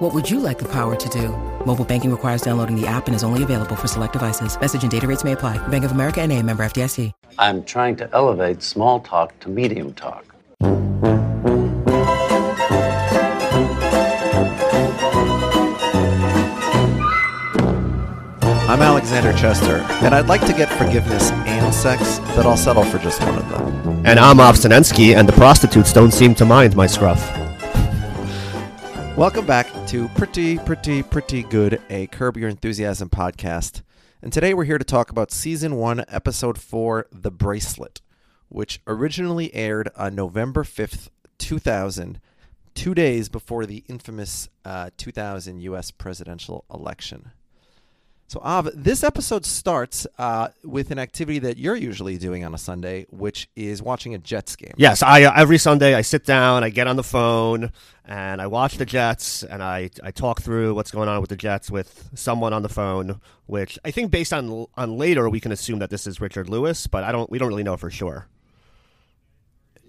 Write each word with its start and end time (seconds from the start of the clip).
What 0.00 0.14
would 0.14 0.30
you 0.30 0.40
like 0.40 0.58
the 0.58 0.64
power 0.64 0.96
to 0.96 1.08
do? 1.10 1.28
Mobile 1.66 1.84
banking 1.84 2.10
requires 2.10 2.40
downloading 2.40 2.74
the 2.74 2.86
app 2.86 3.06
and 3.06 3.14
is 3.14 3.22
only 3.22 3.42
available 3.42 3.76
for 3.76 3.86
select 3.86 4.14
devices. 4.14 4.58
Message 4.58 4.80
and 4.80 4.90
data 4.90 5.06
rates 5.06 5.24
may 5.24 5.32
apply. 5.32 5.58
Bank 5.68 5.84
of 5.84 5.92
America 5.92 6.22
and 6.22 6.32
a 6.32 6.42
member 6.42 6.62
FDIC. 6.62 7.12
I'm 7.38 7.62
trying 7.64 7.96
to 7.96 8.08
elevate 8.14 8.62
small 8.62 9.00
talk 9.00 9.38
to 9.40 9.50
medium 9.50 9.92
talk. 9.92 10.24
I'm 18.70 18.80
Alexander 18.80 19.34
Chester, 19.34 19.84
and 20.02 20.14
I'd 20.14 20.28
like 20.28 20.46
to 20.46 20.54
get 20.54 20.70
forgiveness 20.78 21.30
and 21.30 21.74
sex, 21.74 22.20
but 22.34 22.46
I'll 22.46 22.56
settle 22.56 22.84
for 22.84 22.96
just 22.96 23.20
one 23.20 23.36
of 23.36 23.46
them. 23.50 24.06
And 24.06 24.18
I'm 24.18 24.38
Obstinensky, 24.38 25.14
and 25.14 25.28
the 25.28 25.34
prostitutes 25.34 25.92
don't 25.92 26.12
seem 26.12 26.34
to 26.36 26.46
mind 26.46 26.74
my 26.74 26.86
scruff. 26.86 27.39
Welcome 29.20 29.44
back 29.44 29.66
to 29.88 30.08
Pretty, 30.08 30.56
Pretty, 30.56 31.02
Pretty 31.02 31.42
Good, 31.42 31.82
a 31.90 32.06
Curb 32.06 32.38
Your 32.38 32.48
Enthusiasm 32.48 33.10
podcast. 33.10 33.82
And 34.22 34.32
today 34.32 34.54
we're 34.54 34.64
here 34.64 34.78
to 34.78 34.82
talk 34.84 35.10
about 35.10 35.30
Season 35.30 35.76
1, 35.76 36.06
Episode 36.08 36.56
4, 36.56 37.08
The 37.12 37.30
Bracelet, 37.30 38.00
which 38.48 38.80
originally 38.86 39.54
aired 39.54 39.90
on 39.94 40.14
November 40.14 40.64
5th, 40.64 41.10
2000, 41.36 42.18
two 42.74 42.94
days 42.94 43.28
before 43.28 43.66
the 43.66 43.84
infamous 43.88 44.48
uh, 44.64 44.88
2000 44.96 45.60
U.S. 45.64 45.90
presidential 45.90 46.64
election. 46.72 47.32
So, 48.30 48.40
Av, 48.44 48.70
this 48.76 49.02
episode 49.02 49.44
starts 49.44 50.06
uh, 50.16 50.50
with 50.62 50.92
an 50.92 51.00
activity 51.00 51.40
that 51.40 51.58
you're 51.58 51.74
usually 51.74 52.16
doing 52.16 52.44
on 52.44 52.54
a 52.54 52.58
Sunday, 52.58 53.06
which 53.10 53.50
is 53.56 53.82
watching 53.82 54.14
a 54.14 54.18
Jets 54.18 54.54
game. 54.54 54.70
Yes, 54.76 55.02
I 55.02 55.24
uh, 55.24 55.32
every 55.34 55.58
Sunday 55.58 55.96
I 55.96 56.02
sit 56.02 56.26
down, 56.26 56.62
I 56.62 56.68
get 56.68 56.86
on 56.86 56.94
the 56.94 57.02
phone, 57.02 57.72
and 58.04 58.40
I 58.40 58.46
watch 58.46 58.76
the 58.76 58.86
Jets, 58.86 59.42
and 59.42 59.64
I 59.64 59.90
I 60.04 60.12
talk 60.12 60.42
through 60.42 60.74
what's 60.74 60.92
going 60.92 61.08
on 61.08 61.20
with 61.20 61.30
the 61.30 61.34
Jets 61.34 61.72
with 61.72 62.08
someone 62.14 62.52
on 62.52 62.62
the 62.62 62.68
phone. 62.68 63.20
Which 63.46 63.80
I 63.84 63.90
think, 63.90 64.12
based 64.12 64.32
on 64.32 64.66
on 64.76 64.96
later, 64.96 65.28
we 65.28 65.40
can 65.40 65.50
assume 65.50 65.80
that 65.80 65.90
this 65.90 66.06
is 66.06 66.20
Richard 66.20 66.48
Lewis, 66.48 66.86
but 66.86 67.02
I 67.02 67.10
don't. 67.10 67.28
We 67.32 67.38
don't 67.38 67.48
really 67.48 67.64
know 67.64 67.76
for 67.76 67.90
sure. 67.90 68.28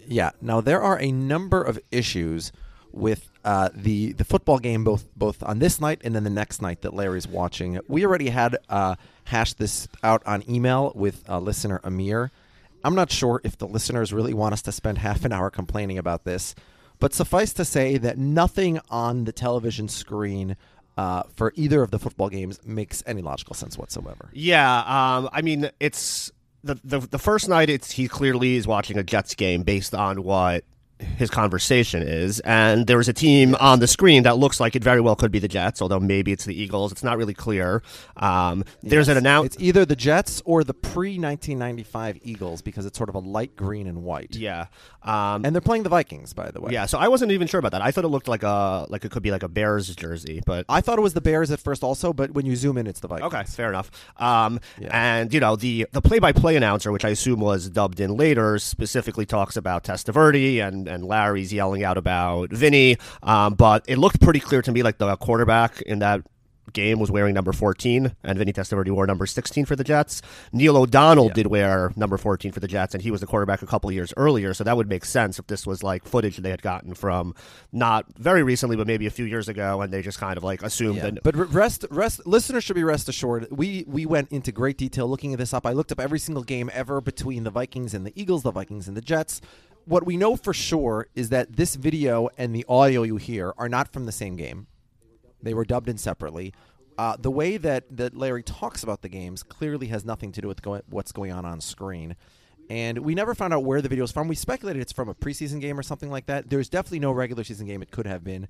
Yeah. 0.04 0.30
Now 0.40 0.60
there 0.60 0.82
are 0.82 0.98
a 0.98 1.12
number 1.12 1.62
of 1.62 1.78
issues 1.92 2.50
with 2.92 3.28
uh, 3.44 3.70
the 3.74 4.12
the 4.12 4.24
football 4.24 4.58
game, 4.58 4.84
both 4.84 5.06
both 5.16 5.42
on 5.42 5.58
this 5.58 5.80
night 5.80 6.00
and 6.04 6.14
then 6.14 6.24
the 6.24 6.30
next 6.30 6.62
night 6.62 6.82
that 6.82 6.94
Larry's 6.94 7.26
watching. 7.26 7.78
We 7.88 8.04
already 8.04 8.28
had 8.28 8.56
uh, 8.68 8.96
hashed 9.24 9.58
this 9.58 9.88
out 10.02 10.22
on 10.26 10.48
email 10.48 10.92
with 10.94 11.28
uh, 11.28 11.38
listener 11.38 11.80
Amir. 11.84 12.30
I'm 12.84 12.94
not 12.94 13.10
sure 13.10 13.40
if 13.44 13.56
the 13.58 13.66
listeners 13.66 14.12
really 14.12 14.34
want 14.34 14.52
us 14.54 14.62
to 14.62 14.72
spend 14.72 14.98
half 14.98 15.24
an 15.24 15.32
hour 15.32 15.50
complaining 15.50 15.98
about 15.98 16.24
this, 16.24 16.54
but 16.98 17.14
suffice 17.14 17.52
to 17.54 17.64
say 17.64 17.96
that 17.98 18.18
nothing 18.18 18.80
on 18.90 19.24
the 19.24 19.32
television 19.32 19.88
screen 19.88 20.56
uh, 20.96 21.22
for 21.34 21.52
either 21.56 21.82
of 21.82 21.90
the 21.90 21.98
football 21.98 22.28
games 22.28 22.60
makes 22.64 23.02
any 23.06 23.22
logical 23.22 23.54
sense 23.54 23.78
whatsoever. 23.78 24.28
Yeah, 24.32 24.78
um, 24.80 25.28
I 25.32 25.42
mean 25.42 25.70
it's 25.80 26.30
the, 26.64 26.78
the 26.84 27.00
the 27.00 27.18
first 27.18 27.48
night. 27.48 27.70
It's 27.70 27.92
he 27.92 28.08
clearly 28.08 28.56
is 28.56 28.66
watching 28.66 28.98
a 28.98 29.02
Jets 29.02 29.34
game 29.34 29.62
based 29.62 29.94
on 29.94 30.22
what 30.22 30.64
his 31.16 31.30
conversation 31.30 32.02
is. 32.02 32.40
And 32.40 32.86
there's 32.86 33.08
a 33.08 33.12
team 33.12 33.54
on 33.60 33.78
the 33.80 33.86
screen 33.86 34.22
that 34.24 34.36
looks 34.38 34.60
like 34.60 34.76
it 34.76 34.82
very 34.84 35.00
well 35.00 35.16
could 35.16 35.30
be 35.32 35.38
the 35.38 35.48
Jets, 35.48 35.82
although 35.82 36.00
maybe 36.00 36.32
it's 36.32 36.44
the 36.44 36.54
Eagles. 36.60 36.92
It's 36.92 37.02
not 37.02 37.16
really 37.18 37.34
clear. 37.34 37.82
Um, 38.16 38.64
there's 38.82 39.08
Yes. 39.08 39.16
an 39.16 39.18
announcement. 39.18 39.54
It's 39.54 39.62
either 39.62 39.84
the 39.84 39.96
Jets 39.96 40.42
or 40.44 40.64
the 40.64 40.74
pre 40.74 41.18
1995 41.18 42.18
Eagles 42.22 42.62
because 42.62 42.86
it's 42.86 42.96
sort 42.96 43.08
of 43.08 43.14
a 43.14 43.18
light 43.20 43.56
green 43.56 43.86
and 43.86 44.02
white. 44.04 44.34
Yeah. 44.36 44.66
Um, 45.02 45.44
And 45.44 45.54
they're 45.54 45.60
playing 45.60 45.82
the 45.82 45.88
Vikings, 45.88 46.32
by 46.32 46.50
the 46.50 46.60
way. 46.60 46.72
yeah, 46.72 46.86
so 46.86 46.98
I 46.98 47.08
wasn't 47.08 47.32
even 47.32 47.46
sure 47.48 47.58
about 47.58 47.72
that. 47.72 47.82
I 47.82 47.90
thought 47.90 48.04
it 48.04 48.08
looked 48.08 48.28
like 48.28 48.42
a 48.42 48.86
like 48.88 49.04
it 49.04 49.10
could 49.10 49.22
be 49.22 49.30
like 49.30 49.42
a 49.42 49.48
Bears 49.48 49.94
jersey, 49.96 50.40
but 50.46 50.64
I 50.68 50.80
thought 50.80 50.98
it 50.98 51.02
was 51.02 51.14
the 51.14 51.20
Bears 51.20 51.50
at 51.50 51.60
first, 51.60 51.82
also, 51.82 52.12
but 52.12 52.30
when 52.32 52.46
you 52.46 52.54
zoom 52.56 52.78
in, 52.78 52.86
it's 52.86 53.00
the 53.00 53.08
Vikings. 53.08 53.32
Okay, 53.34 53.42
fair 53.44 53.68
enough. 53.68 53.90
Um, 54.18 54.60
Yeah. 54.80 54.88
And 54.92 55.34
you 55.34 55.40
know 55.40 55.56
the 55.56 55.86
the 55.92 56.00
play 56.00 56.18
by 56.18 56.32
play 56.32 56.56
announcer, 56.56 56.92
which 56.92 57.04
I 57.04 57.08
assume 57.10 57.40
was 57.40 57.68
dubbed 57.68 57.98
in 58.00 58.16
later, 58.16 58.58
specifically 58.58 59.26
talks 59.26 59.56
about 59.56 59.84
Testaverde 59.84 60.66
and 60.66 60.86
and 60.92 61.04
Larry's 61.04 61.52
yelling 61.52 61.82
out 61.82 61.96
about 61.98 62.50
Vinny. 62.50 62.96
Um, 63.22 63.54
but 63.54 63.84
it 63.88 63.98
looked 63.98 64.20
pretty 64.20 64.40
clear 64.40 64.62
to 64.62 64.70
me 64.72 64.82
like 64.82 64.98
the 64.98 65.16
quarterback 65.16 65.80
in 65.82 65.98
that 66.00 66.20
game 66.72 67.00
was 67.00 67.10
wearing 67.10 67.34
number 67.34 67.52
14 67.52 68.14
and 68.22 68.38
Vinny 68.38 68.52
Testaverde 68.52 68.90
wore 68.92 69.06
number 69.06 69.26
16 69.26 69.64
for 69.66 69.74
the 69.74 69.82
Jets. 69.84 70.22
Neil 70.52 70.76
O'Donnell 70.76 71.26
Yeah. 71.26 71.32
did 71.34 71.46
wear 71.48 71.92
number 71.96 72.16
14 72.16 72.52
for 72.52 72.60
the 72.60 72.68
Jets 72.68 72.94
and 72.94 73.02
he 73.02 73.10
was 73.10 73.20
the 73.20 73.26
quarterback 73.26 73.62
a 73.62 73.66
couple 73.66 73.90
years 73.90 74.14
earlier 74.16 74.54
so 74.54 74.62
that 74.64 74.76
would 74.76 74.88
make 74.88 75.04
sense 75.04 75.38
if 75.40 75.46
this 75.48 75.66
was 75.66 75.82
like 75.82 76.04
footage 76.06 76.36
they 76.38 76.50
had 76.50 76.62
gotten 76.62 76.94
from 76.94 77.34
not 77.72 78.06
very 78.16 78.42
recently 78.44 78.76
but 78.76 78.86
maybe 78.86 79.06
a 79.06 79.10
few 79.10 79.24
years 79.24 79.48
ago 79.48 79.82
and 79.82 79.92
they 79.92 80.00
just 80.02 80.18
kind 80.18 80.36
of 80.38 80.44
like 80.44 80.62
assumed 80.62 80.96
Yeah. 80.98 81.10
that 81.10 81.22
But 81.24 81.34
rest, 81.52 81.84
rest, 81.90 82.24
listeners 82.26 82.62
should 82.64 82.76
be 82.76 82.84
rest 82.84 83.08
assured. 83.08 83.48
We 83.50 83.84
we 83.88 84.06
went 84.06 84.30
into 84.30 84.52
great 84.52 84.78
detail 84.78 85.08
looking 85.08 85.32
at 85.32 85.40
this 85.40 85.52
up. 85.52 85.66
I 85.66 85.72
looked 85.72 85.90
up 85.92 86.00
every 86.00 86.20
single 86.20 86.44
game 86.44 86.70
ever 86.72 87.00
between 87.00 87.42
the 87.42 87.50
Vikings 87.50 87.92
and 87.92 88.06
the 88.06 88.12
Eagles, 88.18 88.44
the 88.44 88.52
Vikings 88.52 88.86
and 88.88 88.96
the 88.96 89.02
Jets. 89.02 89.40
What 89.84 90.06
we 90.06 90.16
know 90.16 90.36
for 90.36 90.54
sure 90.54 91.08
is 91.14 91.30
that 91.30 91.56
this 91.56 91.74
video 91.74 92.28
and 92.38 92.54
the 92.54 92.64
audio 92.68 93.02
you 93.02 93.16
hear 93.16 93.52
are 93.58 93.68
not 93.68 93.92
from 93.92 94.06
the 94.06 94.12
same 94.12 94.36
game. 94.36 94.68
They 95.42 95.54
were 95.54 95.64
dubbed 95.64 95.88
in 95.88 95.98
separately. 95.98 96.54
Uh, 96.96 97.16
the 97.18 97.30
way 97.30 97.56
that, 97.56 97.84
that 97.96 98.16
Larry 98.16 98.44
talks 98.44 98.84
about 98.84 99.02
the 99.02 99.08
games 99.08 99.42
clearly 99.42 99.88
has 99.88 100.04
nothing 100.04 100.30
to 100.32 100.40
do 100.40 100.48
with 100.48 100.64
what's 100.88 101.10
going 101.10 101.32
on 101.32 101.44
on 101.44 101.60
screen. 101.60 102.14
And 102.70 102.98
we 102.98 103.14
never 103.14 103.34
found 103.34 103.52
out 103.52 103.64
where 103.64 103.82
the 103.82 103.88
video 103.88 104.04
is 104.04 104.12
from. 104.12 104.28
We 104.28 104.36
speculated 104.36 104.80
it's 104.82 104.92
from 104.92 105.08
a 105.08 105.14
preseason 105.14 105.60
game 105.60 105.78
or 105.78 105.82
something 105.82 106.10
like 106.10 106.26
that. 106.26 106.48
There's 106.48 106.68
definitely 106.68 107.00
no 107.00 107.10
regular 107.10 107.42
season 107.42 107.66
game 107.66 107.82
it 107.82 107.90
could 107.90 108.06
have 108.06 108.22
been. 108.22 108.46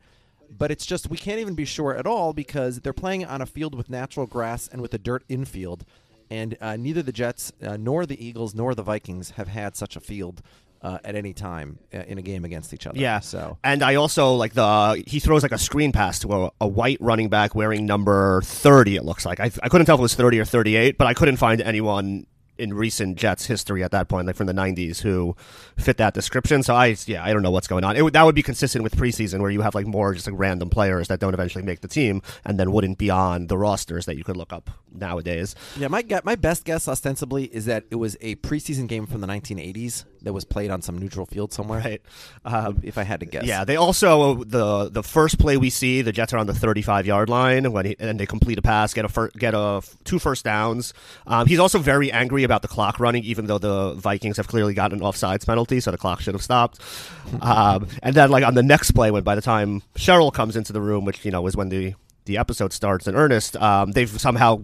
But 0.50 0.71
it's 0.71 0.84
just, 0.84 1.09
we 1.09 1.16
can't 1.16 1.41
even 1.41 1.54
be 1.54 1.65
sure 1.65 1.97
at 1.97 2.06
all 2.06 2.34
because 2.34 2.81
they're 2.81 2.92
playing 2.92 3.25
on 3.25 3.41
a 3.41 3.47
field 3.47 3.75
with 3.75 3.88
natural 3.88 4.26
grass 4.26 4.69
and 4.69 4.82
with 4.82 4.92
a 4.92 4.98
dirt 4.98 5.25
infield. 5.31 5.87
And 6.28 6.59
uh, 6.60 6.76
neither 6.76 7.03
the 7.03 7.12
Jets, 7.12 7.53
uh, 7.62 7.78
nor 7.78 8.04
the 8.04 8.22
Eagles, 8.22 8.54
nor 8.54 8.75
the 8.75 8.82
Vikings 8.82 9.31
have 9.31 9.48
had 9.48 9.76
such 9.76 9.97
a 9.97 10.00
field 10.00 10.42
uh, 10.82 10.98
at 11.04 11.15
any 11.15 11.32
time 11.32 11.78
uh, 11.94 11.98
in 12.06 12.19
a 12.19 12.22
game 12.22 12.44
against 12.44 12.75
each 12.75 12.87
other. 12.87 12.98
Yeah. 12.98 13.20
So 13.20 13.59
and 13.62 13.82
I 13.82 13.94
also 13.94 14.34
like 14.34 14.54
the 14.54 15.03
he 15.06 15.20
throws 15.20 15.43
like 15.43 15.53
a 15.53 15.59
screen 15.59 15.93
pass 15.93 16.19
to 16.20 16.32
a, 16.32 16.50
a 16.60 16.69
white 16.69 16.98
running 17.00 17.28
back 17.28 17.54
wearing 17.54 17.87
number 17.87 18.43
thirty. 18.43 18.97
It 18.97 19.04
looks 19.04 19.25
like 19.25 19.41
I 19.41 19.50
I 19.62 19.69
couldn't 19.69 19.87
tell 19.87 19.97
if 19.97 20.00
it 20.00 20.03
was 20.03 20.15
thirty 20.15 20.41
or 20.41 20.44
thirty 20.44 20.76
eight, 20.76 20.98
but 20.98 21.06
I 21.06 21.15
couldn't 21.15 21.37
find 21.37 21.60
anyone 21.60 22.26
in 22.59 22.75
recent 22.75 23.16
Jets 23.16 23.47
history 23.47 23.82
at 23.82 23.91
that 23.92 24.09
point, 24.09 24.26
like 24.26 24.37
from 24.37 24.47
the 24.47 24.53
'90s, 24.53 25.00
who 25.00 25.34
fit 25.78 25.97
that 25.97 26.15
description. 26.15 26.62
So 26.62 26.75
I 26.75 26.97
yeah 27.06 27.25
I 27.25 27.32
don't 27.32 27.42
know 27.42 27.50
what's 27.50 27.69
going 27.69 27.84
on. 27.84 27.97
It 27.97 28.03
would, 28.03 28.12
that 28.15 28.25
would 28.25 28.34
be 28.34 28.42
consistent 28.42 28.82
with 28.82 28.97
preseason 28.97 29.41
where 29.41 29.50
you 29.50 29.60
have 29.62 29.75
like 29.75 29.87
more 29.87 30.15
just 30.15 30.26
like 30.26 30.38
random 30.38 30.69
players 30.69 31.09
that 31.09 31.21
don't 31.21 31.34
eventually 31.34 31.65
make 31.65 31.81
the 31.81 31.88
team 31.88 32.22
and 32.44 32.59
then 32.59 32.72
wouldn't 32.72 32.98
be 32.98 33.09
on 33.09 33.47
the 33.47 33.56
rosters 33.56 34.06
that 34.06 34.16
you 34.16 34.25
could 34.25 34.37
look 34.37 34.53
up 34.53 34.71
nowadays. 34.92 35.54
Yeah, 35.76 35.88
my 35.88 36.04
my 36.25 36.34
best 36.34 36.65
guess 36.65 36.88
ostensibly 36.88 37.44
is 37.44 37.66
that 37.66 37.84
it 37.91 37.97
was 37.97 38.16
a 38.21 38.34
preseason 38.37 38.88
game 38.88 39.06
from 39.06 39.21
the 39.21 39.28
1980s 39.28 40.04
that 40.25 40.33
was 40.33 40.44
played 40.44 40.71
on 40.71 40.83
some 40.83 40.99
neutral 40.99 41.27
field 41.27 41.53
somewhere. 41.53 41.81
Right. 41.81 42.03
Um, 42.44 42.81
If 42.83 42.99
I 42.99 43.03
had 43.03 43.21
to 43.21 43.27
guess. 43.27 43.44
Yeah, 43.44 43.65
they 43.65 43.77
also 43.77 44.44
the 44.44 44.88
the 44.91 45.03
first 45.03 45.38
play 45.38 45.56
we 45.56 45.71
see, 45.71 46.03
the 46.03 46.12
Jets 46.12 46.33
are 46.33 46.38
on 46.38 46.47
the 46.47 46.55
35 46.55 47.06
yard 47.06 47.28
line 47.28 47.72
when 47.72 47.87
he, 47.87 47.97
and 47.99 48.19
they 48.19 48.27
complete 48.27 48.59
a 48.59 48.62
pass, 48.62 48.94
get 48.94 49.05
a 49.05 49.09
fir- 49.09 49.31
get 49.37 49.55
a 49.55 49.83
two 50.05 50.19
first 50.19 50.44
downs. 50.44 50.94
Um, 51.27 51.47
he's 51.47 51.59
also 51.59 51.78
very 51.78 52.10
angry 52.12 52.44
about 52.44 52.62
the 52.62 52.69
clock 52.69 53.00
running, 53.00 53.25
even 53.25 53.47
though 53.47 53.59
the 53.59 53.94
Vikings 53.94 54.37
have 54.37 54.49
clearly 54.49 54.74
gotten 54.74 54.98
an 54.98 55.04
offsides 55.04 55.47
penalty, 55.47 55.80
so 55.80 55.91
the 55.91 55.98
clock 55.98 56.21
should 56.21 56.34
have 56.34 56.42
stopped. 56.42 56.80
um, 57.41 57.86
and 58.03 58.15
then 58.15 58.30
like 58.30 58.45
on 58.45 58.54
the 58.54 58.63
next 58.63 58.92
play, 58.92 59.10
when 59.10 59.22
by 59.22 59.34
the 59.34 59.42
time 59.42 59.83
Cheryl 59.97 60.33
comes 60.33 60.57
into 60.57 60.72
the 60.72 60.80
room, 60.80 61.04
which 61.04 61.24
you 61.24 61.30
know 61.30 61.47
is 61.47 61.57
when 61.57 61.69
the 61.69 61.95
the 62.24 62.39
episode 62.39 62.72
starts 62.72 63.09
in 63.09 63.16
earnest, 63.16 63.57
um, 63.57 63.91
they've 63.92 64.09
somehow 64.21 64.63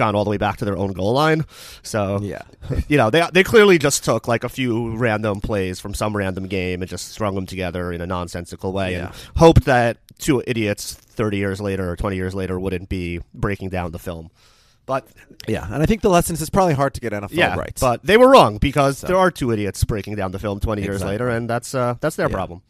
gone 0.00 0.14
all 0.16 0.24
the 0.24 0.30
way 0.30 0.36
back 0.46 0.56
to 0.58 0.64
their 0.64 0.76
own 0.76 0.92
goal 0.92 1.12
line. 1.12 1.44
So 1.82 2.18
Yeah. 2.22 2.42
you 2.88 2.96
know, 2.96 3.10
they 3.10 3.22
they 3.32 3.44
clearly 3.44 3.78
just 3.78 4.02
took 4.04 4.26
like 4.26 4.42
a 4.44 4.48
few 4.48 4.96
random 4.96 5.40
plays 5.40 5.78
from 5.80 5.94
some 5.94 6.16
random 6.16 6.46
game 6.48 6.82
and 6.82 6.88
just 6.90 7.12
strung 7.12 7.34
them 7.34 7.46
together 7.46 7.92
in 7.92 8.00
a 8.00 8.06
nonsensical 8.06 8.72
way 8.72 8.94
and 8.94 9.10
hoped 9.36 9.64
that 9.66 9.98
two 10.18 10.42
idiots 10.46 10.94
30 10.94 11.36
years 11.36 11.60
later 11.60 11.90
or 11.90 11.96
20 11.96 12.16
years 12.16 12.34
later 12.34 12.58
wouldn't 12.58 12.88
be 12.88 13.20
breaking 13.34 13.68
down 13.70 13.92
the 13.92 13.98
film. 13.98 14.30
But 14.86 15.06
Yeah, 15.46 15.66
and 15.72 15.82
I 15.82 15.86
think 15.86 16.00
the 16.02 16.10
lesson 16.10 16.34
is 16.34 16.40
it's 16.40 16.50
probably 16.50 16.74
hard 16.74 16.94
to 16.94 17.00
get 17.00 17.12
NFL 17.12 17.28
yeah, 17.32 17.54
rights. 17.56 17.80
but 17.80 18.02
they 18.04 18.16
were 18.16 18.28
wrong 18.28 18.58
because 18.58 19.00
there 19.02 19.16
are 19.16 19.30
two 19.30 19.52
idiots 19.52 19.84
breaking 19.84 20.16
down 20.16 20.32
the 20.32 20.38
film 20.38 20.58
20 20.60 20.82
years 20.82 20.96
Exactly. 20.96 21.12
later 21.14 21.28
and 21.28 21.48
that's 21.48 21.74
uh, 21.74 21.94
that's 22.00 22.16
their 22.16 22.28
Yeah. 22.28 22.34
problem. 22.34 22.62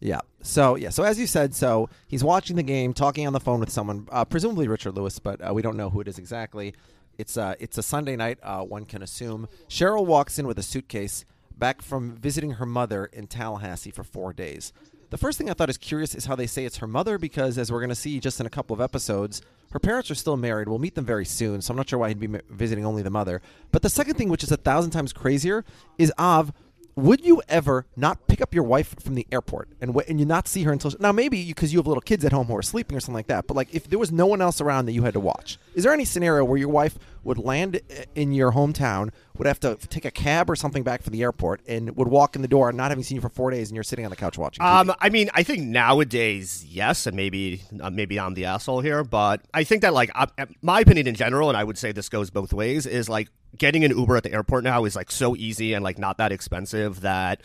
Yeah. 0.00 0.20
So 0.42 0.76
yeah. 0.76 0.90
So 0.90 1.02
as 1.02 1.18
you 1.18 1.26
said, 1.26 1.54
so 1.54 1.88
he's 2.06 2.22
watching 2.22 2.56
the 2.56 2.62
game, 2.62 2.92
talking 2.92 3.26
on 3.26 3.32
the 3.32 3.40
phone 3.40 3.60
with 3.60 3.70
someone, 3.70 4.06
uh, 4.10 4.24
presumably 4.24 4.68
Richard 4.68 4.94
Lewis, 4.94 5.18
but 5.18 5.40
uh, 5.46 5.52
we 5.54 5.62
don't 5.62 5.76
know 5.76 5.90
who 5.90 6.00
it 6.00 6.08
is 6.08 6.18
exactly. 6.18 6.74
It's 7.18 7.36
uh, 7.36 7.54
it's 7.58 7.78
a 7.78 7.82
Sunday 7.82 8.16
night. 8.16 8.38
Uh, 8.42 8.62
one 8.62 8.84
can 8.84 9.02
assume. 9.02 9.48
Cheryl 9.68 10.04
walks 10.04 10.38
in 10.38 10.46
with 10.46 10.58
a 10.58 10.62
suitcase 10.62 11.24
back 11.56 11.80
from 11.80 12.14
visiting 12.16 12.52
her 12.52 12.66
mother 12.66 13.06
in 13.06 13.26
Tallahassee 13.26 13.90
for 13.90 14.04
four 14.04 14.32
days. 14.32 14.72
The 15.08 15.16
first 15.16 15.38
thing 15.38 15.48
I 15.48 15.54
thought 15.54 15.70
is 15.70 15.78
curious 15.78 16.14
is 16.14 16.26
how 16.26 16.34
they 16.34 16.48
say 16.48 16.64
it's 16.64 16.78
her 16.78 16.86
mother 16.86 17.16
because, 17.16 17.58
as 17.58 17.70
we're 17.70 17.80
going 17.80 17.90
to 17.90 17.94
see 17.94 18.18
just 18.18 18.40
in 18.40 18.46
a 18.46 18.50
couple 18.50 18.74
of 18.74 18.80
episodes, 18.80 19.40
her 19.70 19.78
parents 19.78 20.10
are 20.10 20.16
still 20.16 20.36
married. 20.36 20.68
We'll 20.68 20.80
meet 20.80 20.94
them 20.96 21.04
very 21.04 21.24
soon, 21.24 21.62
so 21.62 21.72
I'm 21.72 21.76
not 21.76 21.88
sure 21.88 21.98
why 21.98 22.08
he'd 22.08 22.20
be 22.20 22.40
visiting 22.50 22.84
only 22.84 23.02
the 23.02 23.10
mother. 23.10 23.40
But 23.70 23.82
the 23.82 23.88
second 23.88 24.16
thing, 24.16 24.28
which 24.28 24.42
is 24.42 24.50
a 24.50 24.56
thousand 24.56 24.90
times 24.90 25.12
crazier, 25.12 25.64
is 25.96 26.12
Av 26.18 26.52
would 26.96 27.24
you 27.24 27.42
ever 27.48 27.86
not 27.94 28.26
pick 28.26 28.40
up 28.40 28.54
your 28.54 28.64
wife 28.64 28.94
from 28.98 29.14
the 29.14 29.26
airport 29.30 29.68
and 29.82 29.90
w- 29.90 30.04
and 30.08 30.18
you 30.18 30.24
not 30.24 30.48
see 30.48 30.62
her 30.62 30.72
until 30.72 30.90
now 30.98 31.12
maybe 31.12 31.44
because 31.46 31.70
you, 31.70 31.76
you 31.76 31.80
have 31.80 31.86
little 31.86 32.00
kids 32.00 32.24
at 32.24 32.32
home 32.32 32.46
who 32.46 32.56
are 32.56 32.62
sleeping 32.62 32.96
or 32.96 33.00
something 33.00 33.14
like 33.14 33.26
that 33.26 33.46
but 33.46 33.54
like 33.54 33.72
if 33.74 33.88
there 33.88 33.98
was 33.98 34.10
no 34.10 34.24
one 34.24 34.40
else 34.40 34.62
around 34.62 34.86
that 34.86 34.92
you 34.92 35.02
had 35.02 35.12
to 35.12 35.20
watch 35.20 35.58
is 35.74 35.84
there 35.84 35.92
any 35.92 36.06
scenario 36.06 36.42
where 36.42 36.56
your 36.56 36.70
wife 36.70 36.98
would 37.26 37.38
land 37.38 37.80
in 38.14 38.32
your 38.32 38.52
hometown 38.52 39.10
would 39.36 39.46
have 39.46 39.60
to 39.60 39.76
take 39.88 40.04
a 40.04 40.10
cab 40.10 40.48
or 40.48 40.56
something 40.56 40.82
back 40.82 41.02
from 41.02 41.12
the 41.12 41.22
airport 41.22 41.60
and 41.66 41.94
would 41.96 42.08
walk 42.08 42.36
in 42.36 42.42
the 42.42 42.48
door 42.48 42.72
not 42.72 42.90
having 42.90 43.04
seen 43.04 43.16
you 43.16 43.20
for 43.20 43.28
four 43.28 43.50
days 43.50 43.68
and 43.68 43.74
you're 43.74 43.84
sitting 43.84 44.04
on 44.04 44.10
the 44.10 44.16
couch 44.16 44.38
watching 44.38 44.64
TV? 44.64 44.80
um 44.80 44.94
i 45.00 45.08
mean 45.08 45.28
i 45.34 45.42
think 45.42 45.62
nowadays 45.62 46.64
yes 46.66 47.06
and 47.06 47.16
maybe 47.16 47.60
uh, 47.80 47.90
maybe 47.90 48.18
i'm 48.18 48.34
the 48.34 48.44
asshole 48.44 48.80
here 48.80 49.04
but 49.04 49.42
i 49.52 49.64
think 49.64 49.82
that 49.82 49.92
like 49.92 50.10
uh, 50.14 50.26
my 50.62 50.80
opinion 50.80 51.06
in 51.06 51.14
general 51.14 51.48
and 51.48 51.56
i 51.56 51.64
would 51.64 51.76
say 51.76 51.92
this 51.92 52.08
goes 52.08 52.30
both 52.30 52.52
ways 52.52 52.86
is 52.86 53.08
like 53.08 53.28
getting 53.58 53.84
an 53.84 53.96
Uber 53.96 54.16
at 54.16 54.22
the 54.22 54.32
airport 54.32 54.64
now 54.64 54.84
is 54.84 54.96
like 54.96 55.10
so 55.10 55.36
easy 55.36 55.72
and 55.72 55.82
like 55.82 55.98
not 55.98 56.18
that 56.18 56.32
expensive 56.32 57.00
that 57.00 57.40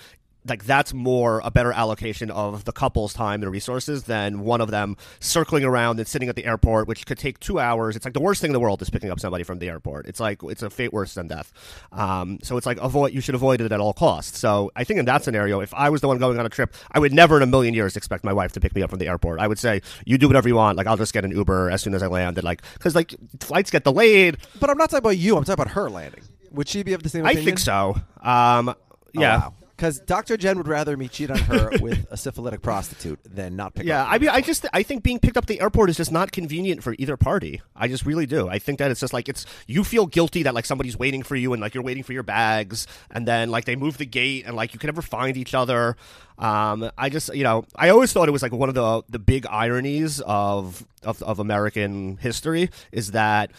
like 0.47 0.65
that's 0.65 0.93
more 0.93 1.41
a 1.43 1.51
better 1.51 1.71
allocation 1.71 2.31
of 2.31 2.65
the 2.65 2.71
couple's 2.71 3.13
time 3.13 3.43
and 3.43 3.51
resources 3.51 4.03
than 4.03 4.39
one 4.39 4.59
of 4.59 4.71
them 4.71 4.97
circling 5.19 5.63
around 5.63 5.99
and 5.99 6.07
sitting 6.07 6.29
at 6.29 6.35
the 6.35 6.45
airport, 6.45 6.87
which 6.87 7.05
could 7.05 7.17
take 7.17 7.39
two 7.39 7.59
hours. 7.59 7.95
It's 7.95 8.05
like 8.05 8.13
the 8.13 8.21
worst 8.21 8.41
thing 8.41 8.49
in 8.49 8.53
the 8.53 8.59
world 8.59 8.81
is 8.81 8.89
picking 8.89 9.11
up 9.11 9.19
somebody 9.19 9.43
from 9.43 9.59
the 9.59 9.69
airport. 9.69 10.07
It's 10.07 10.19
like 10.19 10.41
it's 10.43 10.63
a 10.63 10.69
fate 10.69 10.93
worse 10.93 11.13
than 11.13 11.27
death. 11.27 11.51
Um, 11.91 12.39
so 12.41 12.57
it's 12.57 12.65
like 12.65 12.79
avoid. 12.79 13.13
You 13.13 13.21
should 13.21 13.35
avoid 13.35 13.61
it 13.61 13.71
at 13.71 13.79
all 13.79 13.93
costs. 13.93 14.39
So 14.39 14.71
I 14.75 14.83
think 14.83 14.99
in 14.99 15.05
that 15.05 15.23
scenario, 15.23 15.59
if 15.59 15.73
I 15.73 15.89
was 15.89 16.01
the 16.01 16.07
one 16.07 16.17
going 16.17 16.39
on 16.39 16.45
a 16.45 16.49
trip, 16.49 16.73
I 16.91 16.99
would 16.99 17.13
never 17.13 17.37
in 17.37 17.43
a 17.43 17.47
million 17.47 17.73
years 17.73 17.95
expect 17.95 18.23
my 18.23 18.33
wife 18.33 18.51
to 18.53 18.59
pick 18.59 18.75
me 18.75 18.81
up 18.81 18.89
from 18.89 18.99
the 18.99 19.07
airport. 19.07 19.39
I 19.39 19.47
would 19.47 19.59
say 19.59 19.81
you 20.05 20.17
do 20.17 20.27
whatever 20.27 20.47
you 20.47 20.55
want. 20.55 20.77
Like 20.77 20.87
I'll 20.87 20.97
just 20.97 21.13
get 21.13 21.23
an 21.23 21.31
Uber 21.31 21.69
as 21.69 21.81
soon 21.81 21.93
as 21.93 22.01
I 22.01 22.07
land. 22.07 22.37
And 22.37 22.45
like 22.45 22.61
because 22.73 22.95
like 22.95 23.13
flights 23.39 23.69
get 23.69 23.83
delayed. 23.83 24.37
But 24.59 24.69
I'm 24.69 24.77
not 24.77 24.89
talking 24.89 24.99
about 24.99 25.17
you. 25.17 25.37
I'm 25.37 25.43
talking 25.43 25.61
about 25.61 25.73
her 25.73 25.89
landing. 25.89 26.23
Would 26.51 26.67
she 26.67 26.83
be 26.83 26.93
of 26.93 27.03
the 27.03 27.09
same 27.09 27.25
opinion? 27.25 27.43
I 27.43 27.45
think 27.45 27.59
so. 27.59 27.95
Um, 28.21 28.75
yeah. 29.13 29.35
Oh, 29.35 29.39
wow. 29.39 29.53
Because 29.81 29.99
Dr. 29.99 30.37
Jen 30.37 30.57
would 30.57 30.67
rather 30.67 30.95
me 30.95 31.07
cheat 31.07 31.31
on 31.31 31.39
her 31.39 31.71
with 31.81 32.05
a 32.11 32.15
syphilitic 32.15 32.61
prostitute 32.61 33.19
than 33.25 33.55
not 33.55 33.73
pick 33.73 33.87
yeah, 33.87 34.03
up. 34.03 34.07
Yeah, 34.09 34.13
I 34.13 34.19
mean, 34.19 34.29
I 34.29 34.41
just 34.41 34.67
I 34.73 34.83
think 34.83 35.01
being 35.01 35.17
picked 35.17 35.37
up 35.37 35.45
at 35.45 35.47
the 35.47 35.59
airport 35.59 35.89
is 35.89 35.97
just 35.97 36.11
not 36.11 36.31
convenient 36.31 36.83
for 36.83 36.95
either 36.99 37.17
party. 37.17 37.63
I 37.75 37.87
just 37.87 38.05
really 38.05 38.27
do. 38.27 38.47
I 38.47 38.59
think 38.59 38.77
that 38.77 38.91
it's 38.91 38.99
just 38.99 39.11
like 39.11 39.27
it's 39.27 39.43
you 39.65 39.83
feel 39.83 40.05
guilty 40.05 40.43
that 40.43 40.53
like 40.53 40.67
somebody's 40.67 40.99
waiting 40.99 41.23
for 41.23 41.35
you 41.35 41.51
and 41.53 41.59
like 41.63 41.73
you're 41.73 41.83
waiting 41.83 42.03
for 42.03 42.13
your 42.13 42.21
bags 42.21 42.85
and 43.09 43.27
then 43.27 43.49
like 43.49 43.65
they 43.65 43.75
move 43.75 43.97
the 43.97 44.05
gate 44.05 44.45
and 44.45 44.55
like 44.55 44.75
you 44.75 44.79
can 44.79 44.87
never 44.87 45.01
find 45.01 45.35
each 45.35 45.55
other. 45.55 45.95
Um, 46.37 46.91
I 46.95 47.09
just 47.09 47.33
you 47.33 47.43
know 47.43 47.65
I 47.75 47.89
always 47.89 48.13
thought 48.13 48.27
it 48.27 48.33
was 48.33 48.43
like 48.43 48.51
one 48.51 48.69
of 48.69 48.75
the 48.75 49.01
the 49.09 49.17
big 49.17 49.47
ironies 49.47 50.21
of 50.21 50.85
of, 51.01 51.23
of 51.23 51.39
American 51.39 52.17
history 52.17 52.69
is 52.91 53.13
that 53.13 53.51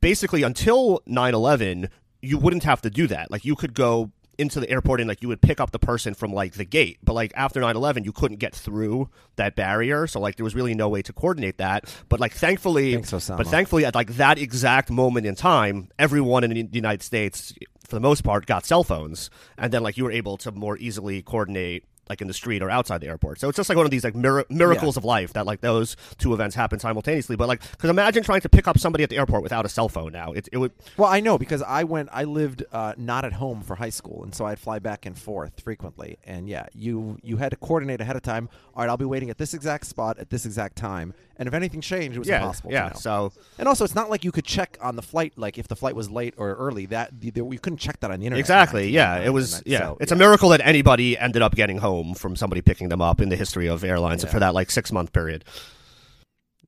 basically 0.00 0.42
until 0.42 1.02
9-11 1.08 1.88
you 2.20 2.36
wouldn't 2.36 2.64
have 2.64 2.82
to 2.82 2.90
do 2.90 3.06
that 3.06 3.30
like 3.30 3.44
you 3.44 3.54
could 3.54 3.74
go 3.74 4.10
into 4.38 4.60
the 4.60 4.68
airport 4.70 5.00
and 5.00 5.08
like 5.08 5.22
you 5.22 5.28
would 5.28 5.40
pick 5.40 5.60
up 5.60 5.70
the 5.70 5.78
person 5.78 6.14
from 6.14 6.32
like 6.32 6.54
the 6.54 6.64
gate. 6.64 6.98
But 7.02 7.14
like 7.14 7.32
after 7.34 7.60
9-11 7.60 8.04
you 8.04 8.12
couldn't 8.12 8.38
get 8.38 8.54
through 8.54 9.08
that 9.36 9.56
barrier. 9.56 10.06
So 10.06 10.20
like 10.20 10.36
there 10.36 10.44
was 10.44 10.54
really 10.54 10.74
no 10.74 10.88
way 10.88 11.02
to 11.02 11.12
coordinate 11.12 11.58
that. 11.58 11.94
But 12.08 12.20
like 12.20 12.32
thankfully 12.32 12.94
Thanks, 12.94 13.28
but 13.28 13.46
thankfully 13.46 13.84
at 13.84 13.94
like 13.94 14.14
that 14.14 14.38
exact 14.38 14.90
moment 14.90 15.26
in 15.26 15.34
time 15.34 15.88
everyone 15.98 16.44
in 16.44 16.50
the 16.50 16.68
united 16.72 17.02
states 17.02 17.54
for 17.86 17.96
the 17.96 18.00
most 18.00 18.24
part 18.24 18.46
got 18.46 18.64
cell 18.64 18.84
phones. 18.84 19.30
And 19.58 19.72
then 19.72 19.82
like 19.82 19.96
you 19.96 20.04
were 20.04 20.12
able 20.12 20.36
to 20.38 20.52
more 20.52 20.76
easily 20.78 21.22
coordinate 21.22 21.84
like 22.08 22.20
in 22.20 22.28
the 22.28 22.34
street 22.34 22.62
or 22.62 22.70
outside 22.70 23.00
the 23.00 23.06
airport. 23.06 23.38
So 23.38 23.48
it's 23.48 23.56
just 23.56 23.68
like 23.68 23.76
one 23.76 23.86
of 23.86 23.90
these 23.90 24.04
like 24.04 24.14
mir- 24.14 24.44
miracles 24.50 24.96
yeah. 24.96 25.00
of 25.00 25.04
life 25.04 25.32
that 25.34 25.46
like 25.46 25.60
those 25.60 25.96
two 26.18 26.34
events 26.34 26.56
happen 26.56 26.78
simultaneously. 26.78 27.36
But 27.36 27.48
like, 27.48 27.62
because 27.70 27.90
imagine 27.90 28.22
trying 28.22 28.40
to 28.40 28.48
pick 28.48 28.66
up 28.66 28.78
somebody 28.78 29.04
at 29.04 29.10
the 29.10 29.16
airport 29.16 29.42
without 29.42 29.64
a 29.64 29.68
cell 29.68 29.88
phone 29.88 30.12
now. 30.12 30.32
It, 30.32 30.48
it 30.52 30.58
would. 30.58 30.72
Well, 30.96 31.08
I 31.08 31.20
know 31.20 31.38
because 31.38 31.62
I 31.62 31.84
went. 31.84 32.08
I 32.12 32.24
lived 32.24 32.64
uh, 32.72 32.94
not 32.96 33.24
at 33.24 33.34
home 33.34 33.62
for 33.62 33.76
high 33.76 33.90
school, 33.90 34.24
and 34.24 34.34
so 34.34 34.44
I'd 34.44 34.58
fly 34.58 34.78
back 34.80 35.06
and 35.06 35.16
forth 35.16 35.60
frequently. 35.60 36.18
And 36.24 36.48
yeah, 36.48 36.66
you 36.74 37.18
you 37.22 37.36
had 37.36 37.50
to 37.50 37.56
coordinate 37.56 38.00
ahead 38.00 38.16
of 38.16 38.22
time. 38.22 38.48
All 38.74 38.82
right, 38.82 38.90
I'll 38.90 38.96
be 38.96 39.04
waiting 39.04 39.30
at 39.30 39.38
this 39.38 39.54
exact 39.54 39.86
spot 39.86 40.18
at 40.18 40.30
this 40.30 40.44
exact 40.44 40.76
time. 40.76 41.14
And 41.36 41.46
if 41.46 41.54
anything 41.54 41.80
changed, 41.80 42.16
it 42.16 42.20
was 42.20 42.28
yeah, 42.28 42.40
impossible. 42.40 42.72
Yeah. 42.72 42.92
So 42.92 43.32
and 43.58 43.68
also, 43.68 43.84
it's 43.84 43.94
not 43.94 44.10
like 44.10 44.24
you 44.24 44.32
could 44.32 44.44
check 44.44 44.76
on 44.80 44.96
the 44.96 45.02
flight, 45.02 45.34
like 45.36 45.56
if 45.56 45.68
the 45.68 45.76
flight 45.76 45.94
was 45.94 46.10
late 46.10 46.34
or 46.36 46.54
early. 46.54 46.86
That 46.86 47.12
we 47.20 47.58
couldn't 47.58 47.78
check 47.78 48.00
that 48.00 48.10
on 48.10 48.18
the 48.20 48.26
internet. 48.26 48.40
Exactly. 48.40 48.90
Yeah. 48.90 49.18
It 49.18 49.30
was. 49.30 49.62
Yeah. 49.64 49.78
So, 49.78 49.96
it's 50.00 50.10
yeah. 50.10 50.16
a 50.16 50.18
miracle 50.18 50.48
that 50.50 50.60
anybody 50.62 51.16
ended 51.16 51.42
up 51.42 51.54
getting 51.54 51.78
home 51.78 51.91
from 52.14 52.36
somebody 52.36 52.60
picking 52.60 52.88
them 52.88 53.00
up 53.00 53.20
in 53.20 53.28
the 53.28 53.36
history 53.36 53.68
of 53.68 53.84
airlines 53.84 54.24
yeah. 54.24 54.30
for 54.30 54.40
that 54.40 54.54
like 54.54 54.70
six 54.70 54.92
month 54.92 55.12
period. 55.12 55.44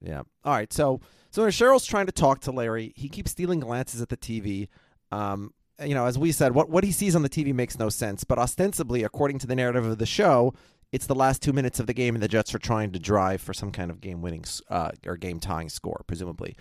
Yeah. 0.00 0.22
All 0.44 0.54
right. 0.54 0.72
So 0.72 1.00
so 1.30 1.42
Cheryl's 1.46 1.86
trying 1.86 2.06
to 2.06 2.12
talk 2.12 2.40
to 2.42 2.52
Larry. 2.52 2.92
He 2.94 3.08
keeps 3.08 3.32
stealing 3.32 3.60
glances 3.60 4.00
at 4.00 4.08
the 4.08 4.16
TV. 4.16 4.68
Um, 5.10 5.52
you 5.84 5.94
know, 5.94 6.06
as 6.06 6.16
we 6.18 6.30
said, 6.30 6.54
what 6.54 6.70
what 6.70 6.84
he 6.84 6.92
sees 6.92 7.16
on 7.16 7.22
the 7.22 7.28
TV 7.28 7.52
makes 7.52 7.78
no 7.78 7.88
sense. 7.88 8.22
But 8.24 8.38
ostensibly, 8.38 9.02
according 9.02 9.38
to 9.40 9.46
the 9.46 9.56
narrative 9.56 9.84
of 9.84 9.98
the 9.98 10.06
show, 10.06 10.54
it's 10.92 11.06
the 11.06 11.14
last 11.14 11.42
two 11.42 11.52
minutes 11.52 11.80
of 11.80 11.88
the 11.88 11.94
game, 11.94 12.14
and 12.14 12.22
the 12.22 12.28
Jets 12.28 12.54
are 12.54 12.60
trying 12.60 12.92
to 12.92 13.00
drive 13.00 13.40
for 13.40 13.52
some 13.52 13.72
kind 13.72 13.90
of 13.90 14.00
game 14.00 14.22
winning 14.22 14.44
uh, 14.70 14.92
or 15.04 15.16
game 15.16 15.40
tying 15.40 15.68
score, 15.68 16.02
presumably. 16.06 16.56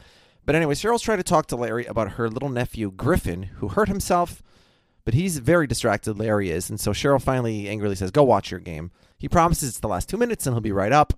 But 0.46 0.56
anyway, 0.56 0.74
Cheryl's 0.74 1.04
trying 1.04 1.20
to 1.20 1.24
talk 1.24 1.46
to 1.48 1.56
Larry 1.56 1.86
about 1.86 2.14
her 2.14 2.30
little 2.30 2.50
nephew 2.50 2.92
Griffin, 2.92 3.44
who 3.44 3.70
hurt 3.70 3.88
himself, 3.88 4.42
but 5.06 5.14
he's 5.14 5.38
very 5.40 5.68
distracted. 5.68 6.18
Larry 6.18 6.50
is, 6.50 6.70
and 6.70 6.80
so 6.80 6.92
Cheryl 6.92 7.22
finally 7.22 7.68
angrily 7.68 7.96
says, 7.96 8.12
"Go 8.12 8.24
watch 8.24 8.52
your 8.52 8.60
game." 8.60 8.92
He 9.18 9.30
promises 9.30 9.70
it's 9.70 9.80
the 9.80 9.88
last 9.88 10.10
two 10.10 10.18
minutes, 10.18 10.46
and 10.46 10.54
he'll 10.54 10.62
be 10.62 10.72
right 10.72 10.92
up. 10.92 11.14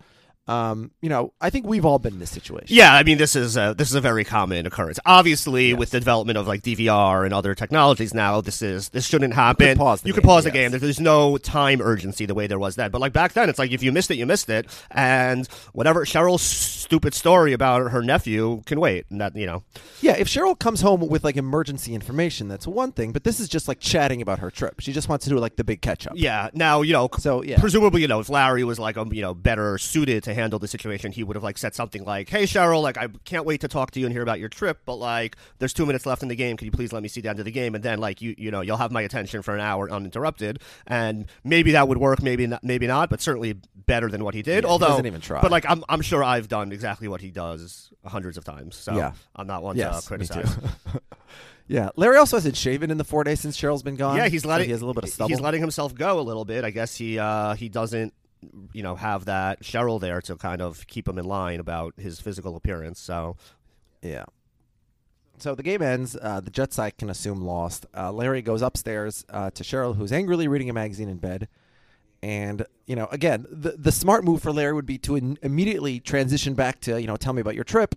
Um, 0.47 0.91
you 1.01 1.09
know, 1.09 1.33
I 1.41 1.49
think 1.49 1.65
we've 1.65 1.85
all 1.85 1.97
been 1.97 2.13
in 2.13 2.19
this 2.19 2.29
situation. 2.29 2.67
Yeah, 2.69 2.93
I 2.93 3.01
mean, 3.01 3.17
this 3.17 3.35
is 3.35 3.57
a, 3.57 3.73
this 3.75 3.89
is 3.89 3.95
a 3.95 4.01
very 4.01 4.23
common 4.23 4.67
occurrence. 4.67 4.99
Obviously, 5.05 5.69
yes. 5.69 5.79
with 5.79 5.89
the 5.89 5.99
development 5.99 6.37
of 6.37 6.47
like 6.47 6.61
DVR 6.61 7.25
and 7.25 7.33
other 7.33 7.55
technologies 7.55 8.13
now, 8.13 8.41
this 8.41 8.61
is 8.61 8.89
this 8.89 9.07
shouldn't 9.07 9.33
happen. 9.33 9.67
You 9.67 9.73
could 9.73 9.79
pause 9.79 10.01
the 10.01 10.07
you 10.07 10.13
game, 10.13 10.21
could 10.21 10.27
pause 10.27 10.45
yes. 10.45 10.53
the 10.53 10.57
game. 10.57 10.79
There's 10.79 10.99
no 10.99 11.37
time 11.37 11.81
urgency 11.81 12.27
the 12.27 12.35
way 12.35 12.45
there 12.45 12.59
was 12.59 12.75
then. 12.75 12.91
But 12.91 13.01
like 13.01 13.11
back 13.11 13.33
then, 13.33 13.49
it's 13.49 13.57
like 13.57 13.71
if 13.71 13.81
you 13.81 13.91
missed 13.91 14.11
it, 14.11 14.17
you 14.17 14.27
missed 14.27 14.49
it, 14.49 14.67
and 14.91 15.47
whatever 15.73 16.05
Cheryl's 16.05 16.43
stupid 16.43 17.15
story 17.15 17.53
about 17.53 17.91
her 17.91 18.03
nephew 18.03 18.61
can 18.67 18.79
wait. 18.79 19.05
And 19.09 19.19
that 19.21 19.35
you 19.35 19.47
know, 19.47 19.63
yeah. 20.01 20.15
If 20.15 20.27
Cheryl 20.27 20.57
comes 20.57 20.81
home 20.81 21.07
with 21.07 21.23
like 21.23 21.37
emergency 21.37 21.95
information, 21.95 22.49
that's 22.49 22.67
one 22.67 22.91
thing. 22.91 23.13
But 23.13 23.23
this 23.23 23.39
is 23.39 23.49
just 23.49 23.67
like 23.67 23.79
chatting 23.79 24.21
about 24.21 24.39
her 24.39 24.51
trip. 24.51 24.79
She 24.79 24.93
just 24.93 25.09
wants 25.09 25.25
to 25.25 25.31
do 25.31 25.39
like 25.39 25.55
the 25.55 25.63
big 25.63 25.81
catch 25.81 26.05
up. 26.05 26.13
Yeah. 26.15 26.49
Now 26.53 26.83
you 26.83 26.93
know. 26.93 27.09
So 27.17 27.41
yeah. 27.41 27.59
Presumably, 27.59 28.01
you 28.01 28.07
know, 28.07 28.19
if 28.19 28.29
Larry 28.29 28.63
was 28.63 28.77
like 28.77 28.95
um, 28.95 29.11
you 29.11 29.23
know 29.23 29.33
better 29.33 29.79
suited 29.79 30.23
to 30.25 30.34
handle 30.35 30.59
the 30.59 30.67
situation 30.67 31.11
he 31.11 31.23
would 31.23 31.35
have 31.35 31.43
like 31.43 31.57
said 31.57 31.73
something 31.73 32.03
like, 32.03 32.29
"Hey 32.29 32.43
Cheryl, 32.43 32.81
like 32.81 32.97
I 32.97 33.07
can't 33.23 33.45
wait 33.45 33.61
to 33.61 33.67
talk 33.67 33.91
to 33.91 33.99
you 33.99 34.05
and 34.05 34.13
hear 34.13 34.21
about 34.21 34.39
your 34.39 34.49
trip, 34.49 34.79
but 34.85 34.95
like 34.95 35.35
there's 35.59 35.73
two 35.73 35.85
minutes 35.85 36.05
left 36.05 36.21
in 36.21 36.29
the 36.29 36.35
game. 36.35 36.57
Can 36.57 36.65
you 36.65 36.71
please 36.71 36.93
let 36.93 37.01
me 37.01 37.09
see 37.09 37.21
the 37.21 37.29
end 37.29 37.39
of 37.39 37.45
the 37.45 37.51
game? 37.51 37.75
And 37.75 37.83
then 37.83 37.99
like 37.99 38.21
you 38.21 38.35
you 38.37 38.51
know 38.51 38.61
you'll 38.61 38.77
have 38.77 38.91
my 38.91 39.01
attention 39.01 39.41
for 39.41 39.55
an 39.55 39.61
hour 39.61 39.89
uninterrupted. 39.89 40.59
And 40.85 41.25
maybe 41.43 41.71
that 41.71 41.87
would 41.87 41.97
work, 41.97 42.21
maybe 42.21 42.47
not, 42.47 42.63
maybe 42.63 42.87
not, 42.87 43.09
but 43.09 43.21
certainly 43.21 43.55
better 43.75 44.09
than 44.09 44.23
what 44.23 44.33
he 44.33 44.41
did. 44.41 44.63
Yeah, 44.63 44.69
Although, 44.69 44.87
he 44.87 44.91
doesn't 44.91 45.05
even 45.07 45.21
try. 45.21 45.41
But 45.41 45.51
like 45.51 45.65
I'm 45.67 45.83
I'm 45.89 46.01
sure 46.01 46.23
I've 46.23 46.47
done 46.47 46.71
exactly 46.71 47.07
what 47.07 47.21
he 47.21 47.31
does 47.31 47.91
hundreds 48.05 48.37
of 48.37 48.43
times. 48.43 48.75
So 48.75 48.95
yeah. 48.95 49.13
I'm 49.35 49.47
not 49.47 49.63
one 49.63 49.77
yes, 49.77 50.01
to 50.01 50.07
criticize. 50.07 50.57
Yeah, 51.67 51.89
Larry 51.95 52.17
also 52.17 52.37
hasn't 52.37 52.55
shaven 52.55 52.91
in 52.91 52.97
the 52.97 53.03
four 53.03 53.23
days 53.23 53.39
since 53.39 53.59
Cheryl's 53.59 53.81
been 53.81 53.95
gone. 53.95 54.17
Yeah, 54.17 54.27
he's 54.27 54.45
letting 54.45 54.65
so 54.65 54.67
he 54.67 54.71
has 54.71 54.81
a 54.81 54.85
little 54.85 54.93
bit 54.93 55.05
of 55.05 55.09
stubble. 55.09 55.29
He's 55.29 55.41
letting 55.41 55.61
himself 55.61 55.95
go 55.95 56.19
a 56.19 56.21
little 56.21 56.45
bit. 56.45 56.63
I 56.63 56.69
guess 56.69 56.95
he 56.95 57.17
uh, 57.17 57.55
he 57.55 57.69
doesn't 57.69 58.13
you 58.73 58.83
know 58.83 58.95
have 58.95 59.25
that 59.25 59.63
Cheryl 59.63 59.99
there 59.99 60.21
to 60.21 60.35
kind 60.35 60.61
of 60.61 60.87
keep 60.87 61.07
him 61.07 61.17
in 61.17 61.25
line 61.25 61.59
about 61.59 61.93
his 61.97 62.19
physical 62.19 62.55
appearance. 62.55 62.99
So 62.99 63.37
yeah. 64.01 64.25
So 65.37 65.53
the 65.53 65.63
game 65.63 65.81
ends. 65.81 66.15
Uh, 66.21 66.39
the 66.39 66.49
Jets, 66.49 66.79
I 66.79 66.91
can 66.91 67.09
assume, 67.09 67.41
lost. 67.41 67.85
Uh, 67.95 68.11
Larry 68.11 68.41
goes 68.41 68.61
upstairs 68.61 69.25
uh, 69.29 69.49
to 69.51 69.63
Cheryl, 69.63 69.95
who's 69.95 70.13
angrily 70.13 70.47
reading 70.47 70.69
a 70.69 70.73
magazine 70.73 71.09
in 71.09 71.17
bed. 71.17 71.49
And 72.23 72.65
you 72.87 72.95
know, 72.95 73.07
again, 73.11 73.45
the 73.49 73.71
the 73.71 73.91
smart 73.91 74.23
move 74.23 74.41
for 74.41 74.51
Larry 74.51 74.73
would 74.73 74.85
be 74.85 74.97
to 74.99 75.15
in- 75.15 75.37
immediately 75.41 75.99
transition 75.99 76.53
back 76.53 76.79
to 76.81 76.99
you 76.99 77.07
know, 77.07 77.17
tell 77.17 77.33
me 77.33 77.41
about 77.41 77.55
your 77.55 77.63
trip. 77.63 77.95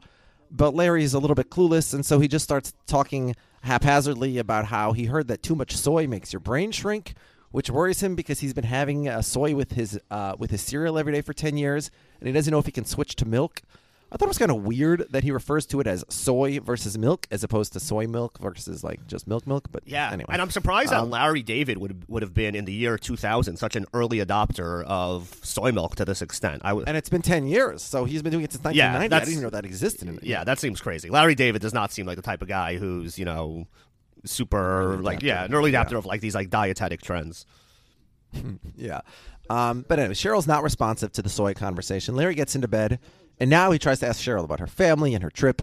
But 0.51 0.75
Larry 0.75 1.05
is 1.05 1.15
a 1.15 1.19
little 1.19 1.35
bit 1.35 1.51
clueless, 1.51 1.95
and 1.95 2.05
so 2.05 2.21
he 2.21 2.29
just 2.29 2.45
starts 2.45 2.73
talking 2.87 3.37
haphazardly 3.63 4.39
about 4.39 4.67
how 4.67 4.93
he 4.93 5.05
heard 5.05 5.29
that 5.29 5.43
too 5.43 5.55
much 5.55 5.77
soy 5.77 6.07
makes 6.07 6.33
your 6.33 6.41
brain 6.41 6.73
shrink, 6.73 7.15
which 7.51 7.71
worries 7.71 8.03
him 8.03 8.15
because 8.15 8.41
he's 8.41 8.55
been 8.55 8.65
having 8.65 9.09
uh, 9.09 9.23
soy 9.23 9.55
with 9.55 9.73
his 9.73 9.99
uh, 10.11 10.35
with 10.39 10.51
his 10.51 10.61
cereal 10.63 10.99
every 10.99 11.13
day 11.13 11.21
for 11.23 11.33
ten 11.33 11.57
years, 11.57 11.91
and 12.21 12.27
he 12.27 12.33
doesn't 12.33 12.51
know 12.51 12.59
if 12.59 12.67
he 12.67 12.73
can 12.73 12.85
switch 12.85 13.17
to 13.17 13.25
milk. 13.27 13.63
I 14.11 14.17
thought 14.17 14.25
it 14.25 14.29
was 14.29 14.39
kind 14.39 14.51
of 14.51 14.63
weird 14.65 15.05
that 15.11 15.23
he 15.23 15.31
refers 15.31 15.67
to 15.67 15.81
it 15.81 15.87
as 15.87 16.03
soy 16.09 16.61
versus 16.61 16.97
milk 16.97 17.27
as 17.31 17.45
opposed 17.45 17.75
to 17.75 17.81
soy 17.81 18.07
milk 18.07 18.39
versus 18.39 18.83
like 18.83 19.07
just 19.07 19.27
milk 19.29 19.47
milk. 19.47 19.69
But 19.71 19.83
Yeah, 19.87 20.11
anyway, 20.11 20.31
and 20.33 20.41
I'm 20.41 20.51
surprised 20.51 20.93
that 20.93 21.01
Um, 21.01 21.11
Larry 21.11 21.43
David 21.43 21.77
would 21.77 22.05
would 22.09 22.23
have 22.23 22.33
been 22.33 22.55
in 22.55 22.65
the 22.65 22.73
year 22.73 22.97
2000 22.97 23.59
such 23.59 23.77
an 23.77 23.85
early 23.93 24.17
adopter 24.25 24.83
of 24.87 25.37
soy 25.43 25.73
milk 25.73 25.95
to 25.97 26.07
this 26.07 26.23
extent. 26.23 26.63
I 26.65 26.73
would. 26.73 26.89
and 26.89 26.97
it's 26.97 27.11
been 27.11 27.21
ten 27.21 27.47
years, 27.47 27.83
so 27.83 28.07
he's 28.07 28.23
been 28.23 28.33
doing 28.33 28.45
it 28.45 28.53
since 28.53 28.63
Yeah, 28.75 28.95
1990. 28.97 29.15
I 29.15 29.19
didn't 29.19 29.33
even 29.33 29.43
know 29.43 29.51
that 29.51 29.67
existed. 29.67 30.09
In 30.09 30.19
Yeah, 30.23 30.43
that 30.45 30.59
seems 30.59 30.81
crazy. 30.81 31.11
Larry 31.11 31.35
David 31.35 31.61
does 31.61 31.75
not 31.75 31.93
seem 31.93 32.07
like 32.07 32.17
the 32.17 32.23
type 32.23 32.41
of 32.41 32.49
guy 32.49 32.79
who's 32.79 33.19
you 33.19 33.27
know 33.27 33.67
super 34.25 34.97
like 34.99 35.23
yeah 35.23 35.45
an 35.45 35.55
early 35.55 35.71
adapter 35.71 35.97
of 35.97 36.07
like 36.07 36.21
these 36.21 36.35
like 36.35 36.51
dietetic 36.51 37.03
trends. 37.03 37.47
Yeah. 38.77 39.01
Um, 39.51 39.85
but 39.89 39.99
anyway, 39.99 40.15
Cheryl's 40.15 40.47
not 40.47 40.63
responsive 40.63 41.13
to 41.13 41.23
the 41.23 41.31
soy 41.31 41.55
conversation. 41.55 42.15
Larry 42.15 42.35
gets 42.35 42.55
into 42.55 42.69
bed, 42.69 42.99
and 43.41 43.49
now 43.49 43.71
he 43.71 43.79
tries 43.79 44.01
to 44.01 44.07
ask 44.07 44.21
Cheryl 44.23 44.45
about 44.45 44.61
her 44.61 44.67
family 44.67 45.15
and 45.15 45.23
her 45.23 45.31
trip. 45.31 45.63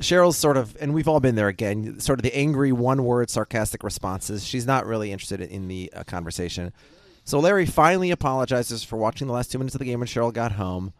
Cheryl's 0.00 0.38
sort 0.38 0.56
of, 0.56 0.76
and 0.80 0.94
we've 0.94 1.06
all 1.06 1.20
been 1.20 1.34
there 1.34 1.48
again, 1.48 2.00
sort 2.00 2.18
of 2.18 2.22
the 2.22 2.34
angry, 2.34 2.72
one 2.72 3.04
word, 3.04 3.28
sarcastic 3.28 3.82
responses. 3.82 4.44
She's 4.46 4.66
not 4.66 4.86
really 4.86 5.12
interested 5.12 5.42
in 5.42 5.68
the 5.68 5.92
uh, 5.94 6.04
conversation. 6.04 6.72
So 7.24 7.38
Larry 7.38 7.66
finally 7.66 8.10
apologizes 8.10 8.82
for 8.82 8.96
watching 8.96 9.26
the 9.26 9.34
last 9.34 9.52
two 9.52 9.58
minutes 9.58 9.74
of 9.74 9.80
the 9.80 9.84
game 9.84 10.00
when 10.00 10.06
Cheryl 10.08 10.32
got 10.32 10.52
home, 10.52 10.94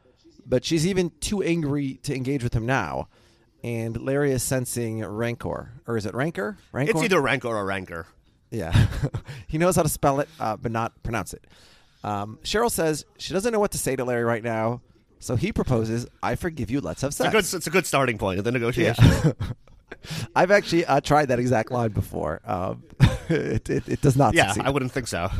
but 0.44 0.64
she's 0.64 0.86
even 0.86 1.10
too 1.20 1.42
angry 1.42 1.94
to 2.02 2.14
engage 2.14 2.44
with 2.44 2.52
him 2.52 2.66
now. 2.66 3.08
And 3.62 4.00
Larry 4.00 4.32
is 4.32 4.42
sensing 4.42 5.04
rancor. 5.04 5.72
Or 5.86 5.96
is 5.96 6.06
it 6.06 6.14
rancor? 6.14 6.56
Rancor? 6.72 6.92
It's 6.92 7.02
either 7.02 7.20
rancor 7.20 7.48
or 7.48 7.64
rancor. 7.64 8.06
Yeah. 8.50 8.86
he 9.46 9.58
knows 9.58 9.76
how 9.76 9.82
to 9.82 9.88
spell 9.88 10.20
it, 10.20 10.28
uh, 10.38 10.56
but 10.56 10.72
not 10.72 11.02
pronounce 11.02 11.34
it. 11.34 11.46
Um, 12.02 12.38
Cheryl 12.42 12.70
says 12.70 13.04
she 13.18 13.32
doesn't 13.34 13.52
know 13.52 13.60
what 13.60 13.72
to 13.72 13.78
say 13.78 13.94
to 13.96 14.04
Larry 14.04 14.24
right 14.24 14.42
now, 14.42 14.80
so 15.18 15.36
he 15.36 15.52
proposes, 15.52 16.06
I 16.22 16.34
forgive 16.34 16.70
you, 16.70 16.80
let's 16.80 17.02
have 17.02 17.10
It's 17.10 17.20
a 17.20 17.24
sex. 17.24 17.32
good 17.32 17.56
it's 17.58 17.66
a 17.66 17.70
good 17.70 17.86
starting 17.86 18.16
point 18.16 18.38
of 18.38 18.44
the 18.44 18.52
negotiation. 18.52 19.04
I've 20.34 20.50
actually 20.50 20.86
uh, 20.86 21.00
tried 21.00 21.26
that 21.26 21.38
exact 21.38 21.70
line 21.70 21.90
before. 21.90 22.40
Um, 22.46 22.84
it, 23.28 23.68
it, 23.68 23.88
it 23.88 24.00
does 24.00 24.16
not 24.16 24.32
Yeah, 24.34 24.46
succeed. 24.46 24.66
I 24.66 24.70
wouldn't 24.70 24.92
think 24.92 25.08
so. 25.08 25.30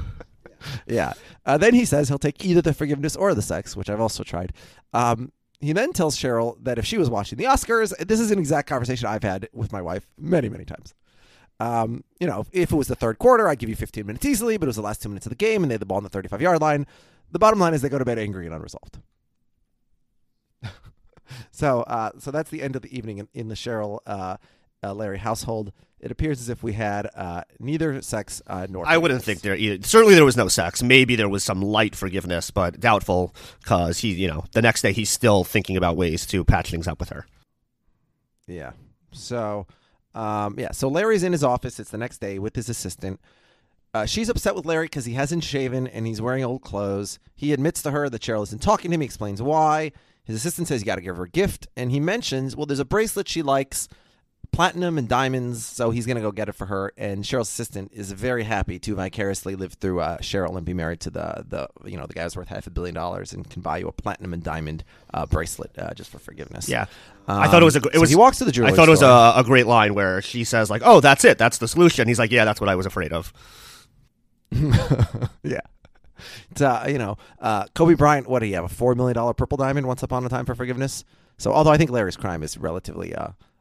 Yeah. 0.86 1.14
Uh, 1.46 1.56
then 1.56 1.72
he 1.72 1.86
says 1.86 2.08
he'll 2.08 2.18
take 2.18 2.44
either 2.44 2.60
the 2.60 2.74
forgiveness 2.74 3.16
or 3.16 3.34
the 3.34 3.40
sex, 3.42 3.74
which 3.74 3.88
I've 3.88 4.00
also 4.00 4.22
tried. 4.22 4.52
Um, 4.92 5.32
he 5.60 5.72
then 5.72 5.92
tells 5.92 6.16
Cheryl 6.16 6.56
that 6.64 6.78
if 6.78 6.86
she 6.86 6.96
was 6.96 7.10
watching 7.10 7.36
the 7.38 7.44
Oscars, 7.44 7.96
this 8.06 8.20
is 8.20 8.30
an 8.30 8.38
exact 8.38 8.68
conversation 8.68 9.06
I've 9.06 9.22
had 9.22 9.48
with 9.52 9.72
my 9.72 9.82
wife 9.82 10.06
many, 10.18 10.48
many 10.48 10.64
times. 10.64 10.94
Um, 11.60 12.04
you 12.18 12.26
know, 12.26 12.46
if 12.52 12.72
it 12.72 12.76
was 12.76 12.88
the 12.88 12.94
third 12.94 13.18
quarter, 13.18 13.46
I'd 13.46 13.58
give 13.58 13.68
you 13.68 13.76
15 13.76 14.06
minutes 14.06 14.24
easily, 14.24 14.56
but 14.56 14.64
it 14.64 14.70
was 14.70 14.76
the 14.76 14.82
last 14.82 15.02
two 15.02 15.10
minutes 15.10 15.26
of 15.26 15.30
the 15.30 15.36
game 15.36 15.62
and 15.62 15.70
they 15.70 15.74
had 15.74 15.82
the 15.82 15.86
ball 15.86 15.98
on 15.98 16.04
the 16.04 16.08
35 16.08 16.40
yard 16.40 16.60
line. 16.60 16.86
The 17.30 17.38
bottom 17.38 17.60
line 17.60 17.74
is 17.74 17.82
they 17.82 17.90
go 17.90 17.98
to 17.98 18.04
bed 18.04 18.18
angry 18.18 18.46
and 18.46 18.54
unresolved. 18.54 18.98
so, 21.50 21.82
uh, 21.82 22.12
so 22.18 22.30
that's 22.30 22.50
the 22.50 22.62
end 22.62 22.76
of 22.76 22.82
the 22.82 22.96
evening 22.96 23.18
in, 23.18 23.28
in 23.34 23.48
the 23.48 23.54
Cheryl 23.54 23.98
uh, 24.06 24.38
uh, 24.82 24.94
Larry 24.94 25.18
household. 25.18 25.72
It 26.00 26.10
appears 26.10 26.40
as 26.40 26.48
if 26.48 26.62
we 26.62 26.72
had 26.72 27.08
uh, 27.14 27.42
neither 27.58 28.00
sex 28.00 28.40
uh, 28.46 28.66
nor. 28.70 28.86
I 28.86 28.96
wouldn't 28.96 29.22
think 29.22 29.42
there. 29.42 29.54
Either. 29.54 29.86
Certainly, 29.86 30.14
there 30.14 30.24
was 30.24 30.36
no 30.36 30.48
sex. 30.48 30.82
Maybe 30.82 31.14
there 31.14 31.28
was 31.28 31.44
some 31.44 31.60
light 31.60 31.94
forgiveness, 31.94 32.50
but 32.50 32.80
doubtful 32.80 33.34
because 33.60 33.98
he, 33.98 34.12
you 34.12 34.28
know, 34.28 34.44
the 34.52 34.62
next 34.62 34.82
day 34.82 34.92
he's 34.92 35.10
still 35.10 35.44
thinking 35.44 35.76
about 35.76 35.96
ways 35.96 36.24
to 36.26 36.44
patch 36.44 36.70
things 36.70 36.88
up 36.88 37.00
with 37.00 37.10
her. 37.10 37.26
Yeah. 38.46 38.72
So, 39.12 39.66
um, 40.14 40.54
yeah. 40.58 40.72
So 40.72 40.88
Larry's 40.88 41.22
in 41.22 41.32
his 41.32 41.44
office. 41.44 41.78
It's 41.78 41.90
the 41.90 41.98
next 41.98 42.18
day 42.18 42.38
with 42.38 42.56
his 42.56 42.68
assistant. 42.68 43.20
Uh, 43.92 44.06
she's 44.06 44.28
upset 44.28 44.54
with 44.54 44.64
Larry 44.64 44.86
because 44.86 45.04
he 45.04 45.14
hasn't 45.14 45.42
shaven 45.42 45.86
and 45.86 46.06
he's 46.06 46.22
wearing 46.22 46.44
old 46.44 46.62
clothes. 46.62 47.18
He 47.34 47.52
admits 47.52 47.82
to 47.82 47.90
her 47.90 48.08
that 48.08 48.22
Cheryl 48.22 48.44
isn't 48.44 48.62
talking 48.62 48.90
to 48.90 48.94
him. 48.94 49.00
He 49.00 49.04
explains 49.04 49.42
why. 49.42 49.92
His 50.24 50.36
assistant 50.36 50.68
says 50.68 50.80
you 50.80 50.86
got 50.86 50.94
to 50.96 51.00
give 51.00 51.16
her 51.16 51.24
a 51.24 51.28
gift, 51.28 51.66
and 51.76 51.90
he 51.90 51.98
mentions, 51.98 52.54
well, 52.54 52.66
there's 52.66 52.78
a 52.78 52.84
bracelet 52.84 53.28
she 53.28 53.42
likes, 53.42 53.88
platinum 54.52 54.98
and 54.98 55.08
diamonds, 55.08 55.64
so 55.64 55.90
he's 55.90 56.06
gonna 56.06 56.20
go 56.20 56.32
get 56.32 56.48
it 56.48 56.52
for 56.52 56.66
her. 56.66 56.92
And 56.96 57.24
Cheryl's 57.24 57.48
assistant 57.48 57.92
is 57.94 58.12
very 58.12 58.44
happy 58.44 58.78
to 58.80 58.94
vicariously 58.94 59.56
live 59.56 59.74
through 59.74 60.00
uh, 60.00 60.18
Cheryl 60.18 60.56
and 60.56 60.64
be 60.66 60.74
married 60.74 61.00
to 61.00 61.10
the 61.10 61.44
the 61.48 61.68
you 61.88 61.96
know 61.96 62.06
the 62.06 62.14
guy 62.14 62.24
who's 62.24 62.36
worth 62.36 62.48
half 62.48 62.66
a 62.66 62.70
billion 62.70 62.94
dollars 62.94 63.32
and 63.32 63.48
can 63.48 63.62
buy 63.62 63.78
you 63.78 63.88
a 63.88 63.92
platinum 63.92 64.32
and 64.32 64.42
diamond 64.42 64.84
uh, 65.14 65.26
bracelet 65.26 65.70
uh, 65.78 65.94
just 65.94 66.10
for 66.10 66.18
forgiveness. 66.18 66.68
Yeah. 66.68 66.86
I 67.28 67.46
thought 67.46 67.62
it 67.62 67.64
was 67.64 67.76
a. 67.76 67.80
Um, 67.80 67.90
It 67.90 67.94
so 67.94 68.00
was. 68.00 68.10
he 68.10 68.16
walks 68.16 68.38
to 68.38 68.44
the 68.44 68.50
jewelry 68.50 68.72
I 68.72 68.74
thought 68.74 68.88
it 68.88 68.90
was 68.90 69.02
a, 69.02 69.34
a 69.36 69.44
great 69.44 69.66
line 69.66 69.94
where 69.94 70.20
she 70.20 70.42
says 70.42 70.68
like, 70.68 70.82
"Oh, 70.84 70.98
that's 71.00 71.24
it. 71.24 71.38
That's 71.38 71.58
the 71.58 71.68
solution." 71.68 72.08
He's 72.08 72.18
like, 72.18 72.32
"Yeah, 72.32 72.44
that's 72.44 72.60
what 72.60 72.68
I 72.68 72.74
was 72.74 72.86
afraid 72.86 73.12
of." 73.12 73.32
yeah. 75.42 75.60
It's, 76.50 76.60
uh, 76.60 76.86
you 76.88 76.98
know, 76.98 77.16
uh, 77.38 77.66
Kobe 77.74 77.94
Bryant, 77.94 78.28
what 78.28 78.40
do 78.40 78.46
you 78.46 78.54
have? 78.54 78.64
A 78.64 78.68
$4 78.74 78.96
million 78.96 79.14
purple 79.34 79.56
diamond 79.56 79.86
once 79.86 80.02
upon 80.02 80.24
a 80.24 80.28
time 80.28 80.44
for 80.44 80.54
forgiveness? 80.54 81.04
So, 81.38 81.52
although 81.52 81.70
I 81.70 81.78
think 81.78 81.90
Larry's 81.90 82.16
crime 82.16 82.42
is 82.42 82.58
relatively 82.58 83.14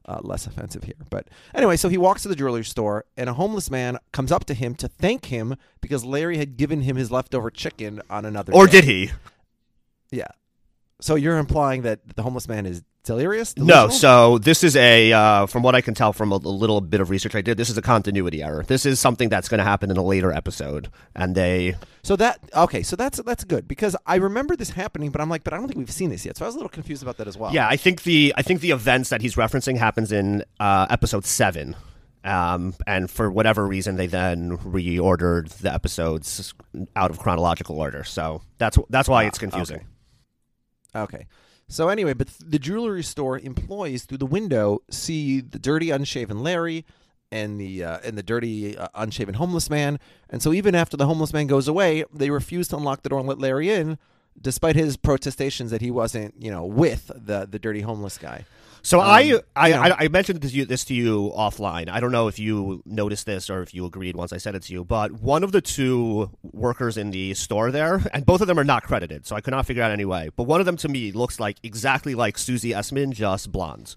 uh, 0.09 0.19
less 0.23 0.47
offensive 0.47 0.83
here. 0.83 0.95
But 1.09 1.27
anyway, 1.53 1.77
so 1.77 1.87
he 1.87 1.97
walks 1.97 2.23
to 2.23 2.27
the 2.27 2.35
jewelry 2.35 2.65
store, 2.65 3.05
and 3.15 3.29
a 3.29 3.33
homeless 3.33 3.69
man 3.69 3.97
comes 4.11 4.31
up 4.31 4.45
to 4.45 4.53
him 4.53 4.73
to 4.75 4.87
thank 4.87 5.25
him 5.25 5.55
because 5.81 6.03
Larry 6.03 6.37
had 6.37 6.57
given 6.57 6.81
him 6.81 6.95
his 6.95 7.11
leftover 7.11 7.49
chicken 7.51 8.01
on 8.09 8.25
another 8.25 8.53
Or 8.53 8.65
day. 8.65 8.71
did 8.71 8.83
he? 8.85 9.11
Yeah. 10.11 10.27
So 10.99 11.15
you're 11.15 11.37
implying 11.37 11.83
that 11.83 12.15
the 12.15 12.23
homeless 12.23 12.47
man 12.47 12.65
is 12.65 12.81
delirious? 13.09 13.57
No. 13.57 13.89
So 13.89 14.37
this 14.37 14.63
is 14.63 14.75
a, 14.75 15.11
uh, 15.11 15.45
from 15.47 15.63
what 15.63 15.75
I 15.75 15.81
can 15.81 15.93
tell 15.93 16.13
from 16.13 16.31
a, 16.31 16.35
a 16.35 16.37
little 16.37 16.79
bit 16.79 17.01
of 17.01 17.09
research 17.09 17.35
I 17.35 17.41
did, 17.41 17.57
this 17.57 17.69
is 17.69 17.77
a 17.77 17.81
continuity 17.81 18.43
error. 18.43 18.63
This 18.63 18.85
is 18.85 18.99
something 18.99 19.29
that's 19.29 19.49
going 19.49 19.57
to 19.57 19.63
happen 19.63 19.89
in 19.91 19.97
a 19.97 20.03
later 20.03 20.31
episode, 20.31 20.89
and 21.15 21.35
they. 21.35 21.75
So 22.03 22.15
that 22.15 22.39
okay, 22.55 22.83
so 22.83 22.95
that's 22.95 23.21
that's 23.23 23.43
good 23.43 23.67
because 23.67 23.95
I 24.05 24.15
remember 24.15 24.55
this 24.55 24.69
happening, 24.69 25.09
but 25.09 25.21
I'm 25.21 25.29
like, 25.29 25.43
but 25.43 25.53
I 25.53 25.57
don't 25.57 25.67
think 25.67 25.79
we've 25.79 25.91
seen 25.91 26.09
this 26.11 26.25
yet. 26.25 26.37
So 26.37 26.45
I 26.45 26.47
was 26.47 26.55
a 26.55 26.57
little 26.59 26.69
confused 26.69 27.01
about 27.01 27.17
that 27.17 27.27
as 27.27 27.37
well. 27.37 27.53
Yeah, 27.53 27.67
I 27.67 27.75
think 27.75 28.03
the 28.03 28.33
I 28.37 28.41
think 28.43 28.61
the 28.61 28.71
events 28.71 29.09
that 29.09 29.21
he's 29.21 29.35
referencing 29.35 29.77
happens 29.77 30.11
in 30.11 30.43
uh, 30.59 30.87
episode 30.89 31.25
seven. 31.25 31.75
Um, 32.23 32.75
and 32.85 33.09
for 33.09 33.31
whatever 33.31 33.65
reason, 33.65 33.95
they 33.95 34.07
then 34.07 34.57
reordered 34.57 35.49
the 35.59 35.73
episodes 35.73 36.53
out 36.95 37.11
of 37.11 37.17
chronological 37.17 37.79
order. 37.79 38.03
So 38.03 38.41
that's 38.57 38.77
that's 38.89 39.09
why 39.09 39.23
it's 39.25 39.39
confusing. 39.39 39.85
Okay. 40.95 41.27
So 41.69 41.87
anyway, 41.87 42.13
but 42.13 42.27
th- 42.27 42.49
the 42.51 42.59
jewelry 42.59 43.03
store 43.03 43.37
employees 43.37 44.03
through 44.03 44.17
the 44.17 44.25
window 44.25 44.81
see 44.89 45.39
the 45.39 45.59
dirty, 45.59 45.91
unshaven 45.91 46.41
Larry 46.43 46.83
and 47.31 47.61
the 47.61 47.83
uh, 47.83 47.99
and 48.03 48.17
the 48.17 48.23
dirty, 48.23 48.75
uh, 48.75 48.87
unshaven 48.95 49.35
homeless 49.35 49.69
man. 49.69 49.99
And 50.29 50.41
so 50.41 50.51
even 50.51 50.73
after 50.73 50.97
the 50.97 51.05
homeless 51.05 51.31
man 51.31 51.45
goes 51.45 51.67
away, 51.67 52.03
they 52.11 52.31
refuse 52.31 52.67
to 52.69 52.77
unlock 52.77 53.03
the 53.03 53.09
door 53.09 53.19
and 53.19 53.29
let 53.29 53.37
Larry 53.37 53.69
in, 53.69 53.99
despite 54.41 54.75
his 54.75 54.97
protestations 54.97 55.69
that 55.69 55.81
he 55.81 55.91
wasn't, 55.91 56.33
you 56.41 56.49
know, 56.49 56.65
with 56.65 57.11
the 57.15 57.47
the 57.49 57.59
dirty 57.59 57.81
homeless 57.81 58.17
guy. 58.17 58.45
So 58.81 58.99
I, 58.99 59.31
Um, 59.33 59.39
I, 59.55 59.67
you 59.67 59.73
know- 59.75 59.81
I 59.81 60.05
I 60.05 60.07
mentioned 60.07 60.41
this 60.41 60.51
to, 60.51 60.57
you, 60.57 60.65
this 60.65 60.85
to 60.85 60.93
you 60.93 61.31
offline. 61.37 61.89
I 61.89 61.99
don't 61.99 62.11
know 62.11 62.27
if 62.27 62.39
you 62.39 62.81
noticed 62.85 63.25
this 63.25 63.49
or 63.49 63.61
if 63.61 63.73
you 63.73 63.85
agreed 63.85 64.15
once 64.15 64.31
I 64.33 64.37
said 64.37 64.55
it 64.55 64.63
to 64.63 64.73
you, 64.73 64.83
but 64.85 65.11
one 65.21 65.43
of 65.43 65.51
the 65.51 65.61
two 65.61 66.29
workers 66.53 66.97
in 66.97 67.11
the 67.11 67.33
store 67.33 67.71
there, 67.71 68.01
and 68.13 68.25
both 68.25 68.41
of 68.41 68.47
them 68.47 68.57
are 68.57 68.63
not 68.63 68.83
credited, 68.83 69.25
so 69.27 69.35
I 69.35 69.41
could 69.41 69.51
not 69.51 69.65
figure 69.65 69.83
out 69.83 69.91
any 69.91 70.05
way. 70.05 70.29
But 70.35 70.43
one 70.43 70.59
of 70.59 70.65
them 70.65 70.77
to 70.77 70.87
me 70.89 71.11
looks 71.11 71.39
like 71.39 71.57
exactly 71.63 72.15
like 72.15 72.37
Susie 72.37 72.71
Essman, 72.71 73.11
just 73.11 73.51
blonde. 73.51 73.95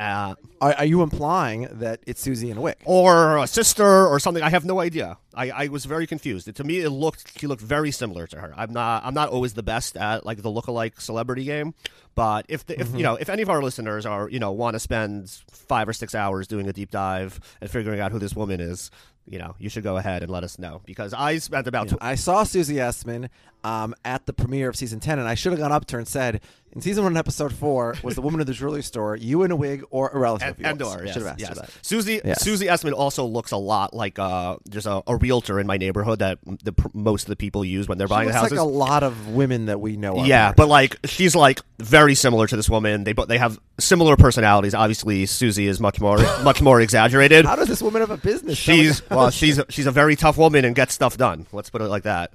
Uh, 0.00 0.34
Are, 0.60 0.74
are 0.74 0.84
you 0.84 1.02
implying 1.02 1.68
that 1.70 2.00
it's 2.06 2.20
Susie 2.20 2.50
in 2.50 2.56
a 2.56 2.60
wig? 2.60 2.74
or 2.84 3.38
a 3.38 3.46
sister 3.46 4.06
or 4.06 4.18
something. 4.18 4.42
I 4.42 4.50
have 4.50 4.64
no 4.64 4.80
idea. 4.80 5.18
I, 5.34 5.50
I 5.50 5.68
was 5.68 5.84
very 5.84 6.06
confused. 6.06 6.52
to 6.54 6.64
me, 6.64 6.80
it 6.80 6.90
looked 6.90 7.38
she 7.38 7.46
looked 7.46 7.62
very 7.62 7.90
similar 7.92 8.26
to 8.26 8.40
her. 8.40 8.52
I'm 8.56 8.72
not 8.72 9.04
I'm 9.04 9.14
not 9.14 9.28
always 9.28 9.54
the 9.54 9.62
best 9.62 9.96
at 9.96 10.26
like 10.26 10.42
the 10.42 10.50
lookalike 10.50 11.00
celebrity 11.00 11.44
game, 11.44 11.74
but 12.16 12.44
if 12.48 12.66
the, 12.66 12.80
if 12.80 12.92
you 12.94 13.02
know 13.04 13.14
if 13.14 13.28
any 13.28 13.42
of 13.42 13.50
our 13.50 13.62
listeners 13.62 14.04
are 14.04 14.28
you 14.28 14.40
know 14.40 14.50
want 14.52 14.74
to 14.74 14.80
spend 14.80 15.30
five 15.52 15.88
or 15.88 15.92
six 15.92 16.14
hours 16.14 16.48
doing 16.48 16.68
a 16.68 16.72
deep 16.72 16.90
dive 16.90 17.38
and 17.60 17.70
figuring 17.70 18.00
out 18.00 18.10
who 18.10 18.18
this 18.18 18.34
woman 18.34 18.60
is, 18.60 18.90
you 19.26 19.38
know 19.38 19.54
you 19.58 19.68
should 19.68 19.84
go 19.84 19.96
ahead 19.96 20.22
and 20.22 20.30
let 20.30 20.42
us 20.44 20.58
know 20.58 20.82
because 20.86 21.14
I 21.14 21.38
spent 21.38 21.66
about 21.68 21.88
tw- 21.88 21.98
I 22.00 22.16
saw 22.16 22.42
Susie 22.44 22.76
Essman 22.76 23.28
um, 23.64 23.94
at 24.04 24.26
the 24.26 24.32
premiere 24.34 24.68
of 24.68 24.76
season 24.76 25.00
10, 25.00 25.18
and 25.18 25.26
I 25.26 25.34
should 25.34 25.52
have 25.52 25.58
gone 25.58 25.72
up 25.72 25.86
to 25.86 25.92
her 25.96 25.98
and 25.98 26.06
said, 26.06 26.42
in 26.74 26.80
season 26.80 27.04
1, 27.04 27.16
episode 27.16 27.52
4, 27.52 27.96
was 28.02 28.14
the 28.14 28.20
woman 28.20 28.40
in 28.40 28.46
the 28.46 28.52
jewelry 28.52 28.82
store 28.82 29.16
you 29.16 29.42
in 29.42 29.50
a 29.50 29.56
wig 29.56 29.84
or 29.90 30.08
a 30.08 30.18
relative 30.18 30.56
and, 30.62 30.80
of 30.80 30.88
yours? 30.88 30.94
and 30.94 31.00
or 31.00 31.02
I 31.02 31.04
yes, 31.06 31.12
should 31.14 31.22
have 31.22 31.32
asked 31.32 31.40
yes. 31.40 31.48
her 31.50 31.54
that. 31.54 31.70
Susie 31.82 32.20
Yes. 32.24 32.42
Susie 32.42 32.66
Essman 32.66 32.92
also 32.92 33.24
looks 33.24 33.52
a 33.52 33.56
lot 33.56 33.94
like 33.94 34.18
uh 34.18 34.56
there's 34.64 34.86
a, 34.86 35.02
a 35.06 35.16
realtor 35.16 35.60
in 35.60 35.66
my 35.66 35.76
neighborhood 35.76 36.18
that 36.20 36.38
the 36.44 36.72
most 36.92 37.24
of 37.24 37.28
the 37.28 37.36
people 37.36 37.64
use 37.64 37.88
when 37.88 37.98
they're 37.98 38.06
She 38.08 38.14
buying 38.14 38.26
looks 38.28 38.36
houses. 38.36 38.52
like 38.52 38.60
a 38.60 38.64
lot 38.64 39.02
of 39.02 39.28
women 39.28 39.66
that 39.66 39.80
we 39.80 39.96
know. 39.96 40.24
Yeah, 40.24 40.52
but 40.52 40.68
like 40.68 40.98
she's 41.06 41.34
like 41.36 41.60
very 41.78 42.14
similar 42.14 42.46
to 42.46 42.56
this 42.56 42.68
woman. 42.70 43.04
They 43.04 43.12
but 43.12 43.28
they 43.28 43.38
have 43.38 43.58
similar 43.78 44.16
personalities. 44.16 44.74
Obviously, 44.74 45.26
Susie 45.26 45.66
is 45.66 45.80
much 45.80 46.00
more 46.00 46.18
much 46.42 46.60
more 46.62 46.80
exaggerated. 46.80 47.44
how 47.44 47.56
does 47.56 47.68
this 47.68 47.82
woman 47.82 48.00
have 48.00 48.10
a 48.10 48.16
business? 48.16 48.58
She's 48.58 49.02
well, 49.10 49.30
she's 49.30 49.60
she's 49.68 49.86
a 49.86 49.92
very 49.92 50.16
tough 50.16 50.36
woman 50.36 50.64
and 50.64 50.74
gets 50.74 50.94
stuff 50.94 51.16
done. 51.16 51.46
Let's 51.52 51.70
put 51.70 51.82
it 51.82 51.88
like 51.88 52.04
that. 52.04 52.32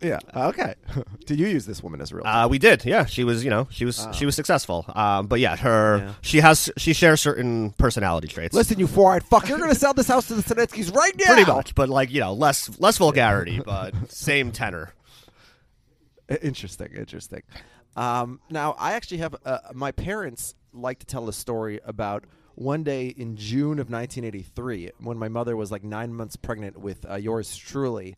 yeah. 0.00 0.18
Okay. 0.34 0.74
Did 1.26 1.38
you 1.38 1.46
use 1.46 1.66
this 1.66 1.82
woman 1.82 2.00
as 2.00 2.12
a 2.12 2.16
real? 2.16 2.26
Uh, 2.26 2.48
we 2.48 2.58
did, 2.58 2.84
yeah. 2.84 3.04
She 3.04 3.24
was, 3.24 3.44
you 3.44 3.50
know, 3.50 3.68
she 3.70 3.81
was 3.84 4.06
she 4.12 4.26
was 4.26 4.34
successful. 4.34 4.84
Um, 4.94 5.26
but 5.26 5.40
yeah, 5.40 5.56
her 5.56 5.98
Yeah. 5.98 6.14
she 6.20 6.38
has 6.40 6.70
she 6.76 6.92
shares 6.92 7.20
certain 7.20 7.70
personality 7.72 8.28
traits. 8.28 8.54
Listen, 8.54 8.78
you 8.78 8.86
four-eyed 8.86 9.24
fuck! 9.24 9.48
You're 9.48 9.58
going 9.58 9.70
to 9.70 9.78
sell 9.78 9.94
this 9.94 10.08
house 10.08 10.28
to 10.28 10.34
the 10.34 10.42
Sinetskis 10.42 10.94
right 10.94 11.12
now. 11.18 11.26
pretty 11.34 11.50
much, 11.50 11.74
but 11.74 11.88
like 11.88 12.10
you 12.10 12.20
know, 12.20 12.32
less 12.32 12.78
less 12.80 12.98
vulgarity, 12.98 13.60
but 13.64 13.94
same 14.10 14.52
tenor. 14.52 14.94
Interesting, 16.40 16.88
interesting. 16.96 17.42
Um, 17.96 18.40
now, 18.48 18.74
I 18.78 18.92
actually 18.92 19.18
have 19.18 19.34
uh, 19.44 19.58
my 19.74 19.92
parents 19.92 20.54
like 20.72 20.98
to 21.00 21.06
tell 21.06 21.28
a 21.28 21.32
story 21.32 21.78
about 21.84 22.24
one 22.54 22.82
day 22.84 23.08
in 23.08 23.36
June 23.36 23.78
of 23.78 23.90
1983 23.90 24.92
when 24.98 25.18
my 25.18 25.28
mother 25.28 25.56
was 25.56 25.70
like 25.70 25.84
nine 25.84 26.14
months 26.14 26.36
pregnant 26.36 26.78
with 26.78 27.04
uh, 27.10 27.16
yours 27.16 27.54
truly, 27.56 28.16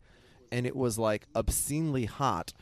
and 0.51 0.65
it 0.65 0.75
was 0.75 0.97
like 0.97 1.25
obscenely 1.35 2.05
hot. 2.05 2.53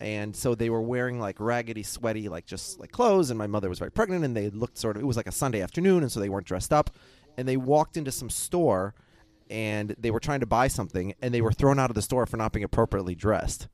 And 0.00 0.34
so 0.34 0.54
they 0.54 0.70
were 0.70 0.80
wearing 0.80 1.20
like 1.20 1.38
raggedy, 1.38 1.82
sweaty, 1.82 2.28
like 2.28 2.46
just 2.46 2.80
like 2.80 2.90
clothes. 2.90 3.30
And 3.30 3.38
my 3.38 3.46
mother 3.46 3.68
was 3.68 3.78
very 3.78 3.92
pregnant, 3.92 4.24
and 4.24 4.36
they 4.36 4.50
looked 4.50 4.78
sort 4.78 4.96
of. 4.96 5.02
It 5.02 5.06
was 5.06 5.16
like 5.16 5.26
a 5.26 5.32
Sunday 5.32 5.60
afternoon, 5.60 6.02
and 6.02 6.10
so 6.10 6.20
they 6.20 6.28
weren't 6.28 6.46
dressed 6.46 6.72
up. 6.72 6.90
And 7.36 7.46
they 7.46 7.56
walked 7.56 7.96
into 7.96 8.10
some 8.10 8.30
store, 8.30 8.94
and 9.50 9.94
they 9.98 10.10
were 10.10 10.20
trying 10.20 10.40
to 10.40 10.46
buy 10.46 10.68
something, 10.68 11.14
and 11.20 11.34
they 11.34 11.42
were 11.42 11.52
thrown 11.52 11.78
out 11.78 11.90
of 11.90 11.94
the 11.94 12.02
store 12.02 12.26
for 12.26 12.36
not 12.36 12.52
being 12.52 12.64
appropriately 12.64 13.14
dressed 13.14 13.68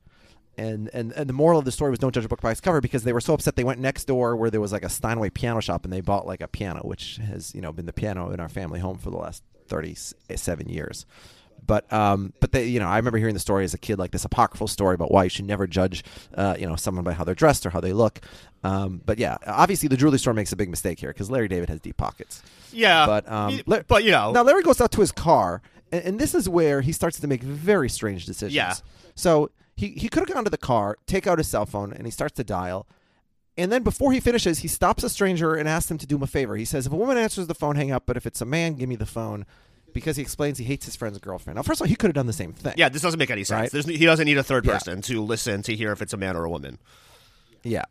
and, 0.57 0.89
and 0.93 1.11
and 1.13 1.29
the 1.29 1.33
moral 1.33 1.59
of 1.59 1.65
the 1.65 1.71
story 1.71 1.91
was 1.91 1.99
don't 1.99 2.13
judge 2.13 2.25
a 2.25 2.27
book 2.27 2.41
by 2.41 2.51
its 2.51 2.61
cover 2.61 2.81
because 2.81 3.03
they 3.03 3.13
were 3.13 3.21
so 3.21 3.33
upset 3.33 3.55
they 3.55 3.63
went 3.63 3.79
next 3.79 4.05
door 4.05 4.35
where 4.35 4.49
there 4.49 4.61
was 4.61 4.71
like 4.71 4.83
a 4.83 4.89
Steinway 4.89 5.29
piano 5.29 5.59
shop 5.59 5.83
and 5.83 5.93
they 5.93 6.01
bought 6.01 6.25
like 6.25 6.41
a 6.41 6.47
piano 6.47 6.81
which 6.83 7.17
has 7.17 7.53
you 7.53 7.61
know 7.61 7.71
been 7.71 7.85
the 7.85 7.93
piano 7.93 8.31
in 8.31 8.39
our 8.39 8.49
family 8.49 8.79
home 8.79 8.97
for 8.97 9.11
the 9.11 9.17
last 9.17 9.43
37 9.67 10.67
years 10.67 11.05
but 11.67 11.91
um 11.93 12.33
but 12.39 12.51
they 12.53 12.65
you 12.65 12.79
know 12.79 12.87
I 12.87 12.97
remember 12.97 13.17
hearing 13.19 13.33
the 13.35 13.39
story 13.39 13.63
as 13.65 13.73
a 13.73 13.77
kid 13.77 13.99
like 13.99 14.11
this 14.11 14.25
apocryphal 14.25 14.67
story 14.67 14.95
about 14.95 15.11
why 15.11 15.25
you 15.25 15.29
should 15.29 15.45
never 15.45 15.67
judge 15.67 16.03
uh, 16.35 16.55
you 16.59 16.65
know 16.67 16.75
someone 16.75 17.03
by 17.03 17.13
how 17.13 17.23
they're 17.23 17.35
dressed 17.35 17.65
or 17.65 17.69
how 17.69 17.79
they 17.81 17.93
look 17.93 18.19
um 18.63 19.01
but 19.05 19.19
yeah 19.19 19.37
obviously 19.45 19.87
the 19.87 19.97
jewelry 19.97 20.17
store 20.17 20.33
makes 20.33 20.51
a 20.51 20.55
big 20.55 20.69
mistake 20.69 20.99
here 20.99 21.09
because 21.11 21.29
Larry 21.29 21.47
David 21.47 21.69
has 21.69 21.79
deep 21.79 21.97
pockets 21.97 22.41
Yeah, 22.71 23.05
but 23.05 23.31
um 23.31 23.61
y- 23.67 23.83
but 23.87 24.03
you 24.03 24.11
know, 24.11 24.31
now 24.31 24.43
Larry 24.43 24.63
goes 24.63 24.81
out 24.81 24.91
to 24.93 25.01
his 25.01 25.11
car, 25.11 25.61
and, 25.91 26.03
and 26.03 26.19
this 26.19 26.33
is 26.33 26.49
where 26.49 26.81
he 26.81 26.91
starts 26.91 27.19
to 27.19 27.27
make 27.27 27.43
very 27.43 27.89
strange 27.89 28.25
decisions. 28.25 28.55
Yeah. 28.55 28.73
So 29.15 29.51
he 29.75 29.89
he 29.89 30.09
could 30.09 30.21
have 30.27 30.33
gone 30.33 30.43
to 30.43 30.49
the 30.49 30.57
car, 30.57 30.97
take 31.05 31.27
out 31.27 31.37
his 31.37 31.47
cell 31.47 31.65
phone, 31.65 31.93
and 31.93 32.05
he 32.07 32.11
starts 32.11 32.35
to 32.37 32.43
dial. 32.43 32.87
And 33.59 33.71
then 33.71 33.81
before 33.83 34.11
he 34.11 34.19
finishes, 34.19 34.59
he 34.59 34.67
stops 34.67 35.03
a 35.03 35.09
stranger 35.09 35.55
and 35.55 35.67
asks 35.67 35.89
him 35.89 35.97
to 35.97 36.05
do 36.05 36.15
him 36.17 36.23
a 36.23 36.27
favor. 36.27 36.55
He 36.55 36.65
says, 36.65 36.85
"If 36.85 36.93
a 36.93 36.95
woman 36.95 37.17
answers 37.17 37.47
the 37.47 37.55
phone, 37.55 37.75
hang 37.75 37.91
up. 37.91 38.03
But 38.05 38.15
if 38.17 38.25
it's 38.27 38.39
a 38.41 38.45
man, 38.45 38.73
give 38.75 38.87
me 38.89 38.95
the 38.95 39.05
phone." 39.07 39.45
Because 39.97 40.15
he 40.15 40.21
explains 40.21 40.59
he 40.59 40.63
hates 40.63 40.85
his 40.85 40.95
friend's 40.95 41.17
girlfriend. 41.17 41.55
Now, 41.55 41.63
first 41.63 41.81
of 41.81 41.85
all, 41.85 41.89
he 41.89 41.95
could 41.95 42.09
have 42.09 42.13
done 42.15 42.27
the 42.27 42.33
same 42.33 42.53
thing. 42.53 42.75
yeah, 42.77 42.87
this 42.87 43.01
doesn't 43.01 43.17
make 43.17 43.31
any 43.31 43.43
sense. 43.43 43.61
Right. 43.61 43.71
There's, 43.71 43.85
he 43.87 44.05
doesn't 44.05 44.25
need 44.25 44.37
a 44.37 44.43
third 44.43 44.63
Yeah. 44.63 44.73
person 44.73 45.01
to 45.01 45.23
listen 45.23 45.63
to 45.63 45.75
hear 45.75 45.91
if 45.91 46.03
it's 46.03 46.13
a 46.13 46.17
man 46.17 46.35
or 46.37 46.43
a 46.45 46.49
woman. 46.51 46.77
Yeah. 47.63 47.85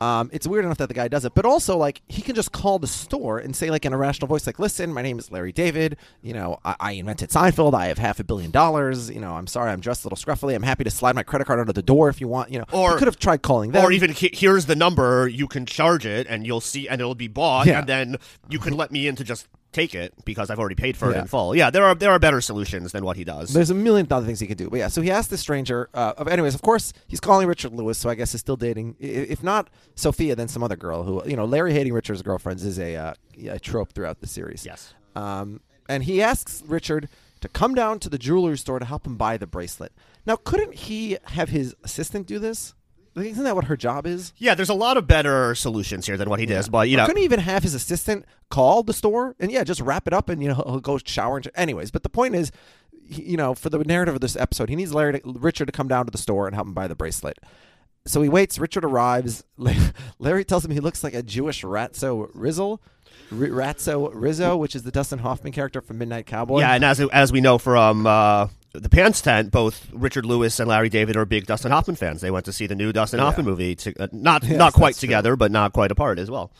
Um, 0.00 0.30
it's 0.32 0.46
weird 0.46 0.64
enough 0.64 0.78
that 0.78 0.86
the 0.88 0.94
guy 0.94 1.08
does 1.08 1.26
it, 1.26 1.34
but 1.34 1.44
also 1.44 1.76
like 1.76 2.00
he 2.08 2.22
can 2.22 2.34
just 2.34 2.52
call 2.52 2.78
the 2.78 2.86
store 2.86 3.38
and 3.38 3.54
say 3.54 3.68
like 3.70 3.84
in 3.84 3.92
a 3.92 3.98
rational 3.98 4.28
voice, 4.28 4.46
like, 4.46 4.58
"Listen, 4.58 4.94
my 4.94 5.02
name 5.02 5.18
is 5.18 5.30
Larry 5.30 5.52
David. 5.52 5.98
You 6.22 6.32
know, 6.32 6.58
I, 6.64 6.74
I 6.80 6.92
invented 6.92 7.28
Seinfeld. 7.28 7.74
I 7.74 7.88
have 7.88 7.98
half 7.98 8.18
a 8.18 8.24
billion 8.24 8.50
dollars. 8.50 9.10
You 9.10 9.20
know, 9.20 9.34
I'm 9.34 9.46
sorry, 9.46 9.70
I'm 9.70 9.80
dressed 9.80 10.06
a 10.06 10.08
little 10.08 10.16
scruffily. 10.16 10.54
I'm 10.54 10.62
happy 10.62 10.84
to 10.84 10.90
slide 10.90 11.14
my 11.14 11.22
credit 11.22 11.44
card 11.46 11.60
under 11.60 11.74
the 11.74 11.82
door 11.82 12.08
if 12.08 12.18
you 12.18 12.28
want. 12.28 12.50
You 12.50 12.60
know, 12.60 12.64
Or- 12.72 12.92
he 12.92 12.96
could 12.96 13.08
have 13.08 13.18
tried 13.18 13.42
calling 13.42 13.72
them, 13.72 13.84
Or 13.84 13.92
even 13.92 14.14
here's 14.16 14.64
the 14.64 14.74
number, 14.74 15.28
you 15.28 15.46
can 15.46 15.66
charge 15.66 16.06
it, 16.06 16.26
and 16.30 16.46
you'll 16.46 16.62
see, 16.62 16.88
and 16.88 16.98
it'll 17.02 17.14
be 17.14 17.28
bought, 17.28 17.66
Yeah. 17.66 17.80
and 17.80 17.86
then 17.86 18.16
you 18.48 18.58
can 18.58 18.72
let 18.78 18.90
me 18.90 19.06
in 19.06 19.16
to 19.16 19.24
just 19.24 19.48
take 19.72 19.94
it 19.94 20.12
because 20.24 20.50
I've 20.50 20.58
already 20.58 20.74
paid 20.74 20.96
for 20.96 21.10
it 21.10 21.14
Yeah. 21.14 21.20
in 21.22 21.26
full. 21.28 21.54
Yeah, 21.54 21.70
there 21.70 21.84
are 21.84 21.94
there 21.94 22.10
are 22.10 22.18
better 22.18 22.40
solutions 22.40 22.92
than 22.92 23.04
what 23.04 23.16
he 23.16 23.24
does. 23.24 23.52
There's 23.52 23.70
a 23.70 23.74
million 23.74 24.06
other 24.10 24.26
things 24.26 24.40
he 24.40 24.46
could 24.46 24.58
do. 24.58 24.68
But 24.68 24.78
yeah, 24.78 24.88
so 24.88 25.00
he 25.02 25.10
asked 25.10 25.30
the 25.30 25.38
stranger. 25.38 25.88
Uh, 25.94 26.14
of- 26.16 26.28
anyways, 26.28 26.54
of 26.54 26.62
course, 26.62 26.92
he's 27.06 27.20
calling 27.20 27.46
Richard 27.46 27.72
Lewis, 27.72 27.96
so 27.98 28.10
I 28.10 28.14
guess 28.14 28.32
he's 28.32 28.40
still 28.40 28.56
dating. 28.56 28.96
If 28.98 29.42
not 29.42 29.70
Sophia, 29.94 30.34
then 30.34 30.48
some 30.48 30.62
other 30.62 30.76
girl 30.76 31.04
who, 31.04 31.22
you 31.28 31.36
know, 31.36 31.44
Larry 31.44 31.72
hating 31.72 31.92
Richard's 31.92 32.22
girlfriends 32.22 32.64
is 32.64 32.78
a, 32.78 32.96
uh, 32.96 33.14
a 33.48 33.60
trope 33.60 33.92
throughout 33.92 34.20
the 34.20 34.26
series. 34.26 34.66
Yes. 34.66 34.94
Um, 35.14 35.60
and 35.88 36.04
he 36.04 36.20
asks 36.22 36.62
Richard 36.66 37.08
to 37.40 37.48
come 37.48 37.74
down 37.74 37.98
to 38.00 38.08
the 38.08 38.18
jewelry 38.18 38.58
store 38.58 38.78
to 38.78 38.84
help 38.84 39.06
him 39.06 39.16
buy 39.16 39.36
the 39.36 39.46
bracelet. 39.46 39.92
Now, 40.26 40.36
couldn't 40.36 40.74
he 40.74 41.16
have 41.24 41.48
his 41.48 41.74
assistant 41.82 42.26
do 42.26 42.38
this? 42.38 42.74
Isn't 43.28 43.44
that 43.44 43.54
what 43.54 43.64
her 43.64 43.76
job 43.76 44.06
is? 44.06 44.32
Yeah, 44.38 44.54
there's 44.54 44.68
a 44.68 44.74
lot 44.74 44.96
of 44.96 45.06
better 45.06 45.54
solutions 45.54 46.06
here 46.06 46.16
than 46.16 46.28
what 46.30 46.40
he 46.40 46.46
does, 46.46 46.68
but 46.68 46.88
you 46.88 46.96
know, 46.96 47.06
couldn't 47.06 47.18
he 47.18 47.24
even 47.24 47.40
have 47.40 47.62
his 47.62 47.74
assistant 47.74 48.24
call 48.50 48.82
the 48.82 48.92
store 48.92 49.36
and 49.38 49.50
yeah, 49.52 49.64
just 49.64 49.80
wrap 49.80 50.06
it 50.06 50.12
up 50.12 50.28
and 50.28 50.42
you 50.42 50.48
know 50.48 50.54
he'll 50.54 50.64
he'll 50.70 50.80
go 50.80 50.98
shower. 50.98 51.36
And 51.36 51.48
anyways, 51.54 51.90
but 51.90 52.02
the 52.02 52.08
point 52.08 52.34
is, 52.34 52.50
he, 53.04 53.22
you 53.30 53.36
know, 53.36 53.54
for 53.54 53.70
the 53.70 53.78
narrative 53.78 54.14
of 54.14 54.20
this 54.20 54.36
episode, 54.36 54.68
he 54.68 54.76
needs 54.76 54.94
Larry 54.94 55.20
to, 55.20 55.20
Richard 55.24 55.66
to 55.66 55.72
come 55.72 55.88
down 55.88 56.06
to 56.06 56.10
the 56.10 56.18
store 56.18 56.46
and 56.46 56.54
help 56.54 56.66
him 56.66 56.74
buy 56.74 56.88
the 56.88 56.94
bracelet. 56.94 57.38
So 58.06 58.22
he 58.22 58.28
waits. 58.28 58.58
Richard 58.58 58.84
arrives. 58.84 59.44
Larry 60.18 60.44
tells 60.44 60.64
him 60.64 60.70
he 60.70 60.80
looks 60.80 61.04
like 61.04 61.14
a 61.14 61.22
Jewish 61.22 61.62
Ratso 61.62 62.30
Rizzle, 62.34 62.80
R- 63.30 63.36
Ratso 63.38 64.10
Rizzo, 64.14 64.56
which 64.56 64.74
is 64.74 64.84
the 64.84 64.90
Dustin 64.90 65.18
Hoffman 65.18 65.52
character 65.52 65.80
from 65.82 65.98
Midnight 65.98 66.26
Cowboy. 66.26 66.60
yeah, 66.60 66.72
and 66.74 66.84
as 66.84 67.00
as 67.00 67.30
we 67.30 67.40
know 67.42 67.58
from 67.58 68.06
uh, 68.06 68.48
the 68.72 68.88
Pants 68.88 69.20
Tent, 69.20 69.50
both 69.50 69.88
Richard 69.92 70.24
Lewis 70.24 70.60
and 70.60 70.68
Larry 70.68 70.88
David 70.88 71.16
are 71.16 71.24
big 71.24 71.46
Dustin 71.46 71.70
Hoffman 71.72 71.96
fans. 71.96 72.20
They 72.20 72.30
went 72.30 72.44
to 72.46 72.52
see 72.52 72.66
the 72.66 72.74
new 72.76 72.92
Dustin 72.92 73.18
Hoffman 73.20 73.46
movie, 73.46 73.74
to, 73.76 73.94
uh, 74.02 74.06
not 74.12 74.44
Yes, 74.44 74.56
not 74.58 74.72
quite 74.72 74.90
that's 74.90 75.00
true. 75.00 75.08
together, 75.08 75.36
but 75.36 75.50
not 75.50 75.72
quite 75.72 75.90
apart 75.90 76.18
as 76.18 76.30
well. 76.30 76.52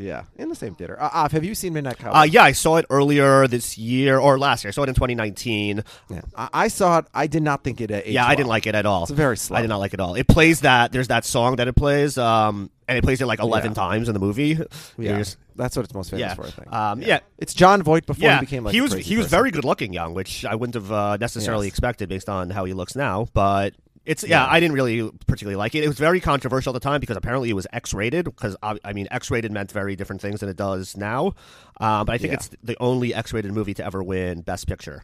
Yeah, 0.00 0.24
in 0.36 0.48
the 0.48 0.54
same 0.54 0.74
theater. 0.74 0.96
Uh, 1.00 1.10
Av, 1.12 1.32
have 1.32 1.44
you 1.44 1.54
seen 1.54 1.74
Midnight 1.74 1.98
Cowboy? 1.98 2.18
Uh, 2.18 2.22
yeah, 2.22 2.42
I 2.44 2.52
saw 2.52 2.76
it 2.76 2.86
earlier 2.88 3.46
this 3.46 3.76
year 3.76 4.18
or 4.18 4.38
last 4.38 4.64
year. 4.64 4.70
I 4.70 4.72
saw 4.72 4.82
it 4.84 4.88
in 4.88 4.94
2019. 4.94 5.84
Yeah. 6.08 6.20
I, 6.34 6.48
I 6.54 6.68
saw 6.68 6.98
it. 6.98 7.06
I 7.12 7.26
did 7.26 7.42
not 7.42 7.62
think 7.64 7.80
it. 7.80 7.90
Uh, 7.90 8.00
Yeah, 8.06 8.24
I 8.26 8.34
didn't 8.34 8.48
like 8.48 8.66
it 8.66 8.74
at 8.74 8.86
all. 8.86 9.02
It's 9.02 9.12
very 9.12 9.36
slow. 9.36 9.58
I 9.58 9.62
did 9.62 9.68
not 9.68 9.78
like 9.78 9.92
it 9.92 10.00
at 10.00 10.04
all. 10.04 10.14
It 10.14 10.26
plays 10.26 10.60
that. 10.60 10.92
There's 10.92 11.08
that 11.08 11.24
song 11.24 11.56
that 11.56 11.68
it 11.68 11.74
plays, 11.76 12.16
um, 12.16 12.70
and 12.88 12.96
it 12.96 13.04
plays 13.04 13.20
it 13.20 13.26
like 13.26 13.40
11 13.40 13.72
Yeah. 13.72 13.74
times 13.74 14.08
in 14.08 14.14
the 14.14 14.20
movie. 14.20 14.58
Yeah, 14.98 15.18
just- 15.18 15.36
that's 15.56 15.76
what 15.76 15.84
it's 15.84 15.92
most 15.92 16.10
famous 16.10 16.20
yeah. 16.22 16.34
for. 16.34 16.44
I 16.46 16.50
think. 16.50 16.72
Um, 16.72 17.02
yeah. 17.02 17.18
It's 17.36 17.52
Jon 17.52 17.82
Voight 17.82 18.06
before 18.06 18.24
yeah, 18.26 18.36
he 18.36 18.46
became 18.46 18.64
like 18.64 18.72
he 18.72 18.78
a 18.78 18.82
was 18.82 18.94
he 18.94 19.16
was 19.18 19.26
person. 19.26 19.30
very 19.36 19.50
good 19.50 19.64
looking 19.66 19.92
young, 19.92 20.14
which 20.14 20.46
I 20.46 20.54
wouldn't 20.54 20.74
have 20.74 20.90
uh, 20.90 21.16
necessarily 21.18 21.66
Yes. 21.66 21.72
expected 21.72 22.08
based 22.08 22.30
on 22.30 22.48
how 22.48 22.64
he 22.64 22.72
looks 22.72 22.96
now. 22.96 23.26
But 23.34 23.74
it's 24.10 24.22
yeah, 24.24 24.44
Yeah. 24.44 24.52
I 24.52 24.60
didn't 24.60 24.74
really 24.74 25.10
particularly 25.26 25.56
like 25.56 25.74
it. 25.74 25.84
It 25.84 25.88
was 25.88 25.98
very 25.98 26.20
controversial 26.20 26.74
at 26.74 26.80
the 26.82 26.86
time 26.88 27.00
because 27.00 27.16
apparently 27.16 27.48
it 27.50 27.54
was 27.54 27.66
X 27.72 27.94
rated. 27.94 28.24
Because 28.26 28.56
I, 28.62 28.78
I 28.84 28.92
mean, 28.92 29.08
X 29.10 29.30
rated 29.30 29.52
meant 29.52 29.70
very 29.72 29.96
different 29.96 30.20
things 30.20 30.40
than 30.40 30.48
it 30.48 30.56
does 30.56 30.96
now. 30.96 31.34
Um, 31.80 32.06
but 32.06 32.10
I 32.10 32.18
think 32.18 32.32
Yeah. 32.32 32.36
it's 32.38 32.50
the 32.62 32.76
only 32.80 33.14
X 33.14 33.32
rated 33.32 33.52
movie 33.52 33.74
to 33.74 33.84
ever 33.84 34.02
win 34.02 34.42
Best 34.42 34.66
Picture. 34.66 35.02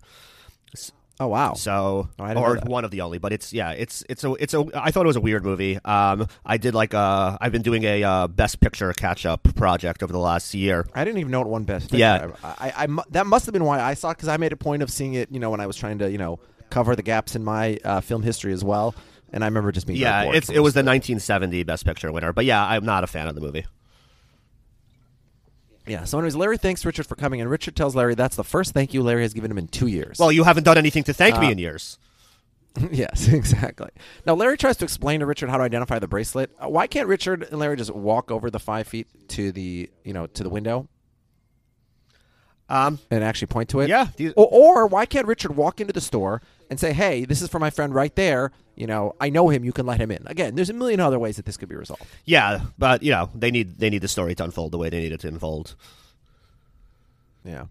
Oh 1.18 1.28
wow. 1.28 1.54
So, 1.54 2.10
Oh, 2.18 2.24
I 2.24 2.34
didn't 2.34 2.42
know 2.42 2.48
or 2.50 2.56
one 2.66 2.84
of 2.84 2.90
the 2.90 3.00
only, 3.00 3.16
but 3.16 3.32
it's 3.32 3.50
yeah, 3.50 3.70
it's 3.70 4.04
it's 4.06 4.22
a 4.22 4.32
it's 4.34 4.52
a. 4.52 4.66
I 4.74 4.90
thought 4.90 5.04
it 5.04 5.06
was 5.06 5.16
a 5.16 5.20
weird 5.22 5.44
movie. 5.46 5.78
Um, 5.82 6.28
I 6.44 6.58
did 6.58 6.74
like 6.74 6.92
uh, 6.92 7.38
I've 7.40 7.52
been 7.52 7.62
doing 7.62 7.84
a 7.84 8.04
uh, 8.04 8.26
Best 8.26 8.60
Picture 8.60 8.92
catch 8.92 9.24
up 9.24 9.42
project 9.54 10.02
over 10.02 10.12
the 10.12 10.18
last 10.18 10.52
year. 10.52 10.86
I 10.94 11.04
didn't 11.06 11.20
even 11.20 11.32
know 11.32 11.40
it 11.40 11.46
won 11.46 11.64
best. 11.64 11.86
Picture. 11.86 11.96
Yeah. 12.00 12.32
I, 12.44 12.72
I, 12.76 12.84
I 12.84 13.02
that 13.12 13.26
must 13.26 13.46
have 13.46 13.54
been 13.54 13.64
why 13.64 13.80
I 13.80 13.94
saw 13.94 14.10
it 14.10 14.16
because 14.18 14.28
I 14.28 14.36
made 14.36 14.52
a 14.52 14.58
point 14.58 14.82
of 14.82 14.90
seeing 14.90 15.14
it. 15.14 15.30
You 15.32 15.40
know, 15.40 15.48
when 15.48 15.60
I 15.60 15.66
was 15.66 15.76
trying 15.76 16.00
to 16.00 16.10
you 16.10 16.18
know 16.18 16.38
cover 16.70 16.96
the 16.96 17.02
gaps 17.02 17.34
in 17.36 17.44
my 17.44 17.78
uh, 17.84 18.00
film 18.00 18.22
history 18.22 18.52
as 18.52 18.62
well, 18.64 18.94
and 19.32 19.42
I 19.44 19.46
remember 19.46 19.72
just 19.72 19.86
being 19.86 19.98
Yeah, 19.98 20.24
it's 20.32 20.48
it 20.48 20.60
was 20.60 20.74
the 20.74 20.80
of 20.80 20.86
1970 20.86 21.62
Best 21.64 21.84
Picture 21.84 22.10
winner, 22.12 22.32
but 22.32 22.44
yeah, 22.44 22.64
I'm 22.64 22.84
not 22.84 23.04
a 23.04 23.06
fan 23.06 23.28
of 23.28 23.34
the 23.34 23.40
movie. 23.40 23.64
Yeah. 25.86 26.04
So, 26.04 26.18
anyways, 26.18 26.34
Larry 26.34 26.58
thanks 26.58 26.84
Richard 26.84 27.06
for 27.06 27.14
coming, 27.14 27.40
and 27.40 27.48
Richard 27.48 27.76
tells 27.76 27.94
Larry 27.94 28.14
that's 28.16 28.36
the 28.36 28.44
first 28.44 28.72
thank 28.74 28.92
you 28.92 29.02
Larry 29.02 29.22
has 29.22 29.32
given 29.34 29.50
him 29.50 29.58
in 29.58 29.68
two 29.68 29.86
years. 29.86 30.18
Well, 30.18 30.32
you 30.32 30.42
haven't 30.44 30.64
done 30.64 30.78
anything 30.78 31.04
to 31.04 31.12
thank 31.12 31.38
me 31.38 31.46
Uh, 31.46 31.50
in 31.50 31.58
years. 31.58 31.98
yes, 32.90 33.28
exactly. 33.32 33.90
Now, 34.26 34.34
Larry 34.34 34.56
tries 34.58 34.76
to 34.78 34.84
explain 34.84 35.20
to 35.20 35.26
Richard 35.26 35.48
how 35.48 35.58
to 35.58 35.62
identify 35.62 35.98
the 36.00 36.08
bracelet. 36.08 36.50
Uh, 36.60 36.68
why 36.68 36.86
can't 36.88 37.06
Richard 37.08 37.44
and 37.50 37.60
Larry 37.60 37.76
just 37.76 37.94
walk 37.94 38.30
over 38.32 38.50
the 38.50 38.58
five 38.58 38.88
feet 38.88 39.06
to 39.28 39.52
the 39.52 39.88
you 40.04 40.12
know 40.12 40.26
to 40.26 40.42
the 40.42 40.50
window 40.50 40.88
Um, 42.68 42.98
and 43.10 43.22
actually 43.22 43.46
point 43.46 43.68
to 43.70 43.80
it? 43.80 43.88
Yeah, 43.88 44.08
these- 44.16 44.32
Or, 44.36 44.48
or 44.50 44.86
why 44.88 45.06
can't 45.06 45.26
Richard 45.28 45.56
walk 45.56 45.80
into 45.80 45.92
the 45.92 46.00
store 46.00 46.42
and 46.70 46.78
say, 46.80 46.92
"Hey, 46.92 47.24
this 47.24 47.42
is 47.42 47.48
for 47.48 47.58
my 47.58 47.70
friend 47.70 47.94
right 47.94 48.14
there. 48.16 48.52
You 48.74 48.86
know, 48.86 49.14
I 49.20 49.30
know 49.30 49.48
him. 49.48 49.64
You 49.64 49.72
can 49.72 49.86
let 49.86 50.00
him 50.00 50.10
in." 50.10 50.22
Again, 50.26 50.54
there's 50.54 50.70
a 50.70 50.74
million 50.74 51.00
other 51.00 51.18
ways 51.18 51.36
that 51.36 51.44
this 51.44 51.56
could 51.56 51.68
be 51.68 51.76
resolved. 51.76 52.04
yeah, 52.24 52.60
but 52.78 53.02
you 53.02 53.10
know 53.10 53.30
they 53.34 53.50
need 53.50 53.78
they 53.78 53.90
need 53.90 54.02
the 54.02 54.08
story 54.08 54.34
to 54.34 54.44
unfold 54.44 54.72
the 54.72 54.78
way 54.78 54.88
they 54.88 55.00
need 55.00 55.12
it 55.12 55.20
to 55.20 55.28
unfold. 55.28 55.76
Yeah. 57.44 57.66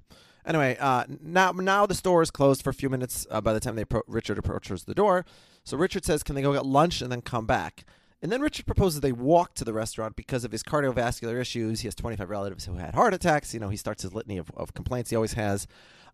Anyway, 0.46 0.78
uh, 0.80 1.06
now 1.22 1.52
now 1.52 1.86
the 1.86 1.96
store 1.96 2.22
is 2.22 2.32
closed 2.32 2.62
for 2.62 2.70
a 2.70 2.74
few 2.74 2.90
minutes. 2.90 3.26
Uh, 3.30 3.42
by 3.42 3.54
the 3.54 3.60
time 3.60 3.76
they 3.76 3.84
appro- 3.84 4.04
Richard 4.08 4.38
approaches 4.38 4.84
the 4.84 4.94
door, 4.94 5.26
so 5.64 5.76
Richard 5.78 6.06
says, 6.06 6.24
"Can 6.24 6.36
they 6.36 6.42
go 6.42 6.54
get 6.54 6.66
lunch 6.66 7.02
and 7.02 7.12
then 7.12 7.22
come 7.22 7.46
back?" 7.46 7.84
And 8.22 8.32
then 8.32 8.42
Richard 8.42 8.66
proposes 8.66 9.02
they 9.02 9.12
walk 9.12 9.54
to 9.56 9.64
the 9.64 9.74
restaurant 9.74 10.16
because 10.16 10.44
of 10.44 10.52
his 10.52 10.64
cardiovascular 10.64 11.40
issues. 11.40 11.82
He 11.82 11.88
has 11.88 11.94
25 11.94 12.30
relatives 12.30 12.66
who 12.66 12.76
had 12.76 12.96
heart 12.96 13.14
attacks. 13.14 13.54
You 13.54 13.60
know, 13.60 13.70
he 13.70 13.78
starts 13.78 14.02
his 14.02 14.14
litany 14.16 14.38
of, 14.38 14.50
of 14.56 14.74
complaints 14.74 15.10
he 15.10 15.16
always 15.16 15.34
has. 15.34 15.68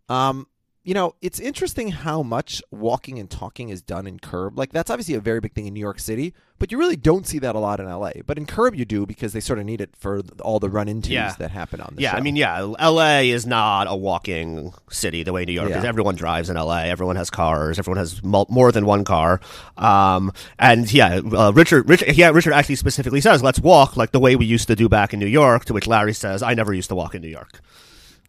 Um, 0.09 0.47
you 0.83 0.93
know, 0.95 1.13
it's 1.21 1.39
interesting 1.39 1.91
how 1.91 2.23
much 2.23 2.61
walking 2.71 3.19
and 3.19 3.29
talking 3.29 3.69
is 3.69 3.81
done 3.83 4.07
in 4.07 4.17
Curb. 4.17 4.57
Like 4.57 4.71
that's 4.71 4.89
obviously 4.89 5.13
a 5.13 5.19
very 5.19 5.39
big 5.39 5.53
thing 5.53 5.67
in 5.67 5.73
New 5.75 5.79
York 5.79 5.99
City, 5.99 6.33
but 6.57 6.71
you 6.71 6.79
really 6.79 6.95
don't 6.95 7.27
see 7.27 7.37
that 7.39 7.53
a 7.55 7.59
lot 7.59 7.79
in 7.79 7.85
LA. 7.87 8.11
But 8.25 8.39
in 8.39 8.47
Curb, 8.47 8.73
you 8.73 8.83
do 8.83 9.05
because 9.05 9.31
they 9.33 9.41
sort 9.41 9.59
of 9.59 9.65
need 9.65 9.79
it 9.79 9.91
for 9.95 10.21
all 10.41 10.59
the 10.59 10.69
run-intos 10.69 11.09
Yeah. 11.09 11.35
that 11.37 11.51
happen 11.51 11.81
on 11.81 11.93
the 11.95 12.01
Yeah, 12.01 12.11
show. 12.13 12.17
I 12.17 12.21
mean, 12.21 12.35
yeah, 12.35 12.73
L.A. 12.79 13.29
is 13.29 13.45
not 13.45 13.85
a 13.87 13.95
walking 13.95 14.73
city 14.89 15.21
the 15.21 15.33
way 15.33 15.45
New 15.45 15.53
York 15.53 15.69
Yeah. 15.69 15.79
is. 15.79 15.83
Everyone 15.85 16.15
drives 16.15 16.49
in 16.49 16.57
L.A. 16.57 16.85
Everyone 16.85 17.15
has 17.15 17.29
cars. 17.29 17.77
Everyone 17.77 17.97
has 17.99 18.23
mul- 18.23 18.47
more 18.49 18.71
than 18.71 18.85
one 18.87 19.03
car. 19.03 19.39
Um, 19.77 20.31
and 20.57 20.91
yeah, 20.91 21.21
uh, 21.31 21.51
Richard, 21.53 21.87
Richard, 21.89 22.15
yeah, 22.15 22.29
Richard 22.29 22.53
actually 22.53 22.75
specifically 22.77 23.21
says, 23.21 23.43
"Let's 23.43 23.59
walk 23.59 23.97
like 23.97 24.13
the 24.13 24.19
way 24.19 24.35
we 24.35 24.47
used 24.47 24.67
to 24.67 24.75
do 24.75 24.89
back 24.89 25.13
in 25.13 25.19
New 25.19 25.27
York." 25.27 25.65
To 25.65 25.73
which 25.73 25.85
Larry 25.85 26.13
says, 26.13 26.41
"I 26.41 26.55
never 26.55 26.73
used 26.73 26.89
to 26.89 26.95
walk 26.95 27.13
in 27.13 27.21
New 27.21 27.27
York." 27.29 27.59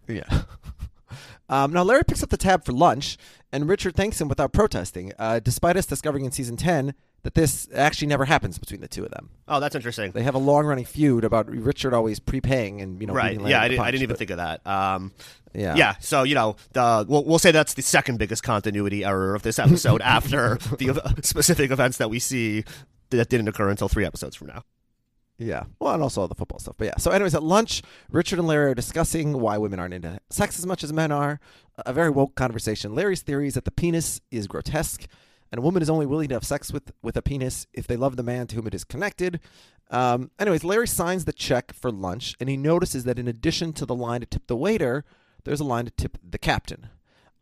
Yeah. 0.07 0.43
Um, 1.53 1.71
now, 1.73 1.83
Larry 1.83 2.03
picks 2.05 2.23
up 2.23 2.31
the 2.31 2.39
tab 2.39 2.65
for 2.65 2.73
lunch, 2.73 3.19
and 3.53 3.69
Richard 3.69 3.95
thanks 3.95 4.19
him 4.21 4.29
without 4.29 4.53
protesting, 4.55 5.13
uh, 5.19 5.39
despite 5.39 5.77
us 5.77 5.85
discovering 5.85 6.25
in 6.25 6.33
season 6.33 6.57
10 6.57 6.95
that 7.25 7.35
this 7.35 7.69
actually 7.75 8.09
never 8.09 8.25
happens 8.25 8.59
between 8.59 8.81
the 8.81 8.89
two 8.89 9.05
of 9.05 9.11
them. 9.11 9.29
Oh, 9.47 9.61
that's 9.61 9.75
interesting. 9.75 10.13
They 10.13 10.23
have 10.23 10.35
a 10.35 10.39
long 10.39 10.65
running 10.65 10.87
feud 10.87 11.25
about 11.25 11.49
Richard 11.49 11.93
always 11.93 12.19
prepaying 12.21 12.81
and 12.81 13.01
you 13.01 13.07
know 13.07 13.13
right. 13.13 13.39
Yeah, 13.41 13.61
I, 13.61 13.69
didn't, 13.69 13.81
I 13.85 13.91
didn't 13.91 14.03
even 14.05 14.15
but- 14.15 14.19
think 14.19 14.31
of 14.31 14.39
that. 14.39 14.67
Um, 14.67 15.13
Yeah. 15.55 15.75
yeah. 15.77 15.95
So 16.01 16.23
you 16.23 16.35
know, 16.35 16.57
the, 16.73 17.05
we'll, 17.07 17.25
we'll 17.25 17.39
say 17.39 17.51
that's 17.53 17.75
the 17.75 17.83
second 17.83 18.19
biggest 18.19 18.43
continuity 18.43 19.05
error 19.05 19.35
of 19.35 19.43
this 19.43 19.59
episode 19.59 20.01
after 20.17 20.57
the 20.79 21.15
specific 21.23 21.71
events 21.71 21.99
that 21.99 22.09
we 22.11 22.19
see 22.19 22.65
that 23.11 23.29
didn't 23.29 23.47
occur 23.49 23.69
until 23.69 23.89
three 23.89 24.07
episodes 24.07 24.35
from 24.35 24.49
now. 24.49 24.65
Yeah. 25.43 25.65
Well, 25.79 25.95
and 25.95 26.03
also 26.03 26.21
all 26.21 26.29
the 26.29 26.35
football 26.35 26.59
stuff. 26.59 26.77
But 26.79 26.87
yeah. 26.87 26.97
So, 26.99 27.11
anyways, 27.11 27.35
at 27.35 27.43
lunch, 27.43 27.83
Richard 28.11 28.39
and 28.39 28.49
Larry 28.49 28.71
are 28.71 28.75
discussing 28.75 29.41
why 29.41 29.59
women 29.59 29.79
aren't 29.79 29.95
into 29.95 30.21
sex 30.31 30.59
as 30.59 30.67
much 30.67 30.85
as 30.85 30.93
men 30.93 31.13
are. 31.13 31.41
A 31.85 31.93
very 31.93 32.11
woke 32.11 32.35
conversation. 32.35 32.95
Larry's 32.95 33.23
theory 33.23 33.49
is 33.49 33.55
that 33.55 33.65
the 33.65 33.71
penis 33.71 34.21
is 34.31 34.47
grotesque, 34.47 35.07
and 35.51 35.59
a 35.59 35.63
woman 35.63 35.83
is 35.83 35.91
only 35.91 36.07
willing 36.07 36.29
to 36.29 36.35
have 36.35 36.45
sex 36.45 36.73
with, 36.73 36.93
with 37.03 37.17
a 37.17 37.23
penis 37.23 37.67
if 37.73 37.87
they 37.87 37.97
love 37.97 38.17
the 38.17 38.23
man 38.23 38.47
to 38.49 38.57
whom 38.57 38.67
it 38.67 38.75
is 38.75 38.85
connected. 38.85 39.41
Um, 39.91 40.31
anyways, 40.39 40.65
Larry 40.65 40.89
signs 40.89 41.25
the 41.25 41.33
check 41.33 41.73
for 41.73 41.91
lunch, 41.91 42.37
and 42.41 42.49
he 42.49 42.57
notices 42.57 43.05
that 43.05 43.19
in 43.19 43.29
addition 43.29 43.73
to 43.75 43.87
the 43.87 43.95
line 43.95 44.21
to 44.21 44.27
tip 44.27 44.47
the 44.47 44.57
waiter, 44.57 45.05
there's 45.45 45.61
a 45.61 45.65
line 45.65 45.87
to 45.87 45.91
tip 45.91 46.19
the 46.23 46.39
captain. 46.39 46.89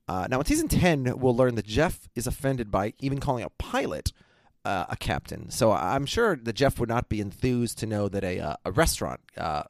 Uh, 0.08 0.26
now, 0.28 0.40
in 0.40 0.46
season 0.46 0.66
10, 0.66 1.18
we'll 1.18 1.36
learn 1.36 1.54
that 1.54 1.66
Jeff 1.66 2.08
is 2.16 2.26
offended 2.26 2.70
by 2.70 2.94
even 2.98 3.20
calling 3.20 3.44
a 3.44 3.50
pilot 3.50 4.12
uh, 4.64 4.86
a 4.88 4.96
captain. 4.96 5.50
So 5.50 5.72
I'm 5.72 6.06
sure 6.06 6.36
that 6.36 6.52
Jeff 6.54 6.78
would 6.78 6.88
not 6.88 7.08
be 7.08 7.20
enthused 7.20 7.78
to 7.78 7.86
know 7.86 8.08
that 8.08 8.24
a, 8.24 8.40
uh, 8.40 8.56
a 8.64 8.72
restaurant 8.72 9.20
uh, 9.36 9.64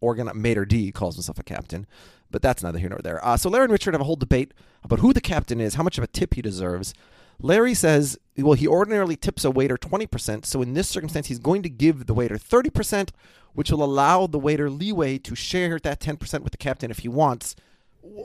organ 0.00 0.28
maître 0.28 0.66
d' 0.66 0.92
calls 0.92 1.16
himself 1.16 1.38
a 1.38 1.42
captain, 1.42 1.86
but 2.30 2.42
that's 2.42 2.62
neither 2.62 2.78
here 2.78 2.88
nor 2.88 3.00
there. 3.00 3.24
Uh, 3.24 3.36
so 3.36 3.50
Larry 3.50 3.64
and 3.64 3.72
Richard 3.72 3.94
have 3.94 4.00
a 4.00 4.04
whole 4.04 4.16
debate 4.16 4.52
about 4.82 5.00
who 5.00 5.12
the 5.12 5.20
captain 5.20 5.60
is, 5.60 5.74
how 5.74 5.82
much 5.82 5.98
of 5.98 6.04
a 6.04 6.08
tip 6.08 6.34
he 6.34 6.42
deserves. 6.42 6.94
Larry 7.40 7.74
says, 7.74 8.18
well, 8.36 8.54
he 8.54 8.66
ordinarily 8.68 9.16
tips 9.16 9.44
a 9.44 9.50
waiter 9.50 9.76
20%, 9.76 10.46
so 10.46 10.62
in 10.62 10.74
this 10.74 10.88
circumstance, 10.88 11.26
he's 11.26 11.38
going 11.38 11.62
to 11.62 11.68
give 11.68 12.06
the 12.06 12.14
waiter 12.14 12.36
30%, 12.36 13.10
which 13.54 13.70
will 13.70 13.82
allow 13.82 14.26
the 14.26 14.38
waiter 14.38 14.70
leeway 14.70 15.18
to 15.18 15.34
share 15.34 15.78
that 15.80 16.00
10% 16.00 16.40
with 16.40 16.52
the 16.52 16.58
captain 16.58 16.90
if 16.90 17.00
he 17.00 17.08
wants. 17.08 17.56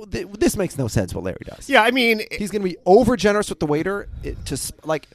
This 0.07 0.55
makes 0.57 0.77
no 0.77 0.87
sense 0.87 1.13
what 1.13 1.23
Larry 1.23 1.43
does. 1.45 1.69
Yeah, 1.69 1.83
I 1.83 1.91
mean, 1.91 2.21
He's 2.31 2.49
going 2.49 2.63
to 2.63 2.67
be 2.67 2.77
over 2.85 3.15
generous 3.15 3.49
with 3.49 3.59
the 3.59 3.67
waiter 3.67 4.07
it, 4.23 4.43
to 4.47 4.59
like. 4.83 5.07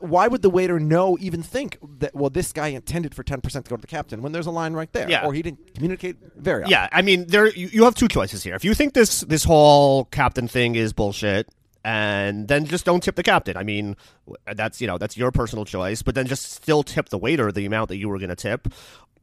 Why 0.00 0.28
would 0.28 0.42
the 0.42 0.50
waiter 0.50 0.78
know, 0.78 1.16
even 1.20 1.42
think 1.42 1.78
that 1.98 2.14
well, 2.14 2.30
this 2.30 2.52
guy 2.52 2.68
intended 2.68 3.14
for 3.14 3.22
ten 3.22 3.40
percent 3.40 3.64
to 3.66 3.70
go 3.70 3.76
to 3.76 3.80
the 3.80 3.86
captain 3.86 4.22
when 4.22 4.32
there's 4.32 4.46
a 4.46 4.50
line 4.50 4.72
right 4.74 4.92
there, 4.92 5.08
Yeah. 5.10 5.24
or 5.26 5.34
he 5.34 5.42
didn't 5.42 5.74
communicate 5.74 6.16
very 6.36 6.62
often. 6.62 6.70
Yeah, 6.70 6.88
I 6.92 7.02
mean, 7.02 7.26
there 7.26 7.48
you, 7.48 7.68
you 7.68 7.84
have 7.84 7.94
two 7.94 8.08
choices 8.08 8.42
here. 8.42 8.54
If 8.54 8.64
you 8.64 8.74
think 8.74 8.94
this 8.94 9.20
this 9.22 9.44
whole 9.44 10.04
captain 10.06 10.46
thing 10.48 10.74
is 10.76 10.92
bullshit, 10.92 11.48
and 11.88 12.48
then 12.48 12.66
just 12.66 12.84
don't 12.84 13.02
tip 13.02 13.14
the 13.16 13.22
captain. 13.22 13.56
I 13.56 13.62
mean, 13.62 13.96
that's 14.54 14.80
you 14.80 14.86
know 14.86 14.98
that's 14.98 15.16
your 15.16 15.30
personal 15.32 15.64
choice. 15.64 16.02
But 16.02 16.14
then 16.14 16.26
just 16.26 16.52
still 16.52 16.82
tip 16.82 17.08
the 17.08 17.16
waiter 17.18 17.50
the 17.50 17.64
amount 17.64 17.88
that 17.88 17.96
you 17.96 18.08
were 18.10 18.18
going 18.18 18.28
to 18.28 18.36
tip, 18.36 18.68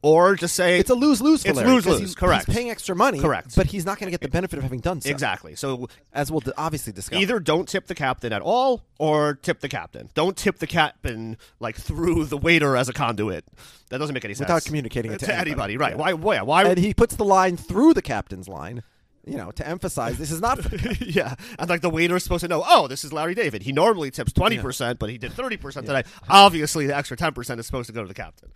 or 0.02 0.34
just 0.34 0.54
say 0.56 0.80
It's 0.80 0.90
a 0.90 0.94
lose 0.94 1.22
lose 1.22 1.42
for 1.42 1.50
It's 1.50 1.60
lose-lose, 1.60 1.98
he's- 2.00 2.14
correct. 2.16 2.46
He's 2.46 2.54
paying 2.56 2.70
extra 2.70 2.96
money, 2.96 3.20
Correct. 3.20 3.54
but 3.54 3.66
he's 3.66 3.86
not 3.86 3.98
going 4.00 4.08
to 4.08 4.10
get 4.10 4.20
the 4.20 4.28
benefit 4.28 4.56
of 4.58 4.62
having 4.64 4.80
done 4.80 5.00
so. 5.00 5.08
exactly. 5.10 5.54
So 5.54 5.88
as 6.12 6.30
we'll 6.32 6.42
obviously 6.58 6.92
discuss. 6.92 7.20
either 7.20 7.38
don't 7.38 7.68
tip 7.68 7.86
the 7.86 7.94
captain 7.94 8.32
at 8.32 8.42
all, 8.42 8.82
or 8.98 9.34
tip 9.34 9.60
the 9.60 9.68
captain. 9.68 10.10
Don't 10.14 10.36
tip 10.36 10.58
the 10.58 10.66
captain 10.66 11.36
like 11.60 11.76
through 11.76 12.24
the 12.24 12.36
waiter 12.36 12.76
as 12.76 12.88
a 12.88 12.92
conduit. 12.92 13.44
That 13.90 13.98
doesn't 13.98 14.12
make 14.14 14.24
any 14.24 14.34
sense 14.34 14.48
Without 14.48 14.64
communicating 14.64 15.12
it 15.12 15.20
to 15.20 15.26
anybody. 15.32 15.74
anybody. 15.74 15.76
Right? 15.76 15.92
Yeah. 15.92 15.96
Why? 15.98 16.12
Why? 16.14 16.42
Why? 16.42 16.64
and 16.64 16.78
he 16.78 16.92
puts 16.94 17.14
the 17.14 17.24
line 17.24 17.56
through 17.56 17.94
the 17.94 18.02
captain's 18.02 18.48
line, 18.48 18.82
you 19.26 19.36
know, 19.36 19.50
to 19.50 19.66
emphasize 19.66 20.18
this 20.18 20.30
is 20.30 20.40
not. 20.40 20.62
For 20.62 20.68
the 20.68 20.78
captain. 20.88 21.08
yeah, 21.10 21.34
and 21.58 21.68
like 21.68 21.80
the 21.80 21.90
waiter's 21.90 22.22
supposed 22.22 22.42
to 22.42 22.48
know. 22.48 22.62
Oh, 22.64 22.86
this 22.86 23.04
is 23.04 23.12
Larry 23.12 23.34
David. 23.34 23.62
He 23.62 23.72
normally 23.72 24.10
tips 24.10 24.32
twenty 24.32 24.58
percent, 24.58 24.98
but 24.98 25.10
he 25.10 25.18
did 25.18 25.32
thirty 25.32 25.56
percent 25.56 25.86
today. 25.86 26.04
Obviously, 26.28 26.86
the 26.86 26.96
extra 26.96 27.16
ten 27.16 27.32
percent 27.32 27.60
is 27.60 27.66
supposed 27.66 27.88
to 27.88 27.92
go 27.92 28.02
to 28.02 28.08
the 28.08 28.14
captain. 28.14 28.52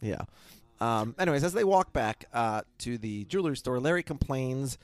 Yeah. 0.00 0.22
Um, 0.80 1.14
anyways, 1.18 1.44
as 1.44 1.52
they 1.52 1.64
walk 1.64 1.92
back 1.92 2.26
uh, 2.32 2.62
to 2.78 2.98
the 2.98 3.24
jewelry 3.24 3.56
store, 3.56 3.80
Larry 3.80 4.02
complains 4.02 4.78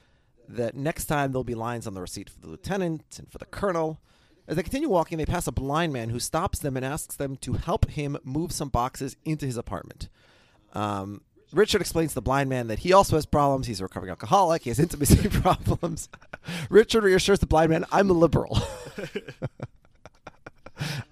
that 0.49 0.75
next 0.75 1.07
time 1.07 1.33
there'll 1.33 1.45
be 1.45 1.55
lines 1.55 1.87
on 1.87 1.95
the 1.95 2.01
receipt 2.01 2.31
for 2.31 2.41
the 2.41 2.49
lieutenant 2.49 3.19
and 3.19 3.31
for 3.31 3.39
the 3.39 3.47
colonel. 3.47 4.01
As 4.49 4.57
they 4.57 4.63
continue 4.63 4.89
walking, 4.89 5.19
they 5.19 5.27
pass 5.27 5.47
a 5.47 5.53
blind 5.53 5.93
man 5.93 6.11
who 6.11 6.19
stops 6.19 6.59
them 6.59 6.77
and 6.77 6.85
asks 6.85 7.17
them 7.17 7.37
to 7.39 7.55
help 7.55 7.89
him 7.91 8.19
move 8.25 8.53
some 8.53 8.69
boxes 8.69 9.17
into 9.25 9.47
his 9.47 9.57
apartment. 9.57 10.09
Um, 10.75 11.23
Richard 11.53 11.81
explains 11.81 12.13
to 12.13 12.15
the 12.17 12.23
blind 12.23 12.49
man 12.49 12.69
that 12.69 12.81
he 12.81 12.93
also 12.93 13.17
has 13.17 13.27
problems. 13.27 13.67
He's 13.67 13.81
a 13.81 13.85
recovering 13.85 14.11
alcoholic. 14.11 14.63
He 14.63 14.71
has 14.71 14.79
intimacy 14.79 15.29
problems. 15.41 16.09
Richard 16.71 17.05
reassures 17.05 17.39
the 17.39 17.47
blind 17.47 17.71
man, 17.71 17.85
I'm 17.93 18.11
a 18.11 18.15
liberal. 18.15 18.59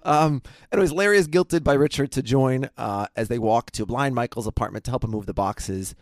Um, 0.03 0.42
anyways, 0.72 0.92
Larry 0.92 1.18
is 1.18 1.29
guilted 1.29 1.62
by 1.62 1.74
Richard 1.74 2.12
to 2.12 2.22
join 2.22 2.70
uh, 2.76 3.07
as 3.16 3.29
they 3.29 3.38
walk 3.38 3.70
to 3.72 3.87
blind 3.87 4.14
Michael's 4.14 4.46
apartment 4.46 4.85
to 4.87 4.90
help 4.90 5.05
him 5.05 5.11
move 5.11 5.26
the 5.26 5.35
boxes. 5.35 5.94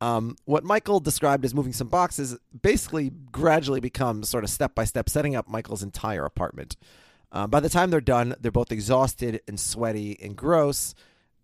Um, 0.00 0.36
what 0.44 0.62
Michael 0.62 1.00
described 1.00 1.44
as 1.44 1.54
moving 1.54 1.72
some 1.72 1.88
boxes 1.88 2.36
basically 2.62 3.10
gradually 3.32 3.80
becomes 3.80 4.28
sort 4.28 4.44
of 4.44 4.50
step 4.50 4.74
by 4.74 4.84
step 4.84 5.08
setting 5.08 5.34
up 5.34 5.48
Michael's 5.48 5.82
entire 5.82 6.24
apartment. 6.24 6.76
Uh, 7.32 7.46
by 7.46 7.60
the 7.60 7.68
time 7.68 7.90
they're 7.90 8.00
done, 8.00 8.34
they're 8.40 8.52
both 8.52 8.72
exhausted 8.72 9.40
and 9.48 9.58
sweaty 9.58 10.18
and 10.22 10.36
gross. 10.36 10.94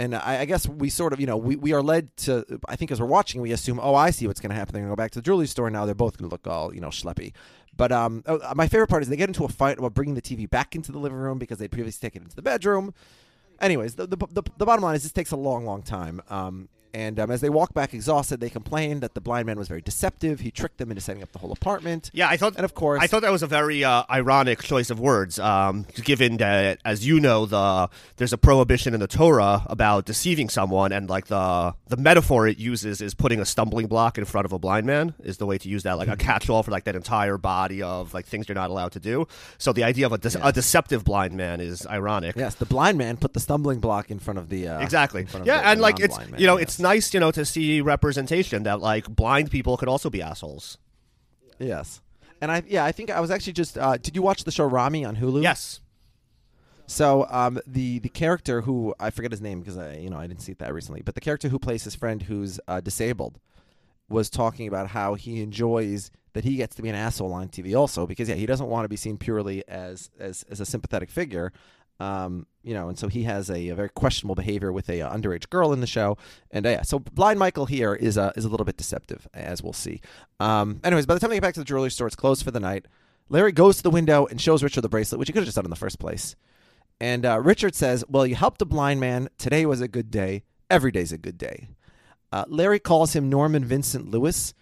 And 0.02 0.16
I, 0.16 0.40
I 0.40 0.44
guess 0.46 0.68
we 0.68 0.90
sort 0.90 1.12
of, 1.12 1.20
you 1.20 1.26
know, 1.26 1.36
we, 1.36 1.54
we 1.54 1.72
are 1.72 1.80
led 1.80 2.16
to, 2.18 2.44
I 2.68 2.74
think 2.74 2.90
as 2.90 3.00
we're 3.00 3.06
watching, 3.06 3.40
we 3.40 3.52
assume, 3.52 3.78
oh, 3.80 3.94
I 3.94 4.10
see 4.10 4.26
what's 4.26 4.40
going 4.40 4.50
to 4.50 4.56
happen. 4.56 4.72
They're 4.72 4.82
going 4.82 4.90
to 4.90 4.96
go 4.96 5.00
back 5.00 5.12
to 5.12 5.20
the 5.20 5.22
jewelry 5.22 5.46
store. 5.46 5.70
Now 5.70 5.86
they're 5.86 5.94
both 5.94 6.18
going 6.18 6.28
to 6.28 6.34
look 6.34 6.44
all, 6.48 6.74
you 6.74 6.80
know, 6.80 6.88
schleppy. 6.88 7.32
But 7.76 7.92
um, 7.92 8.24
oh, 8.26 8.40
my 8.56 8.66
favorite 8.66 8.88
part 8.88 9.04
is 9.04 9.08
they 9.08 9.16
get 9.16 9.28
into 9.28 9.44
a 9.44 9.48
fight 9.48 9.78
about 9.78 9.94
bringing 9.94 10.16
the 10.16 10.22
TV 10.22 10.50
back 10.50 10.74
into 10.74 10.90
the 10.90 10.98
living 10.98 11.18
room 11.18 11.38
because 11.38 11.58
they'd 11.58 11.70
previously 11.70 12.04
taken 12.04 12.22
it 12.22 12.24
into 12.24 12.36
the 12.36 12.42
bedroom. 12.42 12.94
Anyways, 13.60 13.94
the, 13.94 14.08
the, 14.08 14.16
the, 14.16 14.42
the 14.56 14.66
bottom 14.66 14.82
line 14.82 14.96
is 14.96 15.04
this 15.04 15.12
takes 15.12 15.30
a 15.30 15.36
long, 15.36 15.64
long 15.64 15.84
time. 15.84 16.20
Um, 16.28 16.68
and 16.94 17.18
um, 17.18 17.30
as 17.30 17.40
they 17.40 17.48
walk 17.50 17.74
back 17.74 17.94
exhausted, 17.94 18.40
they 18.40 18.50
complain 18.50 19.00
that 19.00 19.14
the 19.14 19.20
blind 19.20 19.46
man 19.46 19.58
was 19.58 19.68
very 19.68 19.80
deceptive. 19.80 20.40
He 20.40 20.50
tricked 20.50 20.78
them 20.78 20.90
into 20.90 21.00
setting 21.00 21.22
up 21.22 21.32
the 21.32 21.38
whole 21.38 21.52
apartment. 21.52 22.10
Yeah, 22.12 22.28
I 22.28 22.36
thought, 22.36 22.54
And 22.56 22.64
of 22.64 22.74
course- 22.74 23.02
I 23.02 23.06
thought 23.06 23.22
that 23.22 23.32
was 23.32 23.42
a 23.42 23.46
very 23.46 23.82
uh, 23.84 24.04
ironic 24.10 24.62
choice 24.62 24.90
of 24.90 25.00
words, 25.00 25.38
um, 25.38 25.86
given 26.04 26.36
that, 26.38 26.78
as 26.84 27.06
you 27.06 27.20
know, 27.20 27.46
the 27.46 27.88
there's 28.16 28.32
a 28.32 28.38
prohibition 28.38 28.94
in 28.94 29.00
the 29.00 29.06
Torah 29.06 29.64
about 29.66 30.04
deceiving 30.04 30.48
someone, 30.48 30.92
and 30.92 31.08
like 31.08 31.26
the 31.26 31.74
the 31.88 31.96
metaphor 31.96 32.46
it 32.46 32.58
uses 32.58 33.00
is 33.00 33.14
putting 33.14 33.40
a 33.40 33.44
stumbling 33.44 33.86
block 33.86 34.18
in 34.18 34.24
front 34.24 34.44
of 34.44 34.52
a 34.52 34.58
blind 34.58 34.86
man 34.86 35.14
is 35.22 35.38
the 35.38 35.46
way 35.46 35.58
to 35.58 35.68
use 35.68 35.82
that, 35.84 35.98
like 35.98 36.08
a 36.08 36.16
catch-all 36.16 36.62
for 36.62 36.70
like 36.70 36.84
that 36.84 36.96
entire 36.96 37.38
body 37.38 37.82
of 37.82 38.12
like 38.14 38.26
things 38.26 38.48
you're 38.48 38.54
not 38.54 38.70
allowed 38.70 38.92
to 38.92 39.00
do. 39.00 39.26
So 39.58 39.72
the 39.72 39.84
idea 39.84 40.06
of 40.06 40.12
a, 40.12 40.18
de- 40.18 40.46
a 40.46 40.52
deceptive 40.52 41.04
blind 41.04 41.34
man 41.34 41.60
is 41.60 41.86
ironic. 41.86 42.36
Yes, 42.36 42.54
the 42.54 42.66
blind 42.66 42.98
man 42.98 43.16
put 43.16 43.32
the 43.34 43.40
stumbling 43.40 43.80
block 43.80 44.10
in 44.10 44.18
front 44.18 44.38
of 44.38 44.48
the 44.48 44.68
uh, 44.68 44.80
Exactly. 44.80 45.24
front 45.26 45.42
of 45.42 45.46
Yeah, 45.46 45.58
the- 45.60 45.66
and 45.68 45.78
the 45.78 45.82
like 45.82 46.00
it's 46.00 46.18
you 46.38 46.46
know 46.46 46.56
yes. 46.58 46.62
it's 46.64 46.78
nice 46.82 47.14
you 47.14 47.20
know 47.20 47.30
to 47.30 47.44
see 47.44 47.80
representation 47.80 48.64
that 48.64 48.80
like 48.80 49.08
blind 49.08 49.50
people 49.50 49.76
could 49.76 49.88
also 49.88 50.10
be 50.10 50.20
assholes. 50.20 50.78
yes. 51.58 52.00
And 52.40 52.50
I 52.50 52.62
yeah 52.66 52.84
I 52.84 52.92
think 52.92 53.10
I 53.10 53.20
was 53.20 53.30
actually 53.30 53.54
just 53.54 53.78
uh, 53.78 53.96
did 53.96 54.16
you 54.16 54.22
watch 54.22 54.44
the 54.44 54.50
show 54.50 54.66
Ramy 54.66 55.04
on 55.04 55.16
Hulu? 55.16 55.42
Yes. 55.42 55.80
So 56.86 57.26
um, 57.30 57.60
the 57.66 58.00
the 58.00 58.08
character 58.08 58.62
who 58.62 58.94
I 59.00 59.10
forget 59.10 59.30
his 59.30 59.40
name 59.40 59.60
because 59.60 59.78
I 59.78 59.94
you 59.94 60.10
know 60.10 60.18
I 60.18 60.26
didn't 60.26 60.42
see 60.42 60.52
it 60.52 60.58
that 60.58 60.74
recently, 60.74 61.02
but 61.02 61.14
the 61.14 61.20
character 61.20 61.48
who 61.48 61.58
plays 61.58 61.84
his 61.84 61.94
friend 61.94 62.22
who's 62.22 62.60
uh, 62.68 62.80
disabled 62.80 63.38
was 64.08 64.28
talking 64.28 64.68
about 64.68 64.88
how 64.88 65.14
he 65.14 65.40
enjoys 65.40 66.10
that 66.34 66.44
he 66.44 66.56
gets 66.56 66.74
to 66.76 66.82
be 66.82 66.88
an 66.88 66.94
asshole 66.94 67.32
on 67.32 67.48
TV 67.48 67.78
also 67.78 68.06
because 68.06 68.28
yeah 68.28 68.34
he 68.34 68.46
doesn't 68.46 68.66
want 68.68 68.84
to 68.84 68.88
be 68.88 68.96
seen 68.96 69.16
purely 69.16 69.66
as 69.68 70.10
as, 70.18 70.44
as 70.50 70.60
a 70.60 70.66
sympathetic 70.66 71.10
figure. 71.10 71.52
Um, 72.02 72.46
you 72.64 72.74
know, 72.74 72.88
and 72.88 72.98
so 72.98 73.08
he 73.08 73.24
has 73.24 73.48
a, 73.50 73.68
a 73.68 73.74
very 73.74 73.88
questionable 73.88 74.34
behavior 74.34 74.72
with 74.72 74.88
a 74.88 75.02
uh, 75.02 75.14
underage 75.16 75.48
girl 75.50 75.72
in 75.72 75.80
the 75.80 75.86
show, 75.86 76.16
and 76.50 76.66
uh, 76.66 76.70
yeah, 76.70 76.82
so 76.82 76.98
blind 76.98 77.38
Michael 77.38 77.66
here 77.66 77.94
is 77.94 78.18
uh, 78.18 78.32
is 78.36 78.44
a 78.44 78.48
little 78.48 78.64
bit 78.64 78.76
deceptive, 78.76 79.28
as 79.34 79.62
we'll 79.62 79.72
see. 79.72 80.00
Um, 80.40 80.80
anyways, 80.82 81.06
by 81.06 81.14
the 81.14 81.20
time 81.20 81.30
they 81.30 81.36
get 81.36 81.42
back 81.42 81.54
to 81.54 81.60
the 81.60 81.64
jewelry 81.64 81.90
store, 81.90 82.06
it's 82.06 82.16
closed 82.16 82.44
for 82.44 82.50
the 82.50 82.60
night. 82.60 82.86
Larry 83.28 83.52
goes 83.52 83.76
to 83.78 83.82
the 83.82 83.90
window 83.90 84.26
and 84.26 84.40
shows 84.40 84.62
Richard 84.62 84.82
the 84.82 84.88
bracelet, 84.88 85.18
which 85.18 85.28
he 85.28 85.32
could 85.32 85.40
have 85.40 85.46
just 85.46 85.56
done 85.56 85.64
in 85.64 85.70
the 85.70 85.76
first 85.76 85.98
place. 85.98 86.36
And 87.00 87.24
uh, 87.24 87.40
Richard 87.40 87.74
says, 87.74 88.04
Well, 88.08 88.26
you 88.26 88.34
helped 88.34 88.62
a 88.62 88.66
blind 88.66 89.00
man. 89.00 89.28
Today 89.38 89.64
was 89.64 89.80
a 89.80 89.88
good 89.88 90.10
day. 90.10 90.44
Every 90.70 90.92
day's 90.92 91.12
a 91.12 91.18
good 91.18 91.38
day. 91.38 91.68
Uh, 92.30 92.44
Larry 92.48 92.78
calls 92.78 93.14
him 93.14 93.28
Norman 93.28 93.64
Vincent 93.64 94.10
Lewis, 94.10 94.54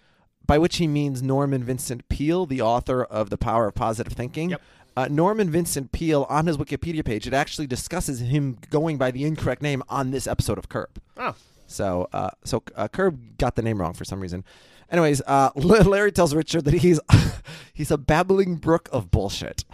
by 0.45 0.57
which 0.57 0.77
he 0.77 0.87
means 0.87 1.21
Norman 1.21 1.63
Vincent 1.63 2.07
Peale, 2.09 2.45
the 2.45 2.61
author 2.61 3.03
of 3.03 3.29
The 3.29 3.37
Power 3.37 3.67
of 3.67 3.75
Positive 3.75 4.13
Thinking. 4.13 4.51
Yep. 4.51 4.61
Uh, 4.97 5.07
Norman 5.09 5.49
Vincent 5.49 5.91
Peale, 5.91 6.25
on 6.29 6.47
his 6.47 6.57
Wikipedia 6.57 7.03
page, 7.03 7.25
it 7.27 7.33
actually 7.33 7.67
discusses 7.67 8.19
him 8.19 8.57
going 8.69 8.97
by 8.97 9.11
the 9.11 9.23
incorrect 9.23 9.61
name 9.61 9.81
on 9.87 10.11
this 10.11 10.27
episode 10.27 10.57
of 10.57 10.67
Curb. 10.69 10.99
Oh. 11.17 11.35
So, 11.67 12.09
uh, 12.11 12.31
so 12.43 12.61
uh, 12.75 12.87
Curb 12.89 13.37
got 13.37 13.55
the 13.55 13.61
name 13.61 13.79
wrong 13.79 13.93
for 13.93 14.03
some 14.03 14.19
reason. 14.19 14.43
Anyways, 14.89 15.21
uh, 15.25 15.51
Larry 15.55 16.11
tells 16.11 16.35
Richard 16.35 16.65
that 16.65 16.73
he's 16.73 16.99
he's 17.73 17.91
a 17.91 17.97
babbling 17.97 18.55
brook 18.55 18.89
of 18.91 19.09
bullshit. 19.11 19.63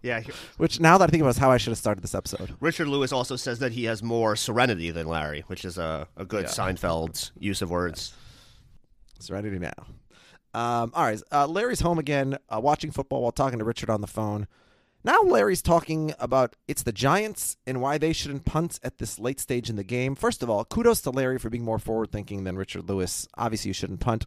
Yeah. 0.00 0.22
Which 0.58 0.78
now 0.78 0.96
that 0.98 1.08
I 1.08 1.10
think 1.10 1.22
about 1.22 1.30
it, 1.30 1.36
is 1.36 1.38
how 1.38 1.50
I 1.50 1.56
should 1.56 1.72
have 1.72 1.78
started 1.78 2.04
this 2.04 2.14
episode. 2.14 2.54
Richard 2.60 2.86
Lewis 2.86 3.12
also 3.12 3.34
says 3.34 3.58
that 3.58 3.72
he 3.72 3.84
has 3.84 4.00
more 4.00 4.36
serenity 4.36 4.92
than 4.92 5.08
Larry, 5.08 5.42
which 5.48 5.64
is 5.64 5.76
a, 5.76 6.06
a 6.16 6.24
good 6.24 6.44
Yeah. 6.44 6.50
Seinfeld 6.50 7.32
use 7.38 7.62
of 7.62 7.70
words. 7.70 8.14
Serenity 9.18 9.58
now. 9.58 9.72
Um, 10.54 10.92
all 10.94 11.04
right, 11.04 11.22
uh, 11.30 11.46
Larry's 11.46 11.80
home 11.80 11.98
again, 11.98 12.38
uh, 12.48 12.60
watching 12.60 12.90
football 12.90 13.22
while 13.22 13.32
talking 13.32 13.58
to 13.58 13.64
Richard 13.64 13.90
on 13.90 14.00
the 14.00 14.06
phone, 14.06 14.46
Now 15.04 15.22
Larry's 15.22 15.62
talking 15.62 16.12
about 16.18 16.56
it's 16.66 16.82
the 16.82 16.92
Giants 16.92 17.56
and 17.66 17.80
why 17.80 17.98
they 17.98 18.12
shouldn't 18.12 18.44
punt 18.44 18.80
at 18.82 18.98
this 18.98 19.18
late 19.18 19.38
stage 19.40 19.70
in 19.70 19.76
the 19.76 19.84
game. 19.84 20.14
First 20.14 20.42
of 20.42 20.50
all, 20.50 20.64
kudos 20.64 21.00
to 21.02 21.10
Larry 21.10 21.38
for 21.38 21.50
being 21.50 21.64
more 21.64 21.78
forward 21.78 22.10
thinking 22.10 22.44
than 22.44 22.56
Richard 22.56 22.88
Lewis. 22.88 23.28
Obviously, 23.36 23.68
you 23.68 23.74
shouldn't 23.74 24.00
punt. 24.00 24.24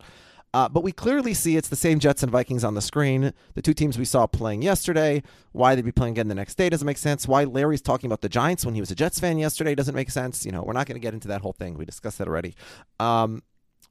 Uh, 0.54 0.68
but 0.68 0.84
we 0.84 0.92
clearly 0.92 1.34
see 1.34 1.56
it's 1.56 1.70
the 1.70 1.78
same 1.78 1.98
Jets 1.98 2.24
and 2.24 2.32
Vikings 2.32 2.66
on 2.66 2.74
the 2.74 2.82
screen. 2.82 3.34
The 3.54 3.62
two 3.62 3.74
teams 3.74 3.98
we 3.98 4.04
saw 4.04 4.28
playing 4.28 4.62
yesterday. 4.62 5.24
Why 5.54 5.76
they'd 5.76 5.86
be 5.86 5.94
playing 5.94 6.16
again 6.16 6.28
the 6.28 6.36
next 6.36 6.56
day 6.56 6.70
doesn't 6.70 6.86
make 6.86 6.98
sense. 6.98 7.26
Why 7.26 7.46
Larry's 7.46 7.82
talking 7.82 8.08
about 8.08 8.20
the 8.20 8.28
Giants 8.28 8.66
when 8.66 8.76
he 8.76 8.82
was 8.82 8.92
a 8.92 8.96
Jets 8.96 9.20
fan 9.20 9.38
yesterday 9.38 9.76
doesn't 9.76 9.96
make 9.96 10.10
sense. 10.10 10.46
You 10.46 10.52
know, 10.52 10.62
we're 10.64 10.74
not 10.74 10.88
going 10.88 11.00
to 11.00 11.06
get 11.06 11.14
into 11.14 11.30
that 11.30 11.42
whole 11.42 11.54
thing. 11.54 11.78
We 11.78 11.86
discussed 11.86 12.18
that 12.18 12.28
already. 12.28 12.56
Um, 13.00 13.44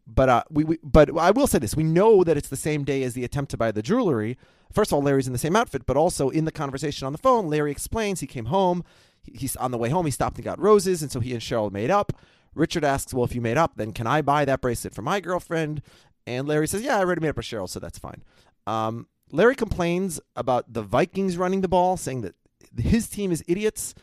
but 0.06 0.28
uh, 0.28 0.42
we, 0.50 0.64
we, 0.64 0.78
but 0.82 1.16
I 1.16 1.30
will 1.30 1.46
say 1.46 1.58
this: 1.58 1.76
we 1.76 1.84
know 1.84 2.24
that 2.24 2.36
it's 2.36 2.48
the 2.48 2.56
same 2.56 2.84
day 2.84 3.02
as 3.02 3.14
the 3.14 3.24
attempt 3.24 3.50
to 3.52 3.56
buy 3.56 3.70
the 3.70 3.82
jewelry. 3.82 4.36
First 4.72 4.92
of 4.92 4.96
all, 4.96 5.02
Larry's 5.02 5.26
in 5.26 5.32
the 5.32 5.38
same 5.38 5.56
outfit, 5.56 5.86
but 5.86 5.96
also 5.96 6.30
in 6.30 6.44
the 6.44 6.52
conversation 6.52 7.06
on 7.06 7.12
the 7.12 7.18
phone, 7.18 7.48
Larry 7.48 7.70
explains 7.70 8.20
he 8.20 8.26
came 8.26 8.46
home. 8.46 8.84
He, 9.22 9.32
he's 9.32 9.56
on 9.56 9.70
the 9.70 9.78
way 9.78 9.88
home. 9.88 10.04
He 10.04 10.12
stopped 10.12 10.36
and 10.36 10.44
got 10.44 10.60
roses, 10.60 11.02
and 11.02 11.10
so 11.10 11.20
he 11.20 11.32
and 11.32 11.40
Cheryl 11.40 11.72
made 11.72 11.90
up. 11.90 12.12
Richard 12.54 12.84
asks, 12.84 13.14
"Well, 13.14 13.24
if 13.24 13.34
you 13.34 13.40
made 13.40 13.56
up, 13.56 13.72
then 13.76 13.92
can 13.92 14.06
I 14.06 14.22
buy 14.22 14.44
that 14.44 14.60
bracelet 14.60 14.94
for 14.94 15.02
my 15.02 15.20
girlfriend?" 15.20 15.82
And 16.26 16.46
Larry 16.48 16.68
says, 16.68 16.82
"Yeah, 16.82 16.96
I 16.96 17.00
already 17.00 17.20
made 17.20 17.30
up 17.30 17.36
with 17.36 17.46
Cheryl, 17.46 17.68
so 17.68 17.80
that's 17.80 17.98
fine." 17.98 18.22
Um, 18.66 19.06
Larry 19.32 19.54
complains 19.54 20.20
about 20.36 20.72
the 20.72 20.82
Vikings 20.82 21.36
running 21.36 21.60
the 21.60 21.68
ball, 21.68 21.96
saying 21.96 22.22
that 22.22 22.34
his 22.76 23.08
team 23.08 23.32
is 23.32 23.44
idiots. 23.46 23.94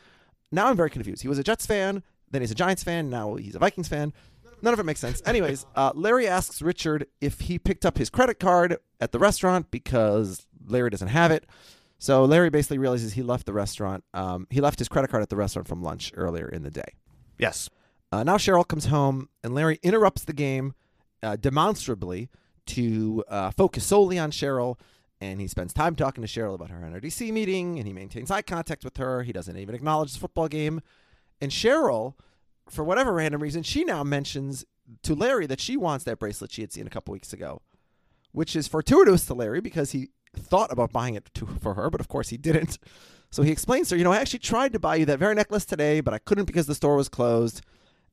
Now 0.51 0.67
I'm 0.67 0.77
very 0.77 0.89
confused. 0.89 1.21
He 1.21 1.27
was 1.27 1.38
a 1.38 1.43
Jets 1.43 1.65
fan, 1.65 2.03
then 2.31 2.41
he's 2.41 2.51
a 2.51 2.55
Giants 2.55 2.83
fan, 2.83 3.10
now 3.10 3.36
he's 3.36 3.55
a 3.55 3.60
Vikings 3.60 3.88
fan. 3.88 4.13
None 4.62 4.74
of 4.74 4.80
it 4.80 4.84
makes 4.84 5.00
sense. 5.00 5.22
Anyways, 5.26 5.65
uh, 5.76 5.91
Larry 5.93 6.28
asks 6.28 6.62
Richard 6.62 7.08
if 7.22 7.41
he 7.41 7.60
picked 7.60 7.86
up 7.86 7.98
his 7.98 8.10
credit 8.10 8.39
card 8.39 8.78
at 9.00 9.12
the 9.12 9.20
restaurant 9.20 9.70
because 9.72 10.48
Larry 10.65 10.89
doesn't 10.89 11.10
have 11.10 11.32
it. 11.32 11.46
So 12.00 12.26
Larry 12.26 12.50
basically 12.50 12.78
realizes 12.78 13.13
he 13.13 13.24
left 13.24 13.46
the 13.46 13.54
restaurant. 13.54 14.04
Um, 14.13 14.48
he 14.50 14.62
left 14.62 14.80
his 14.80 14.88
credit 14.88 15.10
card 15.10 15.24
at 15.24 15.30
the 15.30 15.36
restaurant 15.36 15.67
from 15.67 15.82
lunch 15.82 16.12
earlier 16.15 16.48
in 16.48 16.63
the 16.63 16.72
day. 16.72 16.96
Yes. 17.39 17.70
Uh, 18.12 18.24
now 18.24 18.38
Cheryl 18.38 18.67
comes 18.67 18.86
home 18.86 19.30
and 19.43 19.54
Larry 19.54 19.80
interrupts 19.84 20.24
the 20.24 20.34
game 20.34 20.74
uh, 21.24 21.36
demonstrably 21.36 22.30
to 22.67 23.24
uh, 23.28 23.52
focus 23.52 23.86
solely 23.86 24.20
on 24.20 24.32
Cheryl. 24.32 24.80
And 25.20 25.41
he 25.41 25.48
spends 25.48 25.74
time 25.74 25.96
talking 25.96 26.24
to 26.24 26.28
Cheryl 26.28 26.54
about 26.54 26.70
her 26.70 26.78
NRDC 26.78 27.34
meeting, 27.34 27.80
and 27.80 27.88
he 27.88 27.93
maintains 27.93 28.30
eye 28.30 28.43
contact 28.43 28.84
with 28.84 28.98
her. 28.98 29.24
He 29.24 29.34
doesn't 29.34 29.58
even 29.58 29.74
acknowledge 29.74 30.13
the 30.13 30.20
football 30.20 30.48
game. 30.48 30.82
And 31.41 31.52
Cheryl, 31.52 32.13
for 32.69 32.84
whatever 32.84 33.13
random 33.13 33.41
reason, 33.41 33.63
she 33.63 33.84
now 33.84 34.03
mentions 34.03 34.65
to 35.03 35.15
Larry 35.15 35.45
that 35.47 35.60
she 35.60 35.77
wants 35.77 36.06
that 36.06 36.19
bracelet 36.19 36.51
she 36.51 36.62
had 36.62 36.71
seen 36.71 36.88
a 36.88 36.89
couple 36.89 37.12
weeks 37.12 37.34
ago, 37.34 37.62
which 38.32 38.56
is 38.56 38.67
fortuitous 38.67 39.25
to 39.25 39.34
Larry 39.34 39.62
because 39.62 39.91
he 39.91 40.10
thought 40.36 40.71
about 40.71 40.91
buying 40.91 41.15
it 41.15 41.30
to, 41.36 41.45
for 41.45 41.73
her, 41.73 41.89
but 41.89 42.01
of 42.01 42.08
course 42.08 42.30
he 42.30 42.38
didn't. 42.38 42.77
So 43.30 43.43
he 43.43 43.51
explains 43.51 43.89
to 43.89 43.95
her, 43.95 43.97
you 43.97 44.03
know, 44.03 44.13
I 44.13 44.17
actually 44.17 44.39
tried 44.39 44.73
to 44.73 44.80
buy 44.80 44.95
you 44.95 45.06
that 45.06 45.19
very 45.19 45.36
necklace 45.36 45.65
today, 45.65 45.99
but 45.99 46.13
I 46.13 46.19
couldn't 46.19 46.45
because 46.45 46.67
the 46.67 46.75
store 46.75 46.95
was 46.95 47.10
closed. 47.10 47.62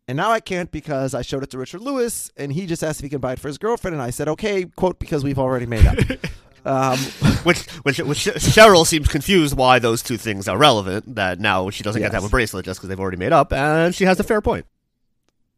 And 0.07 0.17
now 0.17 0.31
I 0.31 0.41
can't 0.41 0.71
because 0.71 1.15
I 1.15 1.23
showed 1.23 1.43
it 1.43 1.51
to 1.51 1.59
Richard 1.59 1.81
Lewis, 1.81 2.31
and 2.37 2.53
he 2.53 2.67
just 2.67 2.83
asked 2.83 3.01
if 3.01 3.05
he 3.05 3.09
can 3.09 3.21
buy 3.21 3.33
it 3.33 3.39
for 3.39 3.49
his 3.49 3.57
girlfriend, 3.57 3.95
and 3.95 4.03
I 4.03 4.11
said, 4.11 4.29
okay, 4.29 4.65
quote, 4.65 4.99
because 4.99 5.25
we've 5.25 5.39
already 5.39 5.67
made 5.67 5.87
up. 5.87 5.97
um, 6.65 6.99
which, 7.45 7.65
which, 7.83 7.99
which 7.99 8.25
Cheryl 8.25 8.87
seems 8.87 9.09
confused 9.09 9.57
why 9.57 9.79
those 9.79 10.03
two 10.03 10.17
things 10.17 10.49
are 10.49 10.59
relevant. 10.59 11.15
That 11.15 11.41
now 11.41 11.71
she 11.71 11.83
doesn't 11.83 12.01
get 12.01 12.11
to 12.11 12.17
have 12.17 12.25
a 12.25 12.29
bracelet 12.29 12.65
just 12.65 12.81
because 12.81 12.89
they've 12.89 13.01
already 13.01 13.17
made 13.17 13.33
up, 13.33 13.53
and 13.53 13.95
she 13.95 14.05
has 14.05 14.19
a 14.21 14.25
fair 14.25 14.41
point. 14.41 14.67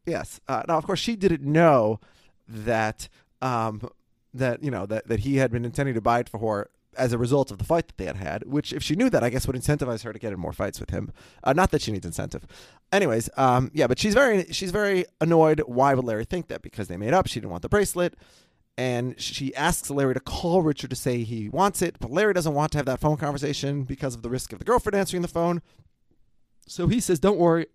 Yes. 0.05 0.39
Uh, 0.47 0.63
now, 0.67 0.77
of 0.77 0.85
course, 0.85 0.99
she 0.99 1.15
didn't 1.15 1.43
know 1.43 1.99
that 2.47 3.09
um, 3.41 3.89
that 4.33 4.63
you 4.63 4.71
know 4.71 4.85
that, 4.85 5.07
that 5.07 5.19
he 5.19 5.37
had 5.37 5.51
been 5.51 5.65
intending 5.65 5.95
to 5.95 6.01
buy 6.01 6.19
it 6.19 6.29
for 6.29 6.39
her 6.39 6.69
as 6.97 7.13
a 7.13 7.17
result 7.17 7.51
of 7.51 7.59
the 7.59 7.63
fight 7.63 7.87
that 7.87 7.97
they 7.97 8.05
had 8.05 8.15
had. 8.15 8.45
Which, 8.45 8.73
if 8.73 8.81
she 8.81 8.95
knew 8.95 9.09
that, 9.09 9.23
I 9.23 9.29
guess 9.29 9.45
would 9.45 9.55
incentivize 9.55 10.03
her 10.03 10.13
to 10.13 10.19
get 10.19 10.33
in 10.33 10.39
more 10.39 10.53
fights 10.53 10.79
with 10.79 10.89
him. 10.89 11.11
Uh, 11.43 11.53
not 11.53 11.71
that 11.71 11.81
she 11.81 11.91
needs 11.91 12.05
incentive. 12.05 12.47
Anyways, 12.91 13.29
um, 13.37 13.69
yeah, 13.73 13.87
but 13.87 13.99
she's 13.99 14.13
very 14.13 14.45
she's 14.51 14.71
very 14.71 15.05
annoyed. 15.21 15.61
Why 15.67 15.93
would 15.93 16.05
Larry 16.05 16.25
think 16.25 16.47
that? 16.47 16.61
Because 16.61 16.87
they 16.87 16.97
made 16.97 17.13
up. 17.13 17.27
She 17.27 17.39
didn't 17.39 17.51
want 17.51 17.63
the 17.63 17.69
bracelet. 17.69 18.15
And 18.77 19.19
she 19.19 19.55
asks 19.55 19.89
Larry 19.89 20.13
to 20.13 20.19
call 20.19 20.61
Richard 20.61 20.91
to 20.91 20.95
say 20.95 21.23
he 21.23 21.49
wants 21.49 21.81
it, 21.81 21.95
but 21.99 22.11
Larry 22.11 22.33
doesn't 22.33 22.53
want 22.53 22.71
to 22.73 22.77
have 22.77 22.85
that 22.85 22.99
phone 22.99 23.17
conversation 23.17 23.83
because 23.83 24.13
of 24.13 24.21
the 24.21 24.29
risk 24.29 24.53
of 24.53 24.59
the 24.59 24.65
girlfriend 24.65 24.95
answering 24.95 25.23
the 25.23 25.27
phone. 25.27 25.63
So 26.67 26.87
he 26.87 26.99
says, 26.99 27.19
"Don't 27.19 27.39
worry, 27.39 27.65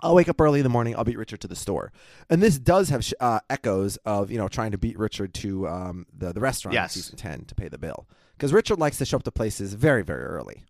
I'll 0.00 0.14
wake 0.14 0.28
up 0.30 0.40
early 0.40 0.60
in 0.60 0.64
the 0.64 0.70
morning. 0.70 0.96
I'll 0.96 1.04
beat 1.04 1.18
Richard 1.18 1.40
to 1.42 1.48
the 1.48 1.56
store." 1.56 1.92
And 2.30 2.42
this 2.42 2.58
does 2.58 2.88
have 2.88 3.06
uh, 3.20 3.40
echoes 3.50 3.98
of 4.06 4.30
you 4.30 4.38
know 4.38 4.48
trying 4.48 4.70
to 4.70 4.78
beat 4.78 4.98
Richard 4.98 5.34
to 5.34 5.68
um, 5.68 6.06
the 6.16 6.32
the 6.32 6.40
restaurant 6.40 6.72
Yes. 6.74 6.96
in 6.96 7.02
season 7.02 7.16
ten 7.18 7.44
to 7.44 7.54
pay 7.54 7.68
the 7.68 7.78
bill 7.78 8.08
because 8.36 8.52
Richard 8.52 8.78
likes 8.78 8.96
to 8.98 9.04
show 9.04 9.16
up 9.18 9.24
to 9.24 9.30
places 9.30 9.74
very 9.74 10.02
very 10.02 10.24
early. 10.24 10.62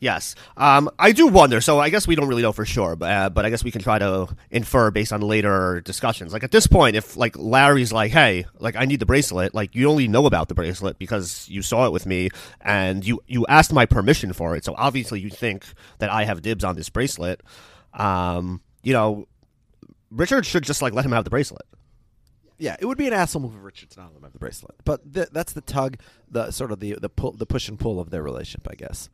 Yes. 0.00 0.34
Um, 0.56 0.90
I 0.98 1.12
do 1.12 1.26
wonder. 1.28 1.60
So 1.60 1.78
I 1.78 1.88
guess 1.88 2.06
we 2.06 2.14
don't 2.14 2.28
really 2.28 2.42
know 2.42 2.52
for 2.52 2.64
sure, 2.64 2.96
but 2.96 3.10
uh, 3.10 3.30
but 3.30 3.46
I 3.46 3.50
guess 3.50 3.64
we 3.64 3.70
can 3.70 3.80
try 3.80 3.98
to 3.98 4.28
infer 4.50 4.90
based 4.90 5.12
on 5.12 5.20
later 5.22 5.80
discussions. 5.80 6.32
Like 6.32 6.44
at 6.44 6.50
this 6.50 6.66
point, 6.66 6.96
if 6.96 7.16
like 7.16 7.36
Larry's 7.38 7.92
like, 7.92 8.12
"Hey, 8.12 8.44
like 8.58 8.76
I 8.76 8.84
need 8.84 9.00
the 9.00 9.06
bracelet," 9.06 9.54
like 9.54 9.74
you 9.74 9.88
only 9.88 10.08
know 10.08 10.26
about 10.26 10.48
the 10.48 10.54
bracelet 10.54 10.98
because 10.98 11.48
you 11.48 11.62
saw 11.62 11.86
it 11.86 11.92
with 11.92 12.06
me 12.06 12.28
and 12.60 13.06
you 13.06 13.20
you 13.26 13.46
asked 13.48 13.72
my 13.72 13.86
permission 13.86 14.32
for 14.32 14.54
it. 14.56 14.64
So 14.64 14.74
obviously 14.76 15.20
you 15.20 15.30
think 15.30 15.64
that 15.98 16.10
I 16.10 16.24
have 16.24 16.42
dibs 16.42 16.64
on 16.64 16.76
this 16.76 16.90
bracelet. 16.90 17.40
Um, 17.94 18.60
you 18.82 18.92
know, 18.92 19.26
Richard 20.10 20.44
should 20.44 20.64
just 20.64 20.82
like 20.82 20.92
let 20.92 21.04
him 21.04 21.12
have 21.12 21.24
the 21.24 21.30
bracelet. 21.30 21.66
Yeah, 22.58 22.76
it 22.78 22.86
would 22.86 22.98
be 22.98 23.06
an 23.06 23.12
asshole 23.12 23.42
move 23.42 23.54
of 23.54 23.64
Richard 23.64 23.90
to 23.90 24.00
not 24.00 24.10
let 24.12 24.16
him 24.16 24.22
have 24.22 24.32
the 24.32 24.38
bracelet, 24.38 24.76
but 24.84 25.12
th- 25.12 25.28
that's 25.32 25.52
the 25.52 25.60
tug, 25.60 25.96
the 26.30 26.50
sort 26.50 26.70
of 26.70 26.80
the 26.80 26.94
the 27.00 27.08
pull, 27.08 27.32
the 27.32 27.46
push 27.46 27.68
and 27.68 27.78
pull 27.78 27.98
of 27.98 28.10
their 28.10 28.22
relationship, 28.22 28.68
I 28.70 28.74
guess. 28.74 29.08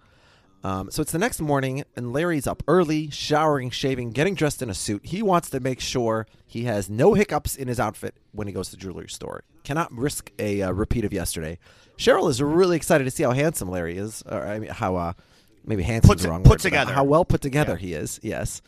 Um, 0.62 0.90
so 0.90 1.01
it's 1.01 1.12
the 1.12 1.18
next 1.18 1.40
morning, 1.40 1.85
and 1.96 2.12
Larry's 2.12 2.46
up 2.46 2.62
early, 2.68 3.09
showering, 3.11 3.70
shaving, 3.70 4.11
getting 4.11 4.35
dressed 4.35 4.61
in 4.61 4.68
a 4.68 4.75
suit. 4.75 5.07
He 5.07 5.23
wants 5.23 5.49
to 5.51 5.61
make 5.61 5.81
sure 5.81 6.27
he 6.46 6.64
has 6.64 6.90
no 6.90 7.14
hiccups 7.14 7.57
in 7.57 7.68
his 7.68 7.81
outfit 7.81 8.14
when 8.33 8.46
he 8.46 8.53
goes 8.53 8.68
to 8.68 8.77
the 8.77 8.83
jewelry 8.83 9.09
store. 9.09 9.44
Cannot 9.64 9.90
risk 9.92 10.31
a 10.38 10.62
uh, 10.62 10.73
repeat 10.73 11.05
of 11.05 11.12
yesterday. 11.12 11.59
Cheryl 11.96 12.29
is 12.29 12.42
really 12.42 12.77
excited 12.77 13.05
to 13.05 13.11
see 13.11 13.23
how 13.23 13.33
handsome 13.33 13.70
Larry 13.70 13.96
is, 13.96 14.23
or 14.31 14.46
I 14.46 14.59
mean, 14.59 14.70
how 14.70 14.96
uh, 14.96 15.12
maybe 15.64 15.83
handsome 15.83 16.14
is 16.14 16.23
the 16.23 16.31
wrong 16.31 16.42
put 16.42 16.51
word, 16.51 16.61
together. 16.61 16.92
How 16.92 17.05
well 17.05 17.25
put 17.25 17.40
together 17.40 17.77
he 17.77 17.94
is. 17.94 18.20
Yes. 18.23 18.61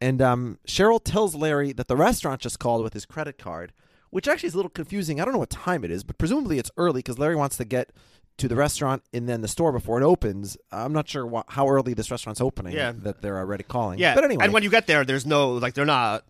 And 0.00 0.22
um, 0.22 0.58
Cheryl 0.66 1.02
tells 1.02 1.34
Larry 1.34 1.72
that 1.72 1.88
the 1.88 1.96
restaurant 1.96 2.40
just 2.40 2.58
called 2.58 2.82
with 2.84 2.94
his 2.94 3.04
credit 3.04 3.36
card, 3.38 3.72
which 4.10 4.28
actually 4.28 4.48
is 4.48 4.54
a 4.54 4.56
little 4.56 4.70
confusing. 4.70 5.20
I 5.20 5.24
don't 5.24 5.34
know 5.34 5.40
what 5.40 5.50
time 5.50 5.84
it 5.84 5.90
is, 5.90 6.04
but 6.04 6.18
presumably 6.18 6.58
it's 6.58 6.70
early 6.76 7.00
because 7.00 7.18
Larry 7.18 7.36
wants 7.36 7.56
to 7.58 7.64
get 7.64 7.90
to 8.38 8.48
the 8.48 8.56
restaurant 8.56 9.02
and 9.12 9.28
then 9.28 9.40
the 9.42 9.48
store 9.48 9.72
before 9.72 10.00
it 10.00 10.04
opens. 10.04 10.56
I'm 10.72 10.92
not 10.92 11.08
sure 11.08 11.26
wha- 11.26 11.44
how 11.48 11.68
early 11.68 11.92
this 11.94 12.10
restaurant's 12.10 12.40
opening 12.40 12.72
Yeah. 12.74 12.92
that 13.02 13.20
they're 13.22 13.36
already 13.38 13.64
calling. 13.64 13.98
Yeah, 13.98 14.14
But 14.14 14.24
anyway. 14.24 14.44
and 14.44 14.52
when 14.52 14.62
you 14.62 14.70
get 14.70 14.86
there, 14.86 15.04
there's 15.04 15.26
no 15.26 15.52
like 15.52 15.74
they're 15.74 15.84
not 15.84 16.24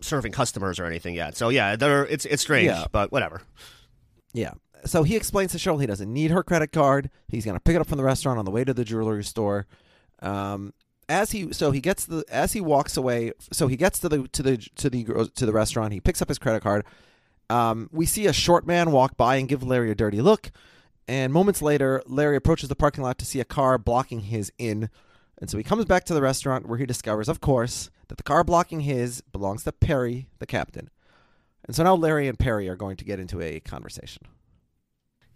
serving 0.00 0.32
customers 0.32 0.78
or 0.80 0.84
anything 0.84 1.14
yet. 1.14 1.36
So 1.36 1.48
yeah, 1.48 1.76
they're 1.76 2.04
it's 2.06 2.24
it's 2.26 2.42
strange, 2.42 2.66
Yeah. 2.66 2.84
but 2.92 3.10
whatever. 3.12 3.42
Yeah. 4.32 4.52
So 4.84 5.04
he 5.04 5.14
explains 5.14 5.52
to 5.52 5.58
Cheryl 5.58 5.80
he 5.80 5.86
doesn't 5.86 6.12
need 6.12 6.30
her 6.32 6.42
credit 6.42 6.72
card. 6.72 7.08
He's 7.28 7.44
going 7.44 7.54
to 7.56 7.60
pick 7.60 7.76
it 7.76 7.80
up 7.80 7.86
from 7.86 7.98
the 7.98 8.04
restaurant 8.04 8.38
on 8.40 8.44
the 8.44 8.50
way 8.50 8.64
to 8.64 8.74
the 8.74 8.84
jewelry 8.84 9.22
store. 9.24 9.66
Um, 10.20 10.74
as 11.08 11.30
he 11.32 11.52
so 11.52 11.70
he 11.70 11.80
gets 11.80 12.04
the 12.06 12.24
as 12.28 12.52
he 12.52 12.60
walks 12.60 12.96
away, 12.96 13.32
so 13.52 13.68
he 13.68 13.76
gets 13.76 13.98
to 14.00 14.08
the 14.08 14.26
to 14.28 14.42
the 14.42 14.56
to 14.56 14.90
the 14.90 15.30
to 15.34 15.46
the 15.46 15.52
restaurant. 15.52 15.92
He 15.92 16.00
picks 16.00 16.20
up 16.22 16.28
his 16.28 16.38
credit 16.38 16.62
card. 16.62 16.84
Um, 17.50 17.90
we 17.92 18.06
see 18.06 18.26
a 18.26 18.32
short 18.32 18.66
man 18.66 18.92
walk 18.92 19.16
by 19.16 19.36
and 19.36 19.48
give 19.48 19.62
Larry 19.62 19.90
a 19.90 19.94
dirty 19.94 20.20
look. 20.22 20.50
And 21.08 21.32
moments 21.32 21.60
later, 21.60 22.02
Larry 22.06 22.36
approaches 22.36 22.68
the 22.68 22.76
parking 22.76 23.02
lot 23.02 23.18
to 23.18 23.24
see 23.24 23.40
a 23.40 23.44
car 23.44 23.78
blocking 23.78 24.20
his 24.20 24.52
in. 24.58 24.88
And 25.38 25.50
so 25.50 25.58
he 25.58 25.64
comes 25.64 25.84
back 25.84 26.04
to 26.04 26.14
the 26.14 26.22
restaurant 26.22 26.68
where 26.68 26.78
he 26.78 26.86
discovers, 26.86 27.28
of 27.28 27.40
course, 27.40 27.90
that 28.08 28.16
the 28.16 28.22
car 28.22 28.44
blocking 28.44 28.80
his 28.80 29.20
belongs 29.32 29.64
to 29.64 29.72
Perry, 29.72 30.28
the 30.38 30.46
captain. 30.46 30.90
And 31.64 31.74
so 31.74 31.82
now 31.84 31.94
Larry 31.94 32.28
and 32.28 32.38
Perry 32.38 32.68
are 32.68 32.76
going 32.76 32.96
to 32.96 33.04
get 33.04 33.20
into 33.20 33.40
a 33.40 33.60
conversation. 33.60 34.22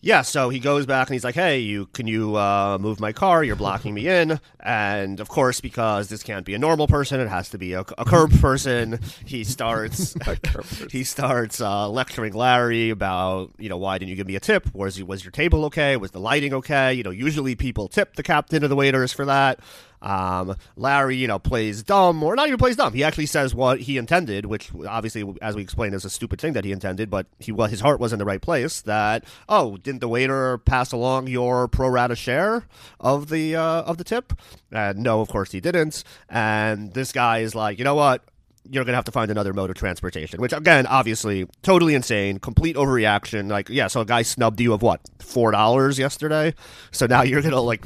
Yeah, 0.02 0.22
so 0.22 0.50
he 0.50 0.60
goes 0.60 0.86
back 0.86 1.08
and 1.08 1.14
he's 1.14 1.24
like, 1.24 1.34
"Hey, 1.34 1.58
you 1.58 1.86
can 1.86 2.06
you 2.06 2.36
uh, 2.36 2.78
move 2.80 3.00
my 3.00 3.12
car? 3.12 3.42
You're 3.42 3.56
blocking 3.56 3.92
me 3.94 4.06
in." 4.06 4.38
And 4.60 5.18
of 5.20 5.28
course, 5.28 5.60
because 5.60 6.08
this 6.08 6.22
can't 6.22 6.44
be 6.44 6.54
a 6.54 6.58
normal 6.58 6.86
person, 6.86 7.18
it 7.18 7.28
has 7.28 7.48
to 7.50 7.58
be 7.58 7.72
a, 7.72 7.80
a 7.80 8.04
curb 8.04 8.30
person. 8.40 9.00
He 9.24 9.42
starts 9.42 10.14
he 10.92 11.02
starts 11.02 11.60
uh, 11.60 11.88
lecturing 11.88 12.34
Larry 12.34 12.90
about 12.90 13.52
you 13.58 13.68
know 13.68 13.78
why 13.78 13.98
didn't 13.98 14.10
you 14.10 14.16
give 14.16 14.26
me 14.28 14.36
a 14.36 14.40
tip? 14.40 14.72
Was 14.74 15.02
was 15.02 15.24
your 15.24 15.32
table 15.32 15.64
okay? 15.66 15.96
Was 15.96 16.12
the 16.12 16.20
lighting 16.20 16.54
okay? 16.54 16.92
You 16.94 17.02
know, 17.02 17.10
usually 17.10 17.56
people 17.56 17.88
tip 17.88 18.14
the 18.14 18.22
captain 18.22 18.62
or 18.62 18.68
the 18.68 18.76
waiters 18.76 19.12
for 19.12 19.24
that. 19.24 19.60
Um, 20.02 20.56
Larry, 20.76 21.16
you 21.16 21.26
know, 21.26 21.38
plays 21.38 21.82
dumb, 21.82 22.22
or 22.22 22.36
not 22.36 22.46
even 22.46 22.58
plays 22.58 22.76
dumb. 22.76 22.92
He 22.92 23.04
actually 23.04 23.26
says 23.26 23.54
what 23.54 23.80
he 23.80 23.96
intended, 23.96 24.46
which 24.46 24.70
obviously, 24.88 25.24
as 25.42 25.56
we 25.56 25.62
explained, 25.62 25.94
is 25.94 26.04
a 26.04 26.10
stupid 26.10 26.40
thing 26.40 26.52
that 26.54 26.64
he 26.64 26.72
intended. 26.72 27.10
But 27.10 27.26
he, 27.38 27.52
well, 27.52 27.68
his 27.68 27.80
heart 27.80 28.00
was 28.00 28.12
in 28.12 28.18
the 28.18 28.24
right 28.24 28.40
place. 28.40 28.80
That 28.82 29.24
oh, 29.48 29.76
didn't 29.76 30.00
the 30.00 30.08
waiter 30.08 30.58
pass 30.58 30.92
along 30.92 31.28
your 31.28 31.68
pro 31.68 31.88
rata 31.88 32.16
share 32.16 32.64
of 33.00 33.28
the 33.28 33.56
uh, 33.56 33.82
of 33.82 33.98
the 33.98 34.04
tip? 34.04 34.32
And 34.70 34.98
no, 34.98 35.20
of 35.20 35.28
course 35.28 35.52
he 35.52 35.60
didn't. 35.60 36.04
And 36.28 36.94
this 36.94 37.12
guy 37.12 37.38
is 37.38 37.54
like, 37.54 37.78
you 37.78 37.84
know 37.84 37.94
what? 37.94 38.24
You're 38.70 38.84
gonna 38.84 38.96
have 38.96 39.04
to 39.04 39.12
find 39.12 39.30
another 39.30 39.52
mode 39.52 39.70
of 39.70 39.76
transportation. 39.76 40.40
Which 40.40 40.52
again, 40.52 40.86
obviously, 40.86 41.46
totally 41.62 41.94
insane, 41.94 42.38
complete 42.38 42.76
overreaction. 42.76 43.50
Like, 43.50 43.68
yeah, 43.68 43.86
so 43.88 44.00
a 44.00 44.04
guy 44.04 44.22
snubbed 44.22 44.60
you 44.60 44.72
of 44.72 44.82
what 44.82 45.00
four 45.20 45.50
dollars 45.50 45.98
yesterday, 45.98 46.54
so 46.90 47.06
now 47.06 47.22
you're 47.22 47.42
gonna 47.42 47.60
like, 47.60 47.84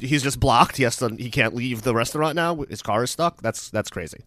he's 0.00 0.22
just 0.22 0.40
blocked. 0.40 0.76
He 0.76 0.82
has 0.84 0.96
to, 0.98 1.08
he 1.16 1.30
can't 1.30 1.54
leave 1.54 1.82
the 1.82 1.94
restaurant 1.94 2.36
now. 2.36 2.56
His 2.68 2.82
car 2.82 3.02
is 3.04 3.10
stuck. 3.10 3.42
That's 3.42 3.70
that's 3.70 3.90
crazy. 3.90 4.24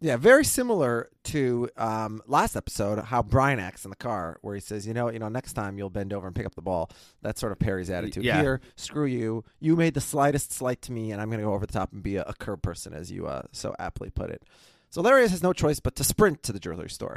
Yeah, 0.00 0.16
very 0.16 0.44
similar 0.44 1.10
to 1.24 1.68
um, 1.76 2.22
last 2.28 2.54
episode, 2.54 3.00
how 3.00 3.20
Brian 3.20 3.58
acts 3.58 3.84
in 3.84 3.90
the 3.90 3.96
car, 3.96 4.38
where 4.42 4.54
he 4.54 4.60
says, 4.60 4.86
"You 4.86 4.94
know, 4.94 5.10
you 5.10 5.18
know, 5.18 5.28
next 5.28 5.54
time 5.54 5.76
you'll 5.76 5.90
bend 5.90 6.12
over 6.12 6.28
and 6.28 6.36
pick 6.36 6.46
up 6.46 6.54
the 6.54 6.62
ball." 6.62 6.88
That's 7.20 7.40
sort 7.40 7.50
of 7.50 7.58
Perry's 7.58 7.90
attitude 7.90 8.22
Yeah. 8.24 8.40
here. 8.40 8.60
Screw 8.76 9.06
you! 9.06 9.42
You 9.58 9.74
made 9.74 9.94
the 9.94 10.00
slightest 10.00 10.52
slight 10.52 10.82
to 10.82 10.92
me, 10.92 11.10
and 11.10 11.20
I'm 11.20 11.28
going 11.30 11.40
to 11.40 11.46
go 11.46 11.52
over 11.52 11.66
the 11.66 11.72
top 11.72 11.92
and 11.92 12.00
be 12.00 12.14
a, 12.14 12.22
a 12.22 12.34
curb 12.34 12.62
person, 12.62 12.94
as 12.94 13.10
you 13.10 13.26
uh, 13.26 13.42
so 13.50 13.74
aptly 13.80 14.08
put 14.08 14.30
it. 14.30 14.44
So 14.90 15.02
Larry 15.02 15.28
has 15.28 15.42
no 15.42 15.52
choice 15.52 15.80
but 15.80 15.94
to 15.96 16.04
sprint 16.04 16.42
to 16.44 16.52
the 16.52 16.58
jewelry 16.58 16.90
store. 16.90 17.16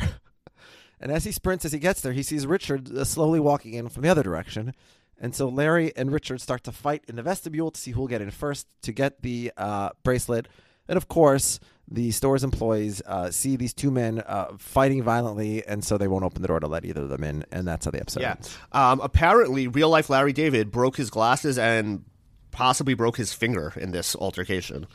and 1.00 1.12
as 1.12 1.24
he 1.24 1.32
sprints, 1.32 1.66
as 1.66 1.72
he 1.72 1.80
gets 1.80 2.02
there, 2.02 2.14
he 2.14 2.24
sees 2.24 2.46
Richard 2.46 2.96
uh, 2.96 3.04
slowly 3.06 3.40
walking 3.40 3.74
in 3.74 3.90
from 3.90 4.04
the 4.04 4.10
other 4.10 4.24
direction. 4.24 4.74
And 5.20 5.36
so 5.36 5.48
Larry 5.48 5.96
and 5.96 6.12
Richard 6.12 6.42
start 6.42 6.64
to 6.64 6.72
fight 6.72 7.04
in 7.08 7.16
the 7.16 7.22
vestibule 7.24 7.72
to 7.72 7.80
see 7.80 7.92
who'll 7.92 8.08
get 8.08 8.22
in 8.22 8.32
first 8.32 8.68
to 8.82 8.92
get 8.92 9.22
the 9.22 9.52
uh, 9.56 9.90
bracelet. 10.04 10.48
And 10.88 10.98
of 10.98 11.08
course, 11.08 11.60
the 11.90 12.12
store's 12.12 12.44
employees 12.44 13.02
uh, 13.06 13.30
see 13.32 13.56
these 13.56 13.74
two 13.74 13.92
men 13.92 14.20
uh, 14.26 14.54
fighting 14.58 15.04
violently, 15.04 15.66
and 15.66 15.84
so 15.84 15.98
they 15.98 16.08
won't 16.08 16.24
open 16.26 16.42
the 16.42 16.48
door 16.48 16.60
to 16.60 16.68
let 16.68 16.86
either 16.86 17.04
of 17.04 17.10
them 17.10 17.24
in. 17.24 17.46
And 17.52 17.68
that's 17.68 17.86
how 17.86 17.92
the 17.92 18.00
episode 18.02 18.22
Yeah. 18.22 18.32
ends. 18.32 18.58
Um, 18.72 19.00
apparently, 19.02 19.68
real 19.68 19.90
life 19.90 20.10
Larry 20.10 20.34
David 20.34 20.72
broke 20.72 20.98
his 20.98 21.10
glasses 21.10 21.58
and 21.60 22.04
possibly 22.52 22.96
broke 22.96 23.18
his 23.18 23.32
finger 23.32 23.74
in 23.78 23.92
this 23.92 24.16
altercation. 24.16 24.88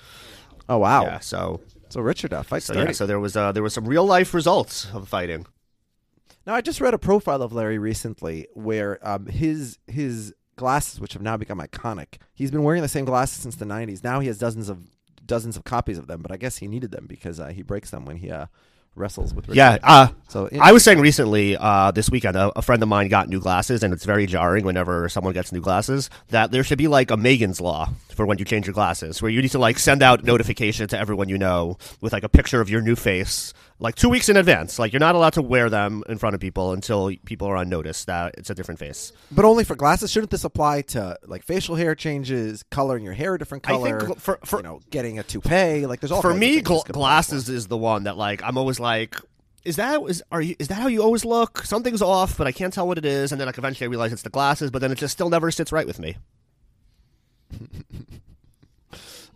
Oh 0.69 0.79
wow! 0.79 1.05
Yeah. 1.05 1.19
So, 1.21 1.61
So 1.89 2.01
Richard 2.01 2.33
uh, 2.33 2.43
fights 2.43 2.67
so 2.67 2.75
yeah. 2.75 2.93
So 2.93 3.07
there 3.07 3.21
was 3.21 3.37
uh, 3.37 3.53
there 3.53 3.63
was 3.63 3.75
some 3.75 3.87
real 3.87 4.05
life 4.05 4.35
results 4.35 4.89
of 4.93 5.09
fighting. 5.09 5.47
Now, 6.47 6.55
I 6.55 6.61
just 6.61 6.81
read 6.81 6.95
a 6.95 6.99
profile 6.99 7.43
of 7.43 7.53
Larry 7.53 7.79
recently 7.79 8.47
where 8.55 8.99
um, 9.07 9.27
his 9.27 9.79
his 9.87 10.33
glasses, 10.57 11.01
which 11.01 11.13
have 11.15 11.23
now 11.23 11.37
become 11.37 11.59
iconic, 11.59 12.19
he's 12.35 12.51
been 12.51 12.63
wearing 12.63 12.83
the 12.83 12.89
same 12.89 13.05
glasses 13.05 13.43
since 13.43 13.57
the 13.57 13.65
'90s. 13.65 14.05
Now 14.05 14.21
he 14.21 14.29
has 14.29 14.39
dozens 14.39 14.69
of 14.69 14.89
dozens 15.25 15.57
of 15.57 15.65
copies 15.65 15.99
of 15.99 16.07
them, 16.07 16.23
but 16.23 16.31
I 16.31 16.37
guess 16.37 16.59
he 16.59 16.69
needed 16.69 16.93
them 16.93 17.07
because 17.07 17.41
uh, 17.41 17.49
he 17.49 17.63
breaks 17.63 17.91
them 17.91 18.05
when 18.05 18.17
he 18.17 18.31
uh, 18.31 18.47
wrestles 18.97 19.33
with. 19.35 19.49
Richard. 19.49 19.57
Yeah. 19.57 19.79
Uh, 19.83 20.09
So 20.29 20.49
I 20.61 20.73
was 20.73 20.83
saying 20.83 20.99
recently, 20.99 21.57
uh, 21.57 21.93
this 21.93 22.11
weekend, 22.11 22.37
a, 22.37 22.51
a 22.59 22.63
friend 22.63 22.83
of 22.83 22.89
mine 22.89 23.09
got 23.09 23.29
new 23.29 23.41
glasses, 23.41 23.83
and 23.83 23.95
it's 23.95 24.05
very 24.05 24.27
jarring 24.27 24.65
whenever 24.65 25.09
someone 25.09 25.33
gets 25.35 25.53
new 25.53 25.61
glasses. 25.61 26.11
That 26.31 26.51
there 26.51 26.65
should 26.65 26.79
be 26.79 26.89
like 26.89 27.11
a 27.11 27.17
Megan's 27.17 27.61
law 27.61 27.91
for 28.09 28.27
when 28.27 28.39
you 28.39 28.45
change 28.45 28.67
your 28.67 28.75
glasses, 28.75 29.23
where 29.23 29.31
you 29.31 29.41
need 29.43 29.51
to 29.53 29.59
like 29.59 29.79
send 29.79 30.03
out 30.03 30.25
notification 30.25 30.89
to 30.89 30.99
everyone 30.99 31.29
you 31.29 31.39
know 31.39 31.79
with 32.01 32.13
like 32.13 32.25
a 32.25 32.29
picture 32.29 32.61
of 32.61 32.69
your 32.69 32.81
new 32.81 32.97
face, 32.97 33.55
like 33.79 33.95
two 33.95 34.09
weeks 34.09 34.29
in 34.29 34.37
advance. 34.37 34.79
Like 34.79 34.93
you're 34.93 35.01
not 35.01 35.15
allowed 35.15 35.35
to 35.35 35.43
wear 35.43 35.69
them 35.69 36.03
in 36.09 36.19
front 36.19 36.35
of 36.35 36.41
people 36.41 36.73
until 36.73 37.13
people 37.25 37.47
are 37.49 37.57
on 37.57 37.69
notice 37.69 38.05
that 38.07 38.35
it's 38.39 38.49
a 38.51 38.55
different 38.55 38.79
face. 38.79 39.13
but 39.31 39.45
only 39.45 39.65
for 39.65 39.75
glasses. 39.77 40.11
Shouldn't 40.11 40.31
this 40.31 40.45
apply 40.45 40.83
to 40.83 41.19
like 41.27 41.43
facial 41.43 41.75
hair 41.77 41.95
changes, 41.95 42.63
coloring 42.71 43.05
your 43.05 43.13
hair 43.15 43.35
a 43.35 43.39
different 43.39 43.63
color? 43.65 43.97
I 43.97 44.07
think 44.07 44.19
for- 44.21 44.39
for- 44.45 44.59
you 44.59 44.63
know, 44.63 44.81
getting 44.91 45.19
a 45.19 45.23
toupee. 45.23 45.87
Like 45.87 46.01
there's 46.01 46.11
all 46.13 46.23
for 46.23 46.33
me, 46.35 46.61
gl- 46.63 46.69
this 46.69 46.83
could 46.85 46.91
apply 46.97 47.01
glasses 47.01 47.49
is 47.49 47.67
the 47.69 47.77
one 47.77 48.05
that 48.05 48.17
like 48.17 48.43
I'm 48.43 48.57
always 48.59 48.81
like. 48.81 49.17
Is 49.65 49.77
that 49.77 50.01
is 50.09 50.23
are 50.31 50.41
you 50.41 50.55
is 50.61 50.69
that 50.69 50.75
how 50.77 50.87
you 50.87 51.03
always 51.03 51.25
look? 51.25 51.65
Something's 51.65 52.01
off, 52.01 52.39
but 52.39 52.47
I 52.47 52.53
can't 52.53 52.73
tell 52.73 52.87
what 52.87 52.99
it 52.99 53.05
is, 53.05 53.33
and 53.33 53.41
then 53.41 53.47
like 53.47 53.59
eventually 53.59 53.87
I 53.87 53.91
realize 53.91 54.13
it's 54.13 54.23
the 54.23 54.31
glasses, 54.31 54.71
but 54.71 54.81
then 54.81 54.93
it 54.93 54.95
just 54.99 55.13
still 55.13 55.29
never 55.29 55.51
sits 55.51 55.73
right 55.73 55.87
with 55.89 55.99
me. 55.99 56.17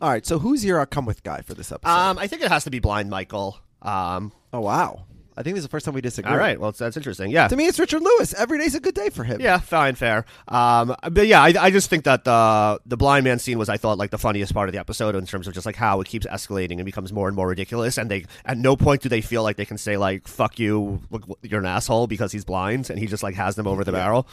All 0.01 0.09
right, 0.09 0.25
so 0.25 0.39
who's 0.39 0.65
your 0.65 0.81
uh, 0.81 0.87
come 0.87 1.05
with 1.05 1.23
guy 1.23 1.43
for 1.43 1.53
this 1.55 1.71
episode? 1.71 1.91
Um, 1.93 2.19
I 2.19 2.27
think 2.27 2.43
it 2.43 2.49
has 2.49 2.65
to 2.65 2.71
be 2.71 2.79
Blind 2.79 3.11
Michael. 3.11 3.59
Um, 3.83 4.33
oh 4.53 4.61
wow, 4.61 5.05
I 5.37 5.43
think 5.43 5.55
this 5.55 5.61
is 5.63 5.67
the 5.67 5.71
first 5.71 5.85
time 5.87 5.95
we 5.95 6.01
disagree. 6.01 6.31
all 6.31 6.37
right, 6.39 6.61
well 6.61 6.73
that's 6.73 6.97
interesting. 6.97 7.31
Yeah, 7.31 7.49
To 7.49 7.57
me, 7.57 7.67
it's 7.67 7.79
Richard 7.79 8.03
Lewis. 8.03 8.35
Every 8.35 8.59
day's 8.59 8.75
a 8.75 8.81
good 8.81 8.95
day 8.95 9.09
for 9.11 9.25
him. 9.25 9.41
yeah, 9.41 9.59
fine, 9.59 9.95
fair. 9.95 10.27
Um, 10.49 10.95
but 11.11 11.27
yeah, 11.27 11.43
I, 11.43 11.55
I 11.59 11.71
just 11.71 11.89
think 11.89 12.05
that 12.05 12.25
the 12.25 12.81
the 12.85 12.97
blind 12.97 13.25
man 13.25 13.39
scene 13.39 13.59
was 13.59 13.69
I 13.69 13.77
thought 13.79 13.97
like 13.99 14.11
the 14.11 14.19
funniest 14.19 14.53
part 14.53 14.69
of 14.69 14.73
the 14.75 14.79
episode 14.81 15.15
in 15.15 15.25
terms 15.27 15.47
of 15.47 15.55
just 15.55 15.65
like 15.67 15.77
how 15.77 16.01
it 16.01 16.07
keeps 16.09 16.27
escalating 16.27 16.73
and 16.77 16.85
becomes 16.85 17.13
more 17.13 17.27
and 17.29 17.37
more 17.37 17.49
ridiculous, 17.49 17.97
and 17.97 18.11
they 18.11 18.27
at 18.45 18.59
no 18.59 18.77
point 18.77 19.03
do 19.03 19.09
they 19.09 19.21
feel 19.23 19.43
like 19.43 19.57
they 19.57 19.65
can 19.65 19.79
say 19.79 19.97
like 19.97 20.29
"fuck 20.29 20.59
you, 20.59 21.01
look, 21.11 21.25
you're 21.43 21.61
an 21.61 21.67
asshole" 21.67 22.07
because 22.07 22.33
he's 22.33 22.45
blind, 22.45 22.91
and 22.91 22.99
he 22.99 23.07
just 23.07 23.23
like 23.23 23.35
has 23.37 23.55
them 23.57 23.67
over 23.67 23.83
the 23.85 23.93
barrel. 23.93 24.27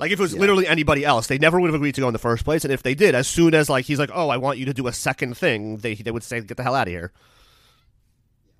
Like 0.00 0.10
if 0.10 0.18
it 0.18 0.22
was 0.22 0.36
literally 0.36 0.66
anybody 0.66 1.04
else, 1.04 1.28
they 1.28 1.38
never 1.38 1.60
would 1.60 1.68
have 1.68 1.74
agreed 1.76 1.94
to 1.94 2.00
go 2.00 2.08
in 2.08 2.12
the 2.12 2.18
first 2.18 2.44
place. 2.44 2.64
And 2.64 2.72
if 2.72 2.82
they 2.82 2.96
did, 2.96 3.14
as 3.14 3.28
soon 3.28 3.54
as 3.54 3.70
like 3.70 3.84
he's 3.84 3.98
like, 4.00 4.10
"Oh, 4.12 4.28
I 4.28 4.36
want 4.38 4.58
you 4.58 4.64
to 4.66 4.74
do 4.74 4.88
a 4.88 4.92
second 4.92 5.36
thing," 5.38 5.76
they 5.78 5.94
they 5.94 6.10
would 6.10 6.24
say, 6.24 6.40
"Get 6.40 6.56
the 6.56 6.64
hell 6.64 6.74
out 6.74 6.88
of 6.88 6.92
here." 6.92 7.12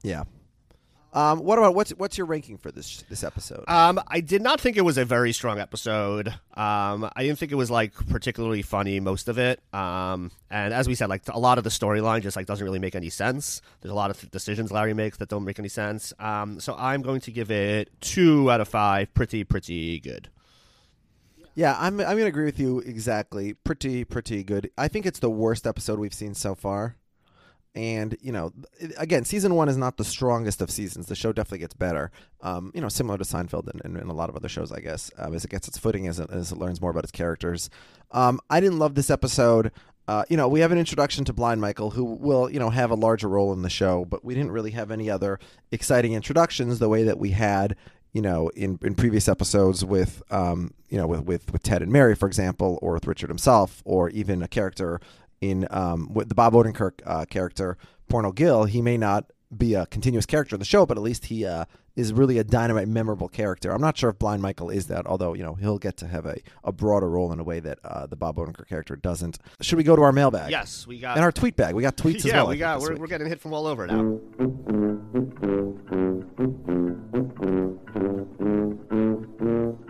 Yeah. 0.04 0.22
Um, 1.12 1.38
what 1.44 1.58
about 1.58 1.76
what's 1.76 1.90
what's 1.92 2.18
your 2.18 2.26
ranking 2.26 2.58
for 2.58 2.72
this 2.72 3.04
this 3.08 3.22
episode? 3.22 3.62
Um, 3.68 4.00
I 4.08 4.20
did 4.20 4.42
not 4.42 4.60
think 4.60 4.76
it 4.76 4.80
was 4.80 4.98
a 4.98 5.04
very 5.04 5.32
strong 5.32 5.60
episode. 5.60 6.26
Um, 6.54 7.08
I 7.14 7.22
didn't 7.22 7.38
think 7.38 7.52
it 7.52 7.54
was 7.54 7.70
like 7.70 7.94
particularly 8.08 8.62
funny 8.62 8.98
most 8.98 9.28
of 9.28 9.38
it. 9.38 9.60
Um, 9.72 10.32
and 10.50 10.74
as 10.74 10.88
we 10.88 10.96
said, 10.96 11.08
like 11.08 11.22
a 11.28 11.38
lot 11.38 11.56
of 11.56 11.62
the 11.62 11.70
storyline 11.70 12.22
just 12.22 12.36
like 12.36 12.46
doesn't 12.46 12.64
really 12.64 12.80
make 12.80 12.96
any 12.96 13.10
sense. 13.10 13.62
There's 13.80 13.92
a 13.92 13.94
lot 13.94 14.10
of 14.10 14.28
decisions 14.32 14.72
Larry 14.72 14.92
makes 14.92 15.18
that 15.18 15.28
don't 15.28 15.44
make 15.44 15.60
any 15.60 15.68
sense. 15.68 16.12
Um, 16.18 16.58
so 16.58 16.74
I'm 16.76 17.00
going 17.00 17.20
to 17.22 17.30
give 17.30 17.48
it 17.52 17.90
two 18.00 18.50
out 18.50 18.60
of 18.60 18.66
five. 18.66 19.14
Pretty, 19.14 19.44
pretty 19.44 20.00
good. 20.00 20.30
yeah, 21.54 21.76
I'm 21.78 22.00
I'm 22.00 22.16
gonna 22.16 22.26
agree 22.26 22.46
with 22.46 22.58
you 22.58 22.80
exactly. 22.80 23.52
Pretty 23.54 24.02
pretty 24.04 24.42
good. 24.42 24.68
I 24.76 24.88
think 24.88 25.06
it's 25.06 25.20
the 25.20 25.30
worst 25.30 25.64
episode 25.64 26.00
we've 26.00 26.12
seen 26.12 26.34
so 26.34 26.56
far. 26.56 26.96
And 27.74 28.16
you 28.20 28.30
know, 28.30 28.52
again, 28.98 29.24
season 29.24 29.54
one 29.54 29.68
is 29.68 29.76
not 29.76 29.96
the 29.96 30.04
strongest 30.04 30.62
of 30.62 30.70
seasons. 30.70 31.06
The 31.06 31.16
show 31.16 31.32
definitely 31.32 31.58
gets 31.58 31.74
better. 31.74 32.12
Um, 32.40 32.70
you 32.74 32.80
know, 32.80 32.88
similar 32.88 33.18
to 33.18 33.24
Seinfeld 33.24 33.68
and, 33.68 33.80
and, 33.84 33.96
and 33.96 34.10
a 34.10 34.14
lot 34.14 34.28
of 34.28 34.37
other 34.37 34.48
shows, 34.48 34.70
I 34.70 34.80
guess, 34.80 35.10
um, 35.18 35.34
as 35.34 35.44
it 35.44 35.50
gets 35.50 35.66
its 35.66 35.78
footing, 35.78 36.06
as 36.06 36.20
it, 36.20 36.30
as 36.30 36.52
it 36.52 36.58
learns 36.58 36.80
more 36.80 36.90
about 36.90 37.02
its 37.02 37.10
characters. 37.10 37.70
Um, 38.12 38.40
I 38.48 38.60
didn't 38.60 38.78
love 38.78 38.94
this 38.94 39.10
episode. 39.10 39.72
Uh, 40.06 40.22
you 40.28 40.37
know, 40.37 40.46
we 40.46 40.60
have 40.60 40.70
an 40.70 40.78
introduction 40.78 41.24
to 41.24 41.32
Blind 41.32 41.60
Michael, 41.60 41.90
who 41.90 42.04
will, 42.04 42.50
you 42.50 42.60
know, 42.60 42.70
have 42.70 42.90
a 42.90 42.94
larger 42.94 43.28
role 43.28 43.52
in 43.52 43.62
the 43.62 43.70
show, 43.70 44.04
but 44.04 44.24
we 44.24 44.34
didn't 44.34 44.52
really 44.52 44.72
have 44.72 44.90
any 44.90 45.10
other 45.10 45.40
exciting 45.72 46.12
introductions 46.12 46.78
the 46.78 46.90
way 46.90 47.04
that 47.04 47.18
we 47.18 47.30
had, 47.30 47.74
you 48.12 48.20
know, 48.20 48.50
in, 48.50 48.78
in 48.82 48.94
previous 48.94 49.28
episodes 49.28 49.82
with, 49.84 50.22
um, 50.30 50.74
you 50.90 50.98
know, 50.98 51.06
with, 51.06 51.22
with, 51.22 51.52
with 51.52 51.62
Ted 51.62 51.82
and 51.82 51.90
Mary, 51.90 52.14
for 52.14 52.26
example, 52.26 52.78
or 52.82 52.92
with 52.92 53.06
Richard 53.06 53.30
himself, 53.30 53.82
or 53.87 54.10
even 54.10 54.42
a 54.42 54.48
character 54.48 55.00
in 55.40 55.66
um, 55.70 56.12
with 56.12 56.28
the 56.28 56.34
Bob 56.34 56.54
Odenkirk 56.54 57.00
uh, 57.06 57.24
character, 57.26 57.76
Porno 58.08 58.32
Gil. 58.32 58.64
He 58.64 58.82
may 58.82 58.96
not 58.96 59.30
be 59.56 59.74
a 59.74 59.86
continuous 59.86 60.26
character 60.26 60.56
in 60.56 60.58
the 60.58 60.64
show, 60.64 60.84
but 60.86 60.96
at 60.96 61.02
least 61.02 61.26
he 61.26 61.46
uh, 61.46 61.64
is 61.96 62.12
really 62.12 62.38
a 62.38 62.44
dynamite, 62.44 62.88
memorable 62.88 63.28
character. 63.28 63.70
I'm 63.70 63.80
not 63.80 63.96
sure 63.96 64.10
if 64.10 64.18
Blind 64.18 64.42
Michael 64.42 64.70
is 64.70 64.88
that, 64.88 65.06
although 65.06 65.34
you 65.34 65.42
know 65.42 65.54
he'll 65.54 65.78
get 65.78 65.96
to 65.98 66.06
have 66.08 66.26
a, 66.26 66.36
a 66.62 66.72
broader 66.72 67.08
role 67.08 67.32
in 67.32 67.40
a 67.40 67.44
way 67.44 67.60
that 67.60 67.78
uh, 67.84 68.06
the 68.06 68.16
Bob 68.16 68.36
Odenkirk 68.36 68.68
character 68.68 68.96
doesn't. 68.96 69.38
Should 69.60 69.78
we 69.78 69.84
go 69.84 69.96
to 69.96 70.02
our 70.02 70.12
mailbag? 70.12 70.50
Yes, 70.50 70.86
we 70.86 70.98
got. 70.98 71.16
And 71.16 71.24
our 71.24 71.32
tweet 71.32 71.56
bag. 71.56 71.74
We 71.74 71.82
got 71.82 71.96
tweets 71.96 72.16
as 72.16 72.26
yeah, 72.26 72.36
well. 72.36 72.46
I 72.46 72.50
we 72.50 72.56
got. 72.56 72.80
We're, 72.80 72.96
we're 72.96 73.06
getting 73.06 73.28
hit 73.28 73.40
from 73.40 73.52
all 73.52 73.66
over 73.66 73.86
now. 73.86 74.18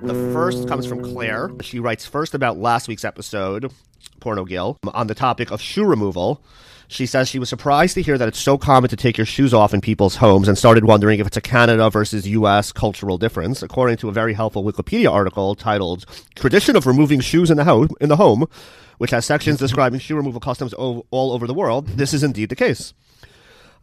The 0.03 0.33
first 0.35 0.69
comes 0.69 0.85
from 0.85 1.03
Claire. 1.03 1.51
She 1.63 1.81
writes 1.81 2.05
first 2.05 2.35
about 2.35 2.59
last 2.59 2.89
week's 2.89 3.05
episode, 3.05 3.73
Porno 4.25 4.47
Gil, 4.47 4.79
on 4.95 5.07
the 5.07 5.15
topic 5.15 5.51
of 5.51 5.61
shoe 5.61 5.85
removal. 5.85 6.43
She 6.89 7.05
says 7.05 7.29
she 7.29 7.39
was 7.39 7.51
surprised 7.51 7.93
to 7.95 8.03
hear 8.03 8.17
that 8.17 8.27
it's 8.27 8.39
so 8.41 8.57
common 8.57 8.89
to 8.89 8.97
take 8.97 9.19
your 9.19 9.27
shoes 9.27 9.53
off 9.53 9.75
in 9.75 9.83
people's 9.83 10.17
homes 10.17 10.49
and 10.49 10.57
started 10.57 10.85
wondering 10.87 11.21
if 11.21 11.27
it's 11.27 11.37
a 11.37 11.43
Canada 11.43 11.91
versus 11.91 12.27
U.S. 12.29 12.73
cultural 12.73 13.19
difference. 13.19 13.63
According 13.63 13.99
to 13.99 14.09
a 14.09 14.13
very 14.13 14.33
helpful 14.33 14.65
Wikipedia 14.65 15.11
article 15.13 15.55
titled 15.55 16.07
Tradition 16.37 16.75
of 16.75 16.87
Removing 16.87 17.21
Shoes 17.21 17.51
in 17.51 17.59
the, 17.59 17.65
Ho- 17.65 17.89
in 18.01 18.09
the 18.09 18.17
Home, 18.17 18.47
which 18.97 19.11
has 19.11 19.27
sections 19.27 19.59
describing 19.59 20.01
shoe 20.01 20.17
removal 20.17 20.41
customs 20.41 20.73
o- 20.79 21.05
all 21.11 21.33
over 21.33 21.47
the 21.47 21.53
world, 21.55 21.87
this 21.89 22.15
is 22.15 22.23
indeed 22.23 22.49
the 22.49 22.57
case. 22.57 22.95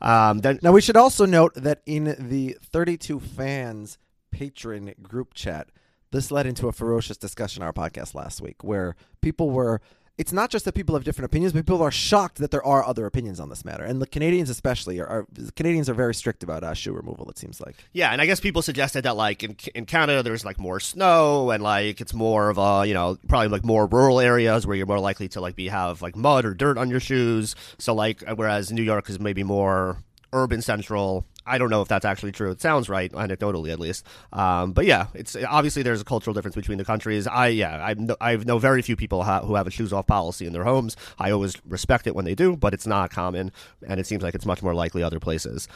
Um, 0.01 0.39
then 0.39 0.57
Now 0.63 0.71
we 0.71 0.81
should 0.81 0.97
also 0.97 1.27
note 1.27 1.53
that 1.53 1.81
in 1.85 2.15
the 2.17 2.57
32 2.63 3.19
fans 3.19 3.99
Patreon 4.35 5.03
group 5.03 5.35
chat, 5.35 5.67
this 6.11 6.31
led 6.31 6.45
into 6.45 6.67
a 6.67 6.71
ferocious 6.73 7.17
discussion 7.17 7.61
on 7.61 7.67
our 7.67 7.73
podcast 7.73 8.15
last 8.15 8.41
week, 8.41 8.63
where 8.63 8.95
people 9.21 9.51
were. 9.51 9.81
It's 10.17 10.33
not 10.33 10.49
just 10.49 10.65
that 10.65 10.73
people 10.73 10.93
have 10.95 11.03
different 11.03 11.25
opinions, 11.25 11.53
but 11.53 11.65
people 11.65 11.81
are 11.81 11.91
shocked 11.91 12.37
that 12.37 12.51
there 12.51 12.63
are 12.63 12.85
other 12.85 13.05
opinions 13.05 13.39
on 13.39 13.49
this 13.49 13.65
matter, 13.65 13.83
and 13.83 14.01
the 14.01 14.05
Canadians 14.07 14.49
especially 14.49 14.99
are. 14.99 15.07
are 15.07 15.27
Canadians 15.55 15.89
are 15.89 15.93
very 15.93 16.13
strict 16.13 16.43
about 16.43 16.63
uh, 16.63 16.73
shoe 16.73 16.93
removal. 16.93 17.29
It 17.29 17.37
seems 17.37 17.59
like. 17.61 17.75
Yeah, 17.93 18.11
and 18.11 18.21
I 18.21 18.25
guess 18.25 18.39
people 18.39 18.61
suggested 18.61 19.03
that 19.03 19.15
like 19.15 19.43
in 19.43 19.55
in 19.73 19.85
Canada 19.85 20.21
there's 20.21 20.45
like 20.45 20.59
more 20.59 20.79
snow 20.79 21.49
and 21.49 21.63
like 21.63 22.01
it's 22.01 22.13
more 22.13 22.49
of 22.49 22.57
a 22.57 22.85
you 22.85 22.93
know 22.93 23.17
probably 23.27 23.47
like 23.47 23.65
more 23.65 23.87
rural 23.87 24.19
areas 24.19 24.67
where 24.67 24.75
you're 24.75 24.85
more 24.85 24.99
likely 24.99 25.27
to 25.29 25.41
like 25.41 25.55
be 25.55 25.69
have 25.69 26.01
like 26.01 26.15
mud 26.15 26.45
or 26.45 26.53
dirt 26.53 26.77
on 26.77 26.89
your 26.89 26.99
shoes. 26.99 27.55
So 27.79 27.93
like 27.93 28.23
whereas 28.35 28.71
New 28.71 28.83
York 28.83 29.09
is 29.09 29.19
maybe 29.19 29.43
more 29.43 29.97
urban 30.33 30.61
central. 30.61 31.25
I 31.51 31.57
don't 31.57 31.69
know 31.69 31.81
if 31.81 31.89
that's 31.89 32.05
actually 32.05 32.31
true. 32.31 32.51
It 32.51 32.61
sounds 32.61 32.87
right, 32.87 33.11
anecdotally 33.11 33.71
at 33.71 33.79
least. 33.79 34.05
Um, 34.31 34.71
but 34.71 34.85
yeah, 34.85 35.07
it's 35.13 35.35
obviously 35.47 35.83
there's 35.83 36.01
a 36.01 36.05
cultural 36.05 36.33
difference 36.33 36.55
between 36.55 36.77
the 36.77 36.85
countries. 36.85 37.27
I 37.27 37.47
yeah, 37.47 37.93
I 38.21 38.35
know, 38.35 38.57
very 38.57 38.81
few 38.81 38.95
people 38.95 39.23
ha- 39.23 39.41
who 39.41 39.55
have 39.55 39.67
a 39.67 39.71
shoes 39.71 39.91
off 39.91 40.07
policy 40.07 40.45
in 40.45 40.53
their 40.53 40.63
homes. 40.63 40.95
I 41.19 41.31
always 41.31 41.55
respect 41.67 42.07
it 42.07 42.15
when 42.15 42.25
they 42.25 42.35
do, 42.35 42.55
but 42.55 42.73
it's 42.73 42.87
not 42.87 43.11
common, 43.11 43.51
and 43.85 43.99
it 43.99 44.07
seems 44.07 44.23
like 44.23 44.33
it's 44.33 44.45
much 44.45 44.63
more 44.63 44.73
likely 44.73 45.03
other 45.03 45.19
places. 45.19 45.67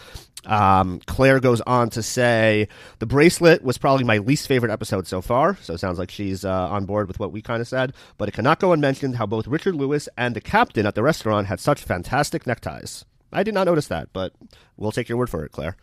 Um, 0.46 1.02
Claire 1.08 1.40
goes 1.40 1.62
on 1.62 1.90
to 1.92 2.04
say 2.04 2.68
the 3.00 3.06
bracelet 3.06 3.64
was 3.64 3.78
probably 3.78 4.06
my 4.06 4.20
least 4.20 4.48
favorite 4.48 4.72
episode 4.72 5.08
so 5.08 5.22
far. 5.22 5.58
So 5.62 5.74
it 5.74 5.80
sounds 5.80 6.00
like 6.00 6.12
she's 6.12 6.46
uh, 6.46 6.70
on 6.70 6.86
board 6.86 7.08
with 7.08 7.20
what 7.20 7.32
we 7.32 7.42
kind 7.42 7.62
of 7.62 7.68
said. 7.68 7.94
But 8.18 8.30
it 8.30 8.34
cannot 8.34 8.60
go 8.60 8.72
unmentioned 8.72 9.16
how 9.16 9.26
both 9.26 9.48
Richard 9.48 9.76
Lewis 9.76 10.08
and 10.18 10.36
the 10.36 10.42
captain 10.42 10.86
at 10.86 10.96
the 10.96 11.04
restaurant 11.04 11.48
had 11.48 11.60
such 11.60 11.84
fantastic 11.84 12.46
neckties. 12.46 13.06
I 13.36 13.44
did 13.44 13.54
not 13.54 13.66
notice 13.66 13.88
that, 13.88 14.10
but 14.14 14.34
we'll 14.78 14.92
take 14.92 15.10
your 15.10 15.18
word 15.18 15.30
for 15.30 15.44
it, 15.46 15.52
Claire. 15.52 15.76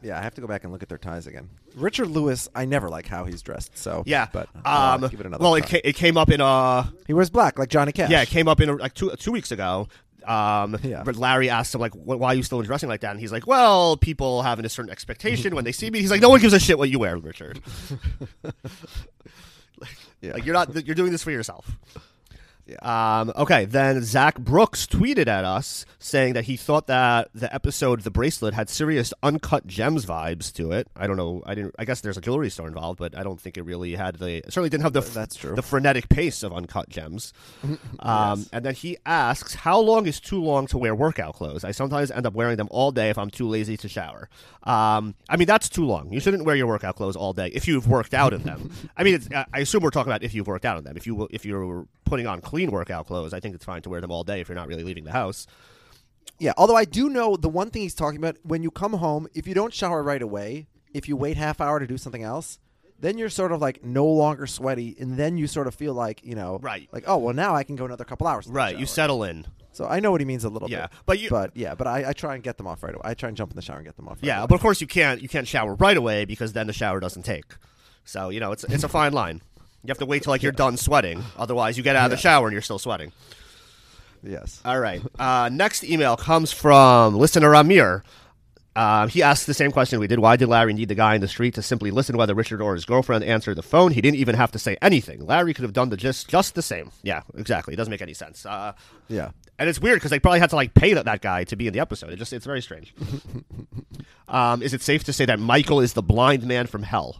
Yeah, 0.00 0.16
I 0.16 0.22
have 0.22 0.34
to 0.36 0.40
go 0.40 0.46
back 0.46 0.62
and 0.62 0.72
look 0.72 0.82
at 0.84 0.88
their 0.88 0.96
ties 0.98 1.26
again. 1.26 1.50
Richard 1.74 2.06
Lewis, 2.06 2.48
I 2.54 2.66
never 2.66 2.88
like 2.88 3.08
how 3.08 3.24
he's 3.24 3.42
dressed. 3.42 3.76
So 3.76 4.04
Yeah, 4.06 4.28
but 4.32 4.48
uh, 4.64 4.96
um, 5.02 5.10
give 5.10 5.18
it 5.20 5.26
another 5.26 5.42
well, 5.42 5.56
it, 5.56 5.62
try. 5.66 5.80
ca- 5.80 5.88
it 5.88 5.96
came 5.96 6.16
up 6.16 6.30
in 6.30 6.40
uh 6.40 6.86
he 7.08 7.14
wears 7.14 7.30
black 7.30 7.58
like 7.58 7.68
Johnny 7.68 7.90
Cash. 7.92 8.08
yeah, 8.10 8.22
it 8.22 8.28
came 8.28 8.46
up 8.46 8.60
in 8.60 8.68
a, 8.68 8.74
like 8.74 8.94
two 8.94 9.10
two 9.16 9.32
weeks 9.32 9.50
ago. 9.50 9.88
Um, 10.24 10.76
Yeah. 10.82 11.02
but 11.04 11.16
Larry 11.16 11.48
asked 11.50 11.74
him 11.74 11.80
like, 11.80 11.94
"Wh- 11.94 12.18
"Why 12.20 12.28
are 12.28 12.34
you 12.34 12.42
still 12.44 12.60
dressing 12.62 12.88
like 12.88 13.00
that?" 13.00 13.10
And 13.12 13.18
he's 13.20 13.32
like, 13.32 13.46
"Well, 13.46 13.96
people 13.96 14.42
have 14.42 14.58
a 14.60 14.68
certain 14.68 14.90
expectation 14.92 15.54
when 15.56 15.64
they 15.64 15.72
see 15.72 15.90
me." 15.90 16.00
He's 16.00 16.10
like, 16.12 16.20
"No 16.20 16.28
one 16.28 16.40
gives 16.40 16.52
a 16.52 16.60
shit 16.60 16.78
what 16.78 16.90
you 16.90 16.98
wear, 17.00 17.16
Richard. 17.16 17.60
Yeah. 20.20 20.32
Like 20.32 20.44
you're 20.44 20.52
not 20.54 20.74
you're 20.86 20.96
doing 20.96 21.12
this 21.12 21.22
for 21.22 21.30
yourself." 21.30 21.70
Um, 22.82 23.32
okay, 23.36 23.64
then 23.64 24.02
Zach 24.02 24.38
Brooks 24.38 24.86
tweeted 24.86 25.26
at 25.26 25.44
us 25.44 25.86
saying 25.98 26.34
that 26.34 26.44
he 26.44 26.56
thought 26.56 26.86
that 26.86 27.28
the 27.34 27.52
episode 27.54 28.00
"The 28.02 28.10
Bracelet" 28.10 28.54
had 28.54 28.68
serious 28.68 29.12
uncut 29.22 29.66
gems 29.66 30.04
vibes 30.06 30.52
to 30.54 30.72
it. 30.72 30.88
I 30.96 31.06
don't 31.06 31.16
know. 31.16 31.42
I 31.46 31.54
didn't. 31.54 31.74
I 31.78 31.84
guess 31.84 32.00
there's 32.00 32.16
a 32.16 32.20
jewelry 32.20 32.50
store 32.50 32.68
involved, 32.68 32.98
but 32.98 33.16
I 33.16 33.22
don't 33.22 33.40
think 33.40 33.56
it 33.56 33.62
really 33.62 33.94
had 33.94 34.16
the. 34.16 34.42
Certainly 34.48 34.70
didn't 34.70 34.84
have 34.84 34.92
the. 34.92 35.00
That's 35.00 35.36
true. 35.36 35.54
The 35.54 35.62
frenetic 35.62 36.08
pace 36.08 36.42
of 36.42 36.52
uncut 36.52 36.88
gems. 36.88 37.32
um, 38.00 38.46
And 38.52 38.64
then 38.64 38.74
he 38.74 38.96
asks, 39.06 39.54
"How 39.54 39.78
long 39.80 40.06
is 40.06 40.20
too 40.20 40.42
long 40.42 40.66
to 40.68 40.78
wear 40.78 40.94
workout 40.94 41.34
clothes? 41.34 41.64
I 41.64 41.70
sometimes 41.70 42.10
end 42.10 42.26
up 42.26 42.34
wearing 42.34 42.56
them 42.56 42.68
all 42.70 42.90
day 42.90 43.10
if 43.10 43.18
I'm 43.18 43.30
too 43.30 43.48
lazy 43.48 43.76
to 43.78 43.88
shower. 43.88 44.28
Um, 44.64 45.14
I 45.28 45.36
mean, 45.36 45.46
that's 45.46 45.68
too 45.68 45.84
long. 45.86 46.12
You 46.12 46.20
shouldn't 46.20 46.44
wear 46.44 46.56
your 46.56 46.66
workout 46.66 46.96
clothes 46.96 47.16
all 47.16 47.32
day 47.32 47.48
if 47.48 47.66
you've 47.68 47.88
worked 47.88 48.14
out 48.14 48.32
in 48.34 48.42
them. 48.42 48.70
I 48.96 49.04
mean, 49.04 49.14
it's, 49.14 49.28
I 49.32 49.60
assume 49.60 49.82
we're 49.82 49.90
talking 49.90 50.10
about 50.10 50.22
if 50.22 50.34
you've 50.34 50.46
worked 50.46 50.64
out 50.64 50.76
in 50.78 50.84
them. 50.84 50.96
If 50.96 51.06
you 51.06 51.28
if 51.30 51.44
you're 51.44 51.86
putting 52.04 52.26
on 52.26 52.40
clean 52.40 52.57
workout 52.66 53.06
clothes, 53.06 53.32
I 53.32 53.38
think 53.40 53.54
it's 53.54 53.64
fine 53.64 53.82
to 53.82 53.88
wear 53.90 54.00
them 54.00 54.10
all 54.10 54.24
day 54.24 54.40
if 54.40 54.48
you're 54.48 54.56
not 54.56 54.66
really 54.66 54.82
leaving 54.82 55.04
the 55.04 55.12
house. 55.12 55.46
Yeah, 56.40 56.52
although 56.56 56.76
I 56.76 56.84
do 56.84 57.08
know 57.08 57.36
the 57.36 57.48
one 57.48 57.70
thing 57.70 57.82
he's 57.82 57.94
talking 57.94 58.18
about 58.18 58.36
when 58.42 58.62
you 58.62 58.70
come 58.70 58.94
home, 58.94 59.28
if 59.34 59.46
you 59.46 59.54
don't 59.54 59.72
shower 59.72 60.02
right 60.02 60.22
away, 60.22 60.66
if 60.92 61.08
you 61.08 61.16
wait 61.16 61.36
half 61.36 61.60
hour 61.60 61.78
to 61.78 61.86
do 61.86 61.96
something 61.96 62.22
else, 62.22 62.58
then 63.00 63.16
you're 63.18 63.28
sort 63.30 63.52
of 63.52 63.60
like 63.60 63.84
no 63.84 64.04
longer 64.06 64.46
sweaty, 64.46 64.96
and 64.98 65.16
then 65.16 65.36
you 65.36 65.46
sort 65.46 65.66
of 65.68 65.74
feel 65.74 65.94
like 65.94 66.20
you 66.24 66.34
know, 66.34 66.58
Right. 66.60 66.88
Like 66.92 67.04
oh 67.06 67.16
well, 67.18 67.34
now 67.34 67.54
I 67.54 67.62
can 67.62 67.76
go 67.76 67.84
another 67.84 68.04
couple 68.04 68.26
hours. 68.26 68.46
Right, 68.48 68.76
you 68.76 68.86
settle 68.86 69.22
in. 69.24 69.46
So 69.72 69.86
I 69.86 70.00
know 70.00 70.10
what 70.10 70.20
he 70.20 70.24
means 70.24 70.42
a 70.44 70.48
little 70.48 70.68
Yeah, 70.68 70.82
bit. 70.88 70.90
but 71.06 71.18
you- 71.20 71.30
but 71.30 71.56
yeah, 71.56 71.74
but 71.76 71.86
I, 71.86 72.08
I 72.08 72.12
try 72.12 72.34
and 72.34 72.42
get 72.42 72.56
them 72.56 72.66
off 72.66 72.82
right 72.82 72.92
away. 72.94 73.02
I 73.04 73.14
try 73.14 73.28
and 73.28 73.36
jump 73.36 73.52
in 73.52 73.56
the 73.56 73.62
shower 73.62 73.76
and 73.76 73.84
get 73.86 73.96
them 73.96 74.08
off. 74.08 74.16
Right 74.16 74.24
Yeah, 74.24 74.38
away. 74.40 74.46
but 74.48 74.54
of 74.56 74.60
course 74.60 74.80
you 74.80 74.88
can't 74.88 75.22
you 75.22 75.28
can't 75.28 75.46
shower 75.46 75.74
right 75.74 75.96
away 75.96 76.24
because 76.24 76.52
then 76.52 76.66
the 76.66 76.72
shower 76.72 76.98
doesn't 76.98 77.22
take. 77.22 77.44
So 78.04 78.30
you 78.30 78.40
know 78.40 78.50
it's 78.52 78.64
it's 78.64 78.82
a 78.84 78.88
fine 78.88 79.12
line. 79.12 79.42
You 79.84 79.88
have 79.88 79.98
to 79.98 80.06
wait 80.06 80.22
till 80.24 80.32
like 80.32 80.42
you're 80.42 80.52
done 80.52 80.76
sweating. 80.76 81.22
Otherwise, 81.36 81.76
you 81.76 81.82
get 81.82 81.96
out 81.96 82.06
of 82.06 82.10
the 82.10 82.16
Yeah. 82.16 82.20
shower 82.20 82.46
and 82.46 82.52
you're 82.52 82.62
still 82.62 82.78
sweating. 82.78 83.12
yes. 84.22 84.60
All 84.64 84.78
right. 84.80 85.00
Uh, 85.18 85.48
next 85.52 85.84
email 85.84 86.16
comes 86.16 86.52
from 86.52 87.16
listener 87.16 87.54
Amir. 87.54 88.02
Um, 88.76 89.08
he 89.08 89.22
asked 89.24 89.46
the 89.48 89.54
same 89.54 89.72
question 89.72 89.98
we 89.98 90.06
did. 90.06 90.20
Why 90.20 90.36
did 90.36 90.48
Larry 90.48 90.72
need 90.72 90.88
the 90.88 90.94
guy 90.94 91.16
in 91.16 91.20
the 91.20 91.26
street 91.26 91.54
to 91.54 91.62
simply 91.62 91.90
listen 91.90 92.16
whether 92.16 92.32
Richard 92.34 92.60
or 92.60 92.74
his 92.74 92.84
girlfriend 92.84 93.24
answered 93.24 93.56
the 93.56 93.62
phone? 93.62 93.90
He 93.92 94.00
didn't 94.00 94.18
even 94.18 94.36
have 94.36 94.52
to 94.52 94.58
say 94.58 94.76
anything. 94.80 95.26
Larry 95.26 95.52
could 95.52 95.64
have 95.64 95.72
done 95.72 95.88
the 95.88 95.96
just 95.96 96.28
just 96.28 96.54
the 96.54 96.62
same. 96.62 96.92
Yeah, 97.02 97.22
exactly. 97.36 97.74
It 97.74 97.76
doesn't 97.76 97.90
make 97.90 98.02
any 98.02 98.14
sense. 98.14 98.46
Uh, 98.46 98.72
Yeah. 99.08 99.30
and 99.58 99.68
it's 99.68 99.80
weird 99.80 99.96
because 99.96 100.10
they 100.12 100.20
probably 100.20 100.38
had 100.38 100.50
to 100.50 100.56
like 100.56 100.74
pay 100.74 100.94
that, 100.94 101.06
that 101.06 101.22
guy 101.22 101.42
to 101.44 101.56
be 101.56 101.66
in 101.66 101.72
the 101.72 101.80
episode. 101.80 102.10
It 102.10 102.16
just 102.20 102.32
it's 102.32 102.46
very 102.46 102.62
strange. 102.62 102.94
um, 104.28 104.62
is 104.62 104.74
it 104.74 104.82
safe 104.82 105.02
to 105.04 105.12
say 105.12 105.24
that 105.24 105.40
Michael 105.40 105.80
is 105.80 105.94
the 105.94 106.02
blind 106.02 106.44
man 106.46 106.66
from 106.68 106.84
hell? 106.84 107.16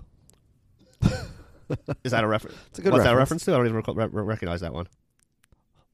Is 2.05 2.12
that 2.12 2.25
a 2.25 2.27
reference? 2.27 2.57
It's 2.69 2.79
a 2.79 2.83
good 2.83 2.93
What's 2.93 3.05
that 3.05 3.11
reference. 3.11 3.43
reference 3.43 3.45
to? 3.47 3.53
I 3.53 3.57
don't 3.57 3.66
even 3.66 3.77
recall, 3.77 3.95
re- 3.95 4.07
re- 4.07 4.23
recognize 4.23 4.61
that 4.61 4.73
one. 4.73 4.87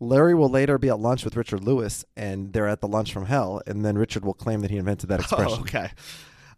Larry 0.01 0.35
will 0.35 0.49
later 0.49 0.77
be 0.79 0.89
at 0.89 0.99
lunch 0.99 1.25
with 1.25 1.37
Richard 1.37 1.63
Lewis, 1.63 2.05
and 2.17 2.53
they're 2.53 2.69
at 2.69 2.81
the 2.81 2.89
lunch 2.89 3.13
from 3.13 3.27
hell, 3.27 3.63
and 3.67 3.85
then 3.85 3.97
Richard 3.97 4.25
will 4.25 4.35
claim 4.35 4.61
that 4.61 4.71
he 4.71 4.77
invented 4.77 5.09
that 5.09 5.21
expression. 5.21 5.59
Oh, 5.59 5.63
okay. 5.63 5.91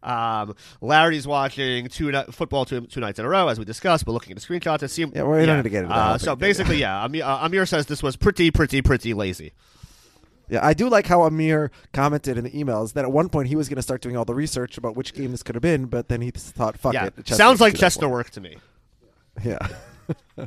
Um, 0.02 0.54
Larry's 0.80 1.26
watching 1.26 1.88
two 1.88 2.12
ni- 2.12 2.24
football 2.30 2.64
two, 2.64 2.82
two 2.82 3.00
nights 3.00 3.18
in 3.18 3.24
a 3.24 3.28
row, 3.28 3.48
as 3.48 3.58
we 3.58 3.64
discussed, 3.64 4.04
but 4.04 4.12
looking 4.12 4.32
at 4.32 4.40
the 4.40 4.46
screenshots 4.46 4.82
and 4.82 4.90
see. 4.90 5.02
Yeah, 5.02 5.22
well, 5.22 5.38
we 5.38 5.46
don't 5.46 5.56
need 5.56 5.62
to 5.64 5.68
get 5.70 5.84
into 5.84 5.88
that. 5.94 5.98
Uh, 5.98 6.18
so 6.18 6.36
basically, 6.36 6.78
yeah, 6.78 7.04
Amir, 7.04 7.24
uh, 7.24 7.44
Amir 7.44 7.66
says 7.66 7.86
this 7.86 8.02
was 8.02 8.16
pretty, 8.16 8.50
pretty, 8.50 8.82
pretty 8.82 9.14
lazy. 9.14 9.52
Yeah, 10.48 10.64
I 10.64 10.74
do 10.74 10.88
like 10.88 11.06
how 11.06 11.22
Amir 11.24 11.72
commented 11.92 12.38
in 12.38 12.44
the 12.44 12.50
emails 12.50 12.92
that 12.92 13.04
at 13.04 13.10
one 13.10 13.28
point 13.28 13.48
he 13.48 13.56
was 13.56 13.68
going 13.68 13.76
to 13.76 13.82
start 13.82 14.00
doing 14.00 14.16
all 14.16 14.24
the 14.24 14.34
research 14.34 14.78
about 14.78 14.94
which 14.96 15.12
game 15.12 15.32
this 15.32 15.42
could 15.42 15.56
have 15.56 15.62
been, 15.62 15.86
but 15.86 16.08
then 16.08 16.20
he 16.20 16.30
thought, 16.30 16.78
"Fuck 16.78 16.94
yeah, 16.94 17.06
it." 17.16 17.26
Sounds 17.28 17.60
like 17.60 17.74
Chester 17.74 18.08
work 18.08 18.30
to 18.30 18.40
me. 18.40 18.56
Yeah, 19.44 19.58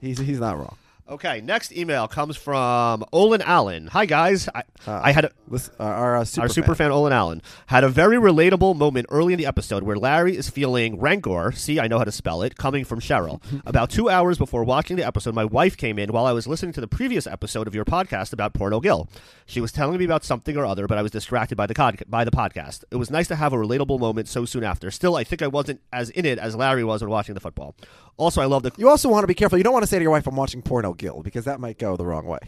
he's 0.00 0.18
he's 0.18 0.40
not 0.40 0.56
wrong. 0.58 0.76
Okay, 1.08 1.40
next 1.42 1.72
email 1.72 2.08
comes 2.08 2.36
from 2.36 3.04
Olin 3.12 3.42
Allen. 3.42 3.88
Hi 3.88 4.06
guys, 4.06 4.48
I, 4.54 4.62
Uh, 4.86 5.00
I 5.02 5.12
had 5.12 5.26
a, 5.26 5.30
Listen, 5.52 5.74
our, 5.78 5.92
our, 5.92 6.16
uh, 6.16 6.24
super 6.24 6.42
our 6.42 6.48
super 6.48 6.74
fan 6.74 6.90
Olin 6.90 7.12
Allen 7.12 7.42
had 7.66 7.84
a 7.84 7.88
very 7.90 8.16
relatable 8.16 8.74
moment 8.74 9.06
early 9.10 9.34
in 9.34 9.38
the 9.38 9.44
episode 9.44 9.82
where 9.82 9.96
Larry 9.96 10.34
is 10.34 10.48
feeling 10.48 10.98
rancor. 10.98 11.52
See, 11.52 11.78
I 11.78 11.88
know 11.88 11.98
how 11.98 12.04
to 12.04 12.10
spell 12.10 12.40
it. 12.40 12.56
Coming 12.56 12.86
from 12.86 13.00
Cheryl. 13.00 13.42
about 13.66 13.90
two 13.90 14.08
hours 14.08 14.38
before 14.38 14.64
watching 14.64 14.96
the 14.96 15.06
episode, 15.06 15.34
my 15.34 15.44
wife 15.44 15.76
came 15.76 15.98
in 15.98 16.10
while 16.10 16.24
I 16.24 16.32
was 16.32 16.46
listening 16.46 16.72
to 16.72 16.80
the 16.80 16.88
previous 16.88 17.26
episode 17.26 17.66
of 17.66 17.74
your 17.74 17.84
podcast 17.84 18.32
about 18.32 18.54
Porno 18.54 18.80
Gil. 18.80 19.10
She 19.44 19.60
was 19.60 19.72
telling 19.72 19.98
me 19.98 20.06
about 20.06 20.24
something 20.24 20.56
or 20.56 20.64
other, 20.64 20.86
but 20.86 20.96
I 20.96 21.02
was 21.02 21.10
distracted 21.10 21.56
by 21.56 21.66
the 21.66 21.74
cod- 21.74 22.02
by 22.08 22.24
the 22.24 22.30
podcast. 22.30 22.84
It 22.90 22.96
was 22.96 23.10
nice 23.10 23.28
to 23.28 23.36
have 23.36 23.52
a 23.52 23.56
relatable 23.56 24.00
moment 24.00 24.28
so 24.28 24.46
soon 24.46 24.64
after. 24.64 24.90
Still, 24.90 25.16
I 25.16 25.24
think 25.24 25.42
I 25.42 25.48
wasn't 25.48 25.82
as 25.92 26.08
in 26.08 26.24
it 26.24 26.38
as 26.38 26.56
Larry 26.56 26.82
was 26.82 27.02
when 27.02 27.10
watching 27.10 27.34
the 27.34 27.40
football. 27.40 27.76
Also, 28.16 28.40
I 28.40 28.46
love 28.46 28.62
the 28.62 28.72
You 28.78 28.88
also 28.88 29.10
want 29.10 29.24
to 29.24 29.26
be 29.26 29.34
careful. 29.34 29.58
You 29.58 29.64
don't 29.64 29.74
want 29.74 29.82
to 29.82 29.86
say 29.86 29.98
to 29.98 30.02
your 30.02 30.12
wife, 30.12 30.26
"I'm 30.26 30.34
watching 30.34 30.62
porno 30.62 30.94
Gil," 30.94 31.22
because 31.22 31.44
that 31.44 31.60
might 31.60 31.78
go 31.78 31.98
the 31.98 32.06
wrong 32.06 32.24
way. 32.24 32.38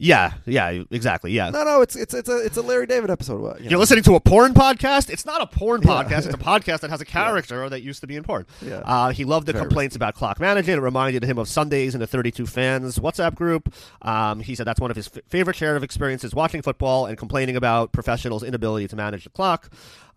Yeah, 0.00 0.34
yeah, 0.46 0.82
exactly, 0.92 1.32
yeah. 1.32 1.50
No, 1.50 1.64
no, 1.64 1.80
it's 1.80 1.96
it's 1.96 2.14
it's 2.14 2.28
a 2.28 2.38
it's 2.44 2.56
a 2.56 2.62
Larry 2.62 2.86
David 2.86 3.10
episode. 3.10 3.60
You 3.60 3.70
You're 3.70 3.80
listening 3.80 4.04
to 4.04 4.14
a 4.14 4.20
porn 4.20 4.54
podcast? 4.54 5.10
It's 5.10 5.26
not 5.26 5.42
a 5.42 5.46
porn 5.46 5.80
podcast. 5.80 6.26
It's 6.26 6.34
a 6.34 6.38
podcast 6.38 6.80
that 6.80 6.90
has 6.90 7.00
a 7.00 7.04
character 7.04 7.68
that 7.68 7.82
used 7.82 8.00
to 8.02 8.06
be 8.06 8.14
in 8.14 8.22
porn. 8.22 8.46
Yeah. 8.62 8.76
Uh, 8.84 9.10
he 9.10 9.24
loved 9.24 9.46
the 9.46 9.52
Very 9.52 9.64
complaints 9.64 9.96
about 9.96 10.14
clock 10.14 10.38
management. 10.38 10.78
It 10.78 10.82
reminded 10.82 11.24
him 11.24 11.36
of 11.36 11.48
Sundays 11.48 11.94
in 11.94 12.00
the 12.00 12.06
32 12.06 12.46
fans 12.46 12.98
WhatsApp 13.00 13.34
group. 13.34 13.74
Um, 14.02 14.38
he 14.38 14.54
said 14.54 14.66
that's 14.66 14.80
one 14.80 14.92
of 14.92 14.96
his 14.96 15.08
f- 15.08 15.22
favorite 15.28 15.56
shared 15.56 15.82
experiences 15.82 16.32
watching 16.32 16.62
football 16.62 17.06
and 17.06 17.18
complaining 17.18 17.56
about 17.56 17.90
professionals' 17.90 18.44
inability 18.44 18.86
to 18.88 18.94
manage 18.96 19.24
the 19.24 19.30
clock. 19.30 19.68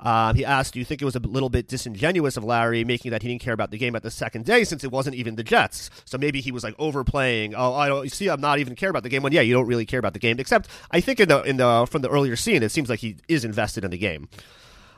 Um, 0.02 0.36
he 0.36 0.44
asked, 0.44 0.74
"Do 0.74 0.80
you 0.80 0.86
think 0.86 1.02
it 1.02 1.06
was 1.06 1.16
a 1.16 1.20
little 1.20 1.50
bit 1.50 1.68
disingenuous 1.68 2.36
of 2.36 2.44
Larry, 2.44 2.84
making 2.84 3.12
that 3.12 3.22
he 3.22 3.28
didn't 3.30 3.42
care 3.42 3.54
about 3.54 3.70
the 3.70 3.78
game 3.78 3.96
at 3.96 4.02
the 4.02 4.10
second 4.10 4.46
day, 4.46 4.64
since 4.64 4.84
it 4.84 4.92
wasn't 4.92 5.16
even 5.16 5.36
the 5.36 5.44
Jets? 5.44 5.90
So 6.06 6.18
maybe 6.18 6.42
he 6.42 6.52
was 6.52 6.64
like 6.64 6.74
overplaying. 6.80 7.54
Oh, 7.54 7.74
I 7.76 7.88
don't 7.88 8.04
you 8.04 8.10
see. 8.10 8.28
I'm 8.28 8.42
not 8.42 8.58
even 8.58 8.76
care 8.76 8.90
about 8.90 9.04
the 9.04 9.10
game. 9.10 9.22
When 9.22 9.32
yeah, 9.32 9.42
you 9.42 9.54
don't 9.54 9.68
really 9.68 9.86
care 9.86 10.00
about 10.00 10.14
the 10.14 10.20
game. 10.20 10.40
Except 10.40 10.68
I 10.90 11.02
think 11.02 11.20
in 11.20 11.30
the 11.30 11.44
in 11.44 11.58
the 11.58 11.88
from 11.90 12.02
the 12.02 12.10
earlier 12.10 12.36
scene, 12.36 12.64
it 12.64 12.72
seems 12.72 12.90
like 12.90 13.00
he 13.00 13.18
is 13.28 13.46
invested 13.46 13.84
in 13.84 13.92
the 13.92 13.98
game. 14.00 14.28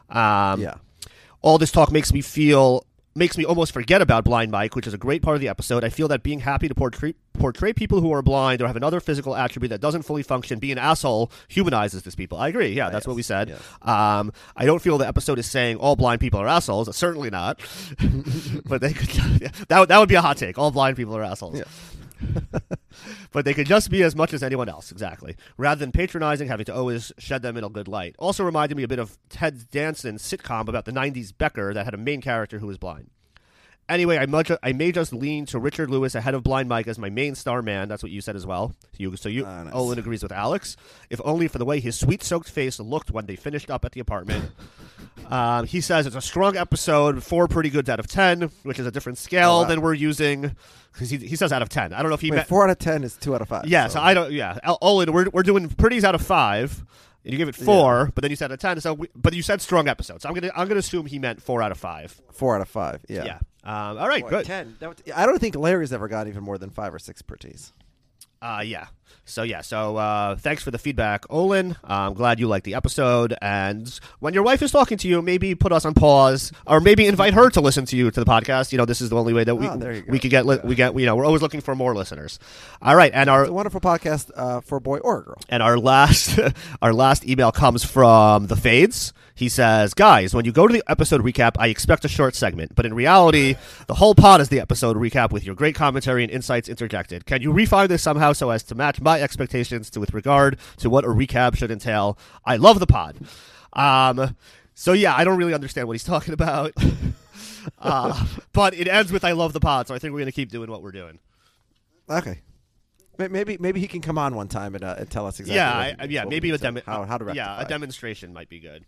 Um, 0.09 0.61
Yeah. 0.61 0.75
all 1.41 1.57
this 1.57 1.71
talk 1.71 1.91
makes 1.91 2.13
me 2.13 2.21
feel 2.21 2.85
makes 3.15 3.37
me 3.37 3.45
almost 3.45 3.71
forget 3.71 4.01
about 4.01 4.23
blind 4.23 4.51
mike 4.51 4.75
which 4.75 4.87
is 4.87 4.93
a 4.93 4.97
great 4.97 5.21
part 5.21 5.35
of 5.35 5.41
the 5.41 5.47
episode. 5.47 5.83
I 5.83 5.89
feel 5.89 6.07
that 6.07 6.23
being 6.23 6.39
happy 6.39 6.67
to 6.67 6.75
portray 6.75 7.13
portray 7.33 7.73
people 7.73 7.99
who 7.99 8.11
are 8.13 8.21
blind 8.21 8.61
or 8.61 8.67
have 8.67 8.75
another 8.75 8.99
physical 8.99 9.35
attribute 9.35 9.69
that 9.71 9.81
doesn't 9.81 10.03
fully 10.03 10.23
function 10.23 10.59
be 10.59 10.71
an 10.71 10.77
asshole 10.77 11.31
humanizes 11.47 12.03
these 12.03 12.15
people. 12.15 12.37
I 12.37 12.47
agree. 12.49 12.69
Yeah 12.73 12.89
that's 12.89 13.05
what 13.07 13.15
we 13.15 13.21
said. 13.23 13.49
Yes. 13.49 13.61
um, 13.81 14.31
i 14.55 14.65
don't 14.65 14.81
feel 14.81 14.97
the 14.97 15.07
episode 15.07 15.39
is 15.39 15.45
saying 15.49 15.77
all 15.77 15.95
blind 15.95 16.19
people 16.21 16.39
are 16.39 16.47
assholes. 16.47 16.95
Certainly 16.95 17.29
not. 17.29 17.59
But 18.65 18.81
they 18.81 18.93
could 18.93 19.09
that, 19.67 19.79
would- 19.79 19.89
that 19.89 19.99
would 19.99 20.09
be 20.09 20.15
a 20.15 20.21
hot 20.21 20.37
take. 20.37 20.57
All 20.57 20.71
blind 20.71 20.95
people 20.97 21.15
are 21.17 21.23
assholes. 21.23 21.57
Yeah. 21.57 21.63
but 23.31 23.45
they 23.45 23.53
could 23.53 23.67
just 23.67 23.89
be 23.89 24.03
as 24.03 24.15
much 24.15 24.33
as 24.33 24.43
anyone 24.43 24.69
else, 24.69 24.91
exactly. 24.91 25.35
Rather 25.57 25.79
than 25.79 25.91
patronizing, 25.91 26.47
having 26.47 26.65
to 26.65 26.75
always 26.75 27.11
shed 27.17 27.41
them 27.41 27.57
in 27.57 27.63
a 27.63 27.69
good 27.69 27.87
light. 27.87 28.15
Also 28.19 28.43
reminded 28.43 28.75
me 28.75 28.83
a 28.83 28.87
bit 28.87 28.99
of 28.99 29.17
Ted 29.29 29.69
Danson's 29.71 30.21
sitcom 30.21 30.67
about 30.67 30.85
the 30.85 30.91
90s 30.91 31.33
Becker 31.37 31.73
that 31.73 31.85
had 31.85 31.93
a 31.93 31.97
main 31.97 32.21
character 32.21 32.59
who 32.59 32.67
was 32.67 32.77
blind. 32.77 33.09
Anyway, 33.89 34.17
I, 34.17 34.25
much, 34.27 34.49
I 34.63 34.71
may 34.71 34.91
just 34.93 35.11
lean 35.13 35.45
to 35.47 35.59
Richard 35.59 35.89
Lewis 35.89 36.15
ahead 36.15 36.33
of 36.33 36.41
Blind 36.43 36.69
Mike 36.69 36.87
as 36.87 36.97
my 36.97 37.09
main 37.09 37.35
star 37.35 37.61
man. 37.61 37.89
That's 37.89 38.01
what 38.01 38.11
you 38.13 38.21
said 38.21 38.35
as 38.35 38.45
well. 38.45 38.73
You, 38.97 39.15
so 39.17 39.27
you, 39.27 39.45
Ah, 39.45 39.63
nice. 39.63 39.73
Olin 39.73 39.99
agrees 39.99 40.23
with 40.23 40.31
Alex, 40.31 40.77
if 41.09 41.19
only 41.25 41.47
for 41.49 41.57
the 41.57 41.65
way 41.65 41.79
his 41.81 41.99
sweet 41.99 42.23
soaked 42.23 42.49
face 42.49 42.79
looked 42.79 43.11
when 43.11 43.25
they 43.25 43.35
finished 43.35 43.69
up 43.69 43.83
at 43.83 43.91
the 43.91 43.99
apartment. 43.99 44.51
um, 45.29 45.65
he 45.65 45.81
says 45.81 46.05
it's 46.05 46.15
a 46.15 46.21
strong 46.21 46.55
episode, 46.55 47.23
four 47.23 47.47
pretty 47.47 47.69
goods 47.69 47.89
out 47.89 47.99
of 47.99 48.07
ten, 48.07 48.49
which 48.63 48.79
is 48.79 48.85
a 48.87 48.91
different 48.91 49.17
scale 49.17 49.51
Oh, 49.51 49.61
wow. 49.63 49.67
than 49.67 49.81
we're 49.81 49.93
using. 49.93 50.55
Because 50.93 51.09
he, 51.09 51.17
he 51.17 51.35
says 51.35 51.51
out 51.51 51.61
of 51.61 51.69
ten. 51.69 51.91
I 51.93 52.01
don't 52.01 52.09
know 52.09 52.15
if 52.15 52.21
he 52.21 52.29
Wait, 52.31 52.37
meant 52.37 52.47
four 52.47 52.63
out 52.63 52.69
of 52.69 52.77
ten 52.79 53.03
is 53.03 53.15
two 53.17 53.35
out 53.35 53.41
of 53.41 53.49
five. 53.49 53.65
yeah, 53.65 53.87
so 53.87 53.99
I 53.99 54.13
don't. 54.13 54.31
Yeah, 54.31 54.59
Olin, 54.81 55.11
we're 55.11 55.27
we're 55.33 55.43
doing 55.43 55.67
pretties 55.69 56.03
out 56.03 56.15
of 56.15 56.21
five. 56.21 56.83
And 57.25 57.31
you 57.31 57.37
give 57.37 57.47
it 57.47 57.55
four, 57.55 58.11
but 58.15 58.21
then 58.21 58.31
you 58.31 58.35
said 58.35 58.51
a 58.51 58.57
ten. 58.57 58.79
So, 58.81 58.93
we, 58.95 59.07
but 59.15 59.33
you 59.33 59.41
said 59.41 59.61
strong 59.61 59.87
episodes. 59.87 60.23
So 60.23 60.29
I'm 60.29 60.35
gonna 60.35 60.51
I'm 60.55 60.67
gonna 60.67 60.79
assume 60.79 61.05
he 61.05 61.19
meant 61.19 61.41
four 61.41 61.61
out 61.61 61.71
of 61.71 61.77
five. 61.77 62.21
Four 62.33 62.55
out 62.55 62.61
of 62.61 62.67
five. 62.69 63.03
Yeah. 63.07 63.23
Yeah. 63.25 63.39
Um, 63.63 63.97
all 63.97 64.07
right. 64.07 64.23
Boy, 64.23 64.29
good. 64.29 64.45
Ten. 64.45 64.75
That 64.79 64.89
would- 64.89 65.11
I 65.15 65.25
don't 65.25 65.39
think 65.39 65.55
Larry's 65.55 65.93
ever 65.93 66.07
got 66.07 66.27
even 66.27 66.43
more 66.43 66.57
than 66.57 66.69
five 66.69 66.93
or 66.93 66.99
six 66.99 67.21
per 67.21 67.35
tease. 67.35 67.71
Uh, 68.41 68.61
yeah. 68.65 68.87
So 69.25 69.43
yeah. 69.43 69.61
So 69.61 69.95
uh, 69.97 70.35
thanks 70.35 70.63
for 70.63 70.71
the 70.71 70.77
feedback, 70.77 71.25
Olin. 71.29 71.77
I'm 71.83 72.13
glad 72.13 72.39
you 72.39 72.47
liked 72.47 72.65
the 72.65 72.75
episode. 72.75 73.33
And 73.41 73.87
when 74.19 74.33
your 74.33 74.43
wife 74.43 74.61
is 74.61 74.71
talking 74.71 74.97
to 74.97 75.07
you, 75.07 75.21
maybe 75.21 75.55
put 75.55 75.71
us 75.71 75.85
on 75.85 75.93
pause, 75.93 76.51
or 76.67 76.81
maybe 76.81 77.05
invite 77.07 77.33
her 77.33 77.49
to 77.51 77.61
listen 77.61 77.85
to 77.85 77.95
you 77.95 78.11
to 78.11 78.19
the 78.19 78.25
podcast. 78.25 78.71
You 78.73 78.77
know, 78.77 78.85
this 78.85 78.99
is 78.99 79.09
the 79.09 79.15
only 79.15 79.31
way 79.33 79.43
that 79.45 79.55
we 79.55 79.67
Oh, 79.67 79.77
there 79.77 79.93
you 79.93 80.01
go. 80.01 80.11
we 80.11 80.19
could 80.19 80.31
get 80.31 80.45
li- 80.45 80.59
we 80.63 80.75
get 80.75 80.93
you 80.99 81.05
know 81.05 81.15
we're 81.15 81.25
always 81.25 81.41
looking 81.41 81.61
for 81.61 81.73
more 81.73 81.95
listeners. 81.95 82.37
All 82.81 82.95
right, 82.95 83.11
and 83.13 83.29
our 83.29 83.49
wonderful 83.51 83.79
podcast 83.79 84.29
uh, 84.35 84.59
for 84.61 84.77
a 84.77 84.81
boy 84.81 84.97
or 84.99 85.19
a 85.19 85.23
girl. 85.23 85.37
And 85.47 85.63
our 85.63 85.77
last 85.79 86.37
our 86.81 86.93
last 86.93 87.25
email 87.27 87.51
comes 87.53 87.85
from 87.85 88.47
the 88.47 88.55
Fades. 88.57 89.13
He 89.35 89.49
says, 89.49 89.95
"Guys, 89.95 90.35
when 90.35 90.45
you 90.45 90.51
go 90.51 90.67
to 90.67 90.73
the 90.73 90.83
episode 90.87 91.21
recap, 91.21 91.53
I 91.57 91.67
expect 91.69 92.05
a 92.05 92.07
short 92.07 92.35
segment, 92.35 92.75
but 92.75 92.85
in 92.85 92.93
reality, 92.93 93.55
the 93.87 93.95
whole 93.95 94.13
pod 94.13 94.41
is 94.41 94.49
the 94.49 94.59
episode 94.59 94.95
recap 94.95 95.31
with 95.31 95.43
your 95.43 95.55
great 95.55 95.73
commentary 95.75 96.23
and 96.23 96.31
insights 96.31 96.69
interjected. 96.69 97.25
Can 97.25 97.41
you 97.41 97.51
refine 97.51 97.87
this 97.87 98.03
somehow 98.03 98.33
so 98.33 98.51
as 98.51 98.61
to 98.63 98.75
match 98.75 99.01
my 99.03 99.21
expectations 99.21 99.89
to 99.91 99.99
with 99.99 100.13
regard 100.13 100.57
to 100.77 100.89
what 100.89 101.03
a 101.05 101.09
recap 101.09 101.55
should 101.55 101.71
entail? 101.71 102.17
I 102.45 102.55
love 102.57 102.79
the 102.79 102.87
pod." 102.87 103.17
Um 103.73 104.35
so 104.75 104.93
yeah, 104.93 105.15
I 105.15 105.23
don't 105.23 105.37
really 105.37 105.53
understand 105.53 105.87
what 105.87 105.93
he's 105.93 106.03
talking 106.13 106.33
about. 106.33 106.73
uh, 107.79 108.25
but 108.53 108.73
it 108.73 108.87
ends 108.87 109.11
with 109.11 109.23
"I 109.23 109.31
love 109.33 109.53
the 109.53 109.59
pod," 109.59 109.87
so 109.87 109.95
I 109.95 109.99
think 109.99 110.13
we're 110.13 110.19
gonna 110.19 110.31
keep 110.31 110.49
doing 110.49 110.69
what 110.69 110.81
we're 110.81 110.91
doing. 110.91 111.19
Okay. 112.09 112.41
Maybe 113.17 113.57
maybe 113.59 113.79
he 113.79 113.87
can 113.87 114.01
come 114.01 114.17
on 114.17 114.35
one 114.35 114.47
time 114.47 114.73
and, 114.73 114.83
uh, 114.83 114.95
and 114.97 115.09
tell 115.09 115.27
us 115.27 115.39
exactly. 115.39 115.55
yeah, 115.55 115.95
I, 115.99 116.05
yeah, 116.05 116.21
what 116.23 116.29
maybe 116.31 116.49
a 116.49 116.57
to- 116.57 116.63
demo- 116.63 116.81
how, 116.85 117.05
how 117.05 117.19
to 117.19 117.33
yeah, 117.35 117.61
a 117.61 117.65
demonstration 117.65 118.33
might 118.33 118.49
be 118.49 118.59
good. 118.59 118.85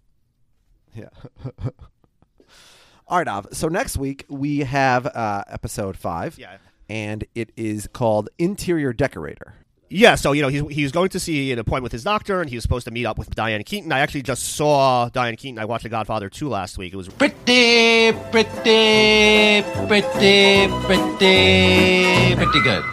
Yeah. 0.95 1.09
All 3.07 3.19
right, 3.19 3.27
Av. 3.27 3.47
So 3.51 3.67
next 3.67 3.97
week 3.97 4.25
we 4.29 4.59
have 4.61 5.05
uh, 5.05 5.43
episode 5.47 5.95
five. 5.95 6.39
Yeah. 6.39 6.57
And 6.89 7.25
it 7.35 7.51
is 7.55 7.87
called 7.87 8.29
Interior 8.39 8.93
Decorator. 8.93 9.55
Yeah, 9.87 10.15
so 10.15 10.31
you 10.31 10.41
know 10.41 10.47
he's 10.47 10.67
he 10.75 10.83
was 10.83 10.91
going 10.91 11.09
to 11.09 11.19
see 11.19 11.51
an 11.51 11.59
appointment 11.59 11.83
with 11.83 11.91
his 11.91 12.03
doctor, 12.03 12.41
and 12.41 12.49
he 12.49 12.55
was 12.55 12.63
supposed 12.63 12.85
to 12.85 12.91
meet 12.91 13.05
up 13.05 13.19
with 13.19 13.29
Diane 13.35 13.63
Keaton. 13.63 13.91
I 13.91 13.99
actually 13.99 14.23
just 14.23 14.55
saw 14.55 15.09
Diane 15.09 15.35
Keaton. 15.35 15.59
I 15.59 15.65
watched 15.65 15.83
The 15.83 15.89
Godfather 15.89 16.27
2 16.29 16.49
last 16.49 16.77
week. 16.79 16.93
It 16.93 16.97
was 16.97 17.07
pretty, 17.07 18.11
pretty, 18.31 19.61
pretty, 19.61 20.67
pretty, 20.87 22.35
pretty 22.35 22.61
good. 22.61 22.83